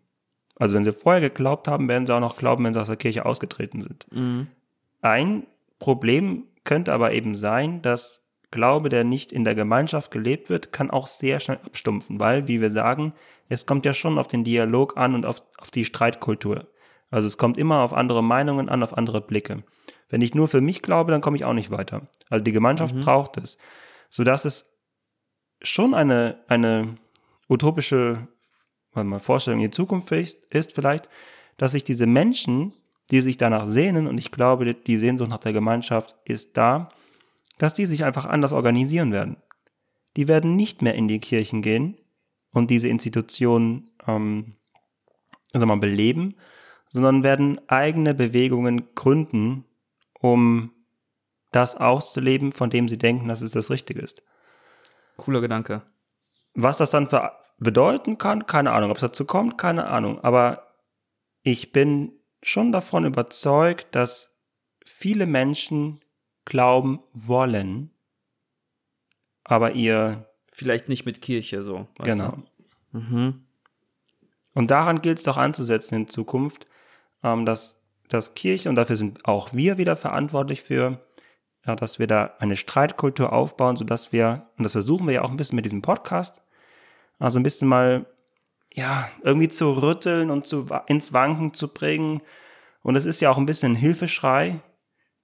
Also 0.55 0.76
wenn 0.76 0.84
sie 0.84 0.91
vorher 0.91 1.22
geglaubt 1.22 1.68
haben, 1.68 1.88
werden 1.88 2.05
sie 2.05 2.14
auch 2.14 2.20
noch 2.20 2.38
glauben, 2.38 2.64
wenn 2.64 2.74
sie 2.74 2.82
aus 2.82 2.88
der 2.88 2.97
Kirche 2.97 3.26
ausgetreten 3.26 3.82
sind. 3.82 4.07
Mhm. 4.12 4.47
Ein 5.01 5.47
Problem 5.80 6.45
könnte 6.64 6.93
aber 6.93 7.14
eben 7.14 7.36
sein, 7.36 7.82
dass 7.82 8.22
Glaube, 8.51 8.89
der 8.89 9.05
nicht 9.05 9.32
in 9.32 9.45
der 9.45 9.55
Gemeinschaft 9.55 10.12
gelebt 10.12 10.49
wird, 10.49 10.74
kann 10.74 10.91
auch 10.91 11.07
sehr 11.07 11.39
schnell 11.39 11.59
abstumpfen, 11.66 12.20
weil, 12.20 12.49
wie 12.49 12.59
wir 12.59 12.70
sagen, 12.70 13.14
es 13.47 13.66
kommt 13.66 13.86
ja 13.86 13.93
schon 13.93 14.18
auf 14.18 14.28
den 14.28 14.43
Dialog 14.43 14.97
an 14.97 15.16
und 15.16 15.26
auf, 15.26 15.41
auf 15.57 15.72
die 15.72 15.86
Streitkultur. 15.86 16.68
Also 17.09 17.28
es 17.28 17.38
kommt 17.38 17.57
immer 17.57 17.80
auf 17.80 17.93
andere 17.93 18.22
Meinungen 18.22 18.68
an, 18.68 18.84
auf 18.84 18.97
andere 18.97 19.22
Blicke. 19.22 19.64
Wenn 20.12 20.22
ich 20.22 20.36
nur 20.36 20.47
für 20.47 20.62
mich 20.62 20.82
glaube, 20.84 21.12
dann 21.12 21.22
komme 21.22 21.38
ich 21.38 21.45
auch 21.45 21.53
nicht 21.53 21.72
weiter. 21.72 22.07
Also 22.30 22.43
die 22.43 22.51
Gemeinschaft 22.51 22.95
braucht 22.99 23.38
es, 23.38 23.57
sodass 24.09 24.45
es 24.45 24.70
schon 25.64 25.93
eine, 25.93 26.43
eine 26.47 26.95
utopische 27.49 28.28
warte 28.91 29.07
mal, 29.07 29.20
Vorstellung 29.20 29.62
in 29.62 29.68
die 29.68 29.76
Zukunft 29.76 30.12
ist, 30.12 30.74
vielleicht, 30.74 31.09
dass 31.57 31.72
sich 31.72 31.84
diese 31.84 32.05
Menschen, 32.05 32.74
die 33.09 33.22
sich 33.22 33.38
danach 33.38 33.66
sehnen, 33.66 34.07
und 34.07 34.18
ich 34.18 34.32
glaube, 34.32 34.74
die- 34.76 34.97
Sehnsucht 34.97 35.30
nach 35.30 35.39
der 35.39 35.53
Gemeinschaft 35.53 36.16
ist 36.26 36.57
da, 36.57 36.89
dass 37.57 37.74
die 37.74 37.86
sich 37.86 38.03
einfach 38.03 38.26
anders 38.26 38.53
organisieren 38.53 39.12
werden. 39.12 39.38
Die 40.18 40.28
werden 40.28 40.55
nicht 40.55 40.82
mehr 40.82 40.95
in 40.95 41.07
die 41.07 41.20
Kirchen 41.20 41.62
gehen 41.62 41.97
und 42.51 42.70
diese 42.70 42.89
Institutionen 42.89 43.91
ähm, 44.07 44.55
sag 45.53 45.66
mal, 45.68 45.78
beleben, 45.78 46.36
sondern 46.89 47.24
werden 47.24 47.62
eigene 47.70 48.14
Bewegungen 48.14 48.93
gründen, 48.95 49.66
um 50.22 50.74
das 51.51 51.76
auszuleben, 51.76 52.51
von 52.51 52.69
dem 52.69 52.88
sie 52.88 52.97
denken, 52.97 53.28
dass 53.28 53.41
es 53.41 53.51
das 53.51 53.69
Richtige 53.69 54.01
ist. 54.01 54.24
Cooler 55.17 55.41
Gedanke. 55.41 55.84
was 56.53 56.78
das 56.78 56.91
dann 56.91 57.09
für 57.09 57.32
bedeuten 57.59 58.17
kann, 58.17 58.47
keine 58.47 58.72
Ahnung. 58.72 58.89
Ob 58.89 58.97
es 58.97 59.01
dazu 59.01 59.26
kommt, 59.26 59.57
keine 59.57 59.88
Ahnung. 59.88 60.19
Aber 60.24 60.74
ich 61.43 61.72
bin 61.72 62.13
schon 62.41 62.72
davon 62.72 63.05
überzeugt, 63.05 63.93
dass 63.95 64.36
viele 64.84 65.28
Menschen 65.28 65.99
glauben 66.45 66.99
wollen, 67.13 67.91
aber 69.43 69.74
ihr. 69.74 70.28
Vielleicht 70.53 70.89
nicht 70.89 71.05
mit 71.05 71.22
Kirche 71.22 71.63
so. 71.63 71.88
Genau. 71.99 72.38
Mhm. 72.91 73.45
Und 74.53 74.69
daran 74.69 75.01
gilt 75.01 75.19
es 75.19 75.24
doch 75.24 75.38
anzusetzen 75.38 75.95
in 75.95 76.07
Zukunft, 76.07 76.65
ähm, 77.24 77.45
dass, 77.45 77.80
dass 78.14 78.34
Kirche, 78.34 78.70
und 78.70 78.76
dafür 78.76 78.95
sind 78.95 79.26
auch 79.26 79.53
wir 79.53 79.78
wieder 79.78 79.95
verantwortlich 79.95 80.62
für, 80.62 80.99
ja, 81.66 81.76
dass 81.76 81.99
wir 81.99 82.07
da 82.07 82.36
eine 82.39 82.55
Streitkultur 82.55 83.34
aufbauen, 83.34 83.76
sodass 83.76 84.12
wir, 84.12 84.47
und 84.57 84.64
das 84.64 84.72
versuchen 84.72 85.07
wir 85.07 85.14
ja 85.14 85.22
auch 85.24 85.32
ein 85.32 85.38
bisschen 85.38 85.55
mit 85.55 85.66
diesem 85.66 85.82
Podcast, 85.82 86.41
also 87.20 87.39
ein 87.39 87.43
bisschen 87.43 87.68
mal, 87.68 88.05
ja, 88.74 89.09
irgendwie 89.22 89.49
zu 89.49 89.72
rütteln 89.74 90.30
und 90.32 90.45
zu, 90.45 90.68
ins 90.88 91.14
Wanken 91.14 91.53
zu 91.53 91.68
bringen. 91.68 92.22
Und 92.84 92.95
es 92.95 93.05
ist 93.05 93.22
ja 93.22 93.30
auch 93.30 93.38
ein 93.38 93.45
bisschen 93.45 93.74
ein 93.74 93.76
Hilfeschrei, 93.76 94.59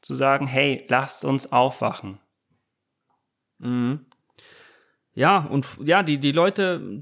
zu 0.01 0.15
sagen, 0.15 0.47
hey, 0.47 0.85
lasst 0.89 1.25
uns 1.25 1.51
aufwachen. 1.51 2.19
Ja, 5.17 5.39
und 5.39 5.65
ja, 5.83 6.03
die, 6.03 6.19
die 6.19 6.31
Leute, 6.31 7.01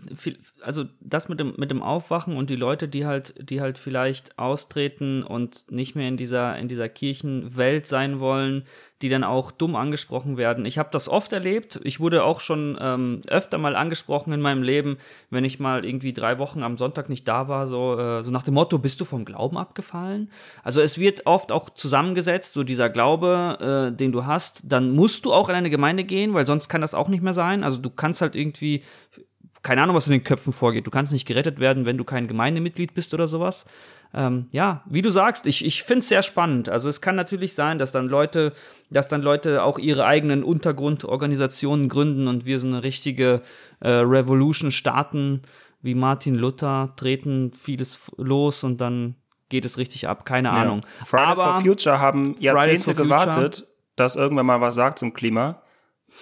also 0.61 0.85
das 1.01 1.27
mit 1.27 1.37
dem, 1.37 1.53
mit 1.57 1.69
dem 1.69 1.83
Aufwachen 1.83 2.37
und 2.37 2.49
die 2.49 2.55
Leute, 2.55 2.87
die 2.87 3.05
halt, 3.05 3.35
die 3.49 3.59
halt 3.59 3.77
vielleicht 3.77 4.39
austreten 4.39 5.21
und 5.21 5.69
nicht 5.69 5.97
mehr 5.97 6.07
in 6.07 6.15
dieser, 6.15 6.57
in 6.57 6.69
dieser 6.69 6.87
Kirchenwelt 6.87 7.85
sein 7.87 8.21
wollen, 8.21 8.63
die 9.05 9.09
dann 9.09 9.23
auch 9.23 9.51
dumm 9.51 9.75
angesprochen 9.75 10.35
werden. 10.35 10.65
Ich 10.65 10.79
habe 10.79 10.89
das 10.91 11.07
oft 11.07 11.31
erlebt. 11.31 11.79
Ich 11.83 11.99
wurde 11.99 12.23
auch 12.23 12.39
schon 12.39 12.75
ähm, 12.81 13.21
öfter 13.27 13.59
mal 13.59 13.75
angesprochen 13.75 14.33
in 14.33 14.41
meinem 14.41 14.63
Leben, 14.63 14.97
wenn 15.29 15.45
ich 15.45 15.59
mal 15.59 15.85
irgendwie 15.85 16.11
drei 16.11 16.39
Wochen 16.39 16.63
am 16.63 16.75
Sonntag 16.75 17.07
nicht 17.07 17.27
da 17.27 17.47
war, 17.47 17.67
so, 17.67 17.99
äh, 17.99 18.23
so 18.23 18.31
nach 18.31 18.41
dem 18.41 18.55
Motto, 18.55 18.79
bist 18.79 18.99
du 18.99 19.05
vom 19.05 19.23
Glauben 19.23 19.59
abgefallen? 19.59 20.31
Also 20.63 20.81
es 20.81 20.97
wird 20.97 21.27
oft 21.27 21.51
auch 21.51 21.69
zusammengesetzt, 21.69 22.55
so 22.55 22.63
dieser 22.63 22.89
Glaube, 22.89 23.91
äh, 23.93 23.95
den 23.95 24.11
du 24.11 24.25
hast, 24.25 24.63
dann 24.63 24.95
musst 24.95 25.25
du 25.25 25.33
auch 25.33 25.49
in 25.49 25.55
eine 25.55 25.69
Gemeinde 25.69 26.03
gehen, 26.03 26.33
weil 26.33 26.47
sonst 26.47 26.67
kann 26.67 26.81
das 26.81 26.95
auch 26.95 27.07
nicht 27.07 27.21
mehr 27.21 27.35
sein. 27.35 27.63
Also 27.63 27.77
du 27.77 27.91
kannst 27.91 28.21
halt 28.21 28.35
irgendwie 28.35 28.81
keine 29.65 29.81
Ahnung, 29.81 29.95
was 29.95 30.05
in 30.05 30.11
den 30.11 30.23
Köpfen 30.23 30.53
vorgeht. 30.53 30.85
Du 30.85 30.91
kannst 30.91 31.11
nicht 31.11 31.27
gerettet 31.27 31.59
werden, 31.59 31.87
wenn 31.87 31.97
du 31.97 32.03
kein 32.03 32.27
Gemeindemitglied 32.27 32.93
bist 32.93 33.15
oder 33.15 33.27
sowas. 33.27 33.65
Ähm, 34.13 34.45
ja, 34.51 34.83
wie 34.85 35.01
du 35.01 35.09
sagst, 35.09 35.47
ich, 35.47 35.65
ich 35.65 35.81
finde 35.81 35.99
es 35.99 36.07
sehr 36.07 36.21
spannend. 36.21 36.69
Also 36.69 36.87
es 36.87 37.01
kann 37.01 37.15
natürlich 37.15 37.55
sein, 37.55 37.79
dass 37.79 37.91
dann 37.91 38.05
Leute, 38.05 38.53
dass 38.91 39.07
dann 39.07 39.23
Leute 39.23 39.63
auch 39.63 39.79
ihre 39.79 40.05
eigenen 40.05 40.43
Untergrundorganisationen 40.43 41.89
gründen 41.89 42.27
und 42.27 42.45
wir 42.45 42.59
so 42.59 42.67
eine 42.67 42.83
richtige 42.83 43.41
äh, 43.79 43.89
Revolution 43.89 44.71
starten, 44.71 45.41
wie 45.81 45.95
Martin 45.95 46.35
Luther, 46.35 46.93
treten 46.95 47.51
vieles 47.51 47.99
los 48.17 48.63
und 48.63 48.79
dann 48.79 49.15
geht 49.49 49.65
es 49.65 49.79
richtig 49.79 50.07
ab. 50.07 50.25
Keine 50.25 50.51
Ahnung. 50.51 50.83
Ja. 50.99 51.05
Fridays 51.05 51.39
Aber 51.39 51.53
for 51.53 51.61
Future 51.61 51.99
haben 51.99 52.35
Jahrzehnte 52.39 52.93
for 52.93 53.03
Future- 53.03 53.03
gewartet, 53.03 53.67
dass 53.95 54.15
irgendwann 54.15 54.45
mal 54.45 54.61
was 54.61 54.75
sagt 54.75 54.99
zum 54.99 55.13
Klima. 55.13 55.63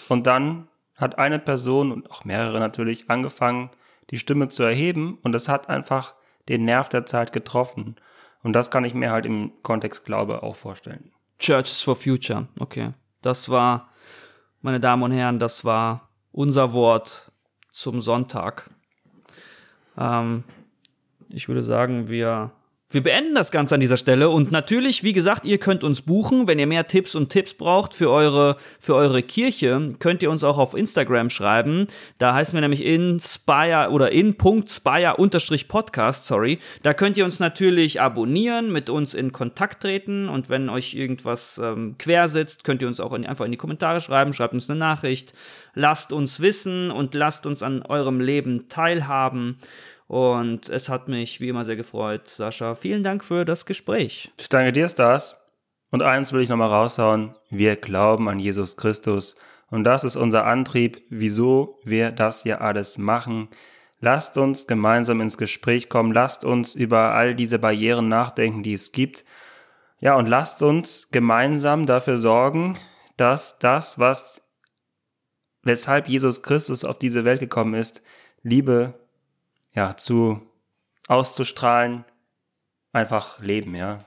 Und 0.07 0.27
dann 0.27 0.69
hat 0.95 1.17
eine 1.17 1.39
Person 1.39 1.91
und 1.91 2.09
auch 2.11 2.25
mehrere 2.25 2.59
natürlich 2.59 3.09
angefangen, 3.09 3.69
die 4.09 4.19
Stimme 4.19 4.49
zu 4.49 4.63
erheben. 4.63 5.17
Und 5.23 5.31
das 5.31 5.49
hat 5.49 5.69
einfach 5.69 6.13
den 6.49 6.63
Nerv 6.65 6.89
der 6.89 7.05
Zeit 7.05 7.33
getroffen. 7.33 7.95
Und 8.43 8.53
das 8.53 8.71
kann 8.71 8.85
ich 8.85 8.93
mir 8.93 9.11
halt 9.11 9.25
im 9.25 9.51
Kontext 9.63 10.05
Glaube 10.05 10.43
auch 10.43 10.55
vorstellen. 10.55 11.11
Churches 11.39 11.81
for 11.81 11.95
Future. 11.95 12.47
Okay. 12.59 12.93
Das 13.21 13.49
war, 13.49 13.89
meine 14.61 14.79
Damen 14.79 15.03
und 15.03 15.11
Herren, 15.11 15.39
das 15.39 15.65
war 15.65 16.09
unser 16.31 16.73
Wort 16.73 17.31
zum 17.71 18.01
Sonntag. 18.01 18.69
Ähm, 19.97 20.43
ich 21.29 21.47
würde 21.47 21.63
sagen, 21.63 22.09
wir, 22.09 22.51
wir 22.93 23.01
beenden 23.01 23.33
das 23.33 23.51
Ganze 23.51 23.73
an 23.75 23.81
dieser 23.81 23.97
Stelle. 23.97 24.29
Und 24.29 24.51
natürlich, 24.51 25.03
wie 25.03 25.13
gesagt, 25.13 25.45
ihr 25.45 25.57
könnt 25.57 25.83
uns 25.83 26.01
buchen. 26.01 26.45
Wenn 26.47 26.59
ihr 26.59 26.67
mehr 26.67 26.87
Tipps 26.87 27.15
und 27.15 27.29
Tipps 27.29 27.55
braucht 27.55 27.95
für 27.95 28.11
eure, 28.11 28.57
für 28.79 28.93
eure 28.93 29.23
Kirche, 29.23 29.95
könnt 29.97 30.21
ihr 30.21 30.29
uns 30.29 30.43
auch 30.43 30.59
auf 30.59 30.75
Instagram 30.75 31.31
schreiben. 31.31 31.87
Da 32.19 32.35
heißen 32.35 32.55
wir 32.55 32.61
nämlich 32.61 32.85
inspire 32.85 33.89
oder 33.89 34.11
in.spire-podcast, 34.11 36.27
sorry. 36.27 36.59
Da 36.83 36.93
könnt 36.93 37.17
ihr 37.17 37.25
uns 37.25 37.39
natürlich 37.39 37.99
abonnieren, 37.99 38.71
mit 38.71 38.91
uns 38.91 39.15
in 39.15 39.31
Kontakt 39.31 39.81
treten. 39.81 40.29
Und 40.29 40.49
wenn 40.49 40.69
euch 40.69 40.93
irgendwas 40.93 41.57
ähm, 41.57 41.95
quer 41.97 42.27
sitzt, 42.27 42.63
könnt 42.63 42.83
ihr 42.83 42.87
uns 42.87 42.99
auch 42.99 43.13
in, 43.13 43.25
einfach 43.25 43.45
in 43.45 43.51
die 43.51 43.57
Kommentare 43.57 44.01
schreiben. 44.01 44.33
Schreibt 44.33 44.53
uns 44.53 44.69
eine 44.69 44.77
Nachricht. 44.77 45.33
Lasst 45.73 46.13
uns 46.13 46.41
wissen 46.41 46.91
und 46.91 47.15
lasst 47.15 47.47
uns 47.47 47.63
an 47.63 47.81
eurem 47.81 48.19
Leben 48.19 48.69
teilhaben. 48.69 49.57
Und 50.13 50.69
es 50.69 50.89
hat 50.89 51.07
mich 51.07 51.41
wie 51.41 51.49
immer 51.49 51.65
sehr 51.65 51.75
gefreut, 51.75 52.27
Sascha. 52.27 52.75
Vielen 52.75 53.01
Dank 53.01 53.25
für 53.25 53.45
das 53.45 53.65
Gespräch. 53.65 54.31
Ich 54.37 54.47
danke 54.47 54.71
dir, 54.71 54.87
Stars. 54.87 55.35
Und 55.89 56.03
eins 56.03 56.31
will 56.31 56.41
ich 56.41 56.49
nochmal 56.49 56.69
raushauen. 56.69 57.33
Wir 57.49 57.77
glauben 57.77 58.29
an 58.29 58.37
Jesus 58.37 58.77
Christus. 58.77 59.35
Und 59.71 59.85
das 59.85 60.03
ist 60.03 60.15
unser 60.15 60.45
Antrieb, 60.45 61.01
wieso 61.09 61.79
wir 61.83 62.11
das 62.11 62.43
hier 62.43 62.61
alles 62.61 62.99
machen. 62.99 63.47
Lasst 64.01 64.37
uns 64.37 64.67
gemeinsam 64.67 65.19
ins 65.19 65.39
Gespräch 65.39 65.89
kommen. 65.89 66.13
Lasst 66.13 66.45
uns 66.45 66.75
über 66.75 67.15
all 67.15 67.33
diese 67.33 67.57
Barrieren 67.57 68.07
nachdenken, 68.07 68.61
die 68.61 68.73
es 68.73 68.91
gibt. 68.91 69.25
Ja, 69.99 70.15
und 70.15 70.29
lasst 70.29 70.61
uns 70.61 71.09
gemeinsam 71.09 71.87
dafür 71.87 72.19
sorgen, 72.19 72.77
dass 73.17 73.57
das, 73.57 73.97
was, 73.97 74.43
weshalb 75.63 76.07
Jesus 76.07 76.43
Christus 76.43 76.85
auf 76.85 76.99
diese 76.99 77.25
Welt 77.25 77.39
gekommen 77.39 77.73
ist, 77.73 78.03
Liebe, 78.43 79.02
ja, 79.73 79.95
zu 79.95 80.41
auszustrahlen, 81.07 82.05
einfach 82.91 83.39
leben, 83.39 83.75
ja. 83.75 84.05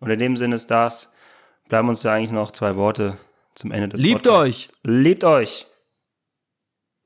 Und 0.00 0.10
in 0.10 0.18
dem 0.18 0.36
Sinne 0.36 0.54
ist 0.56 0.70
das, 0.70 1.12
bleiben 1.68 1.88
uns 1.88 2.02
ja 2.02 2.12
eigentlich 2.12 2.30
noch 2.30 2.52
zwei 2.52 2.76
Worte 2.76 3.18
zum 3.54 3.72
Ende 3.72 3.88
des 3.88 4.00
Liebt 4.00 4.22
Podcasts. 4.22 4.72
Liebt 4.82 5.24
euch! 5.24 5.66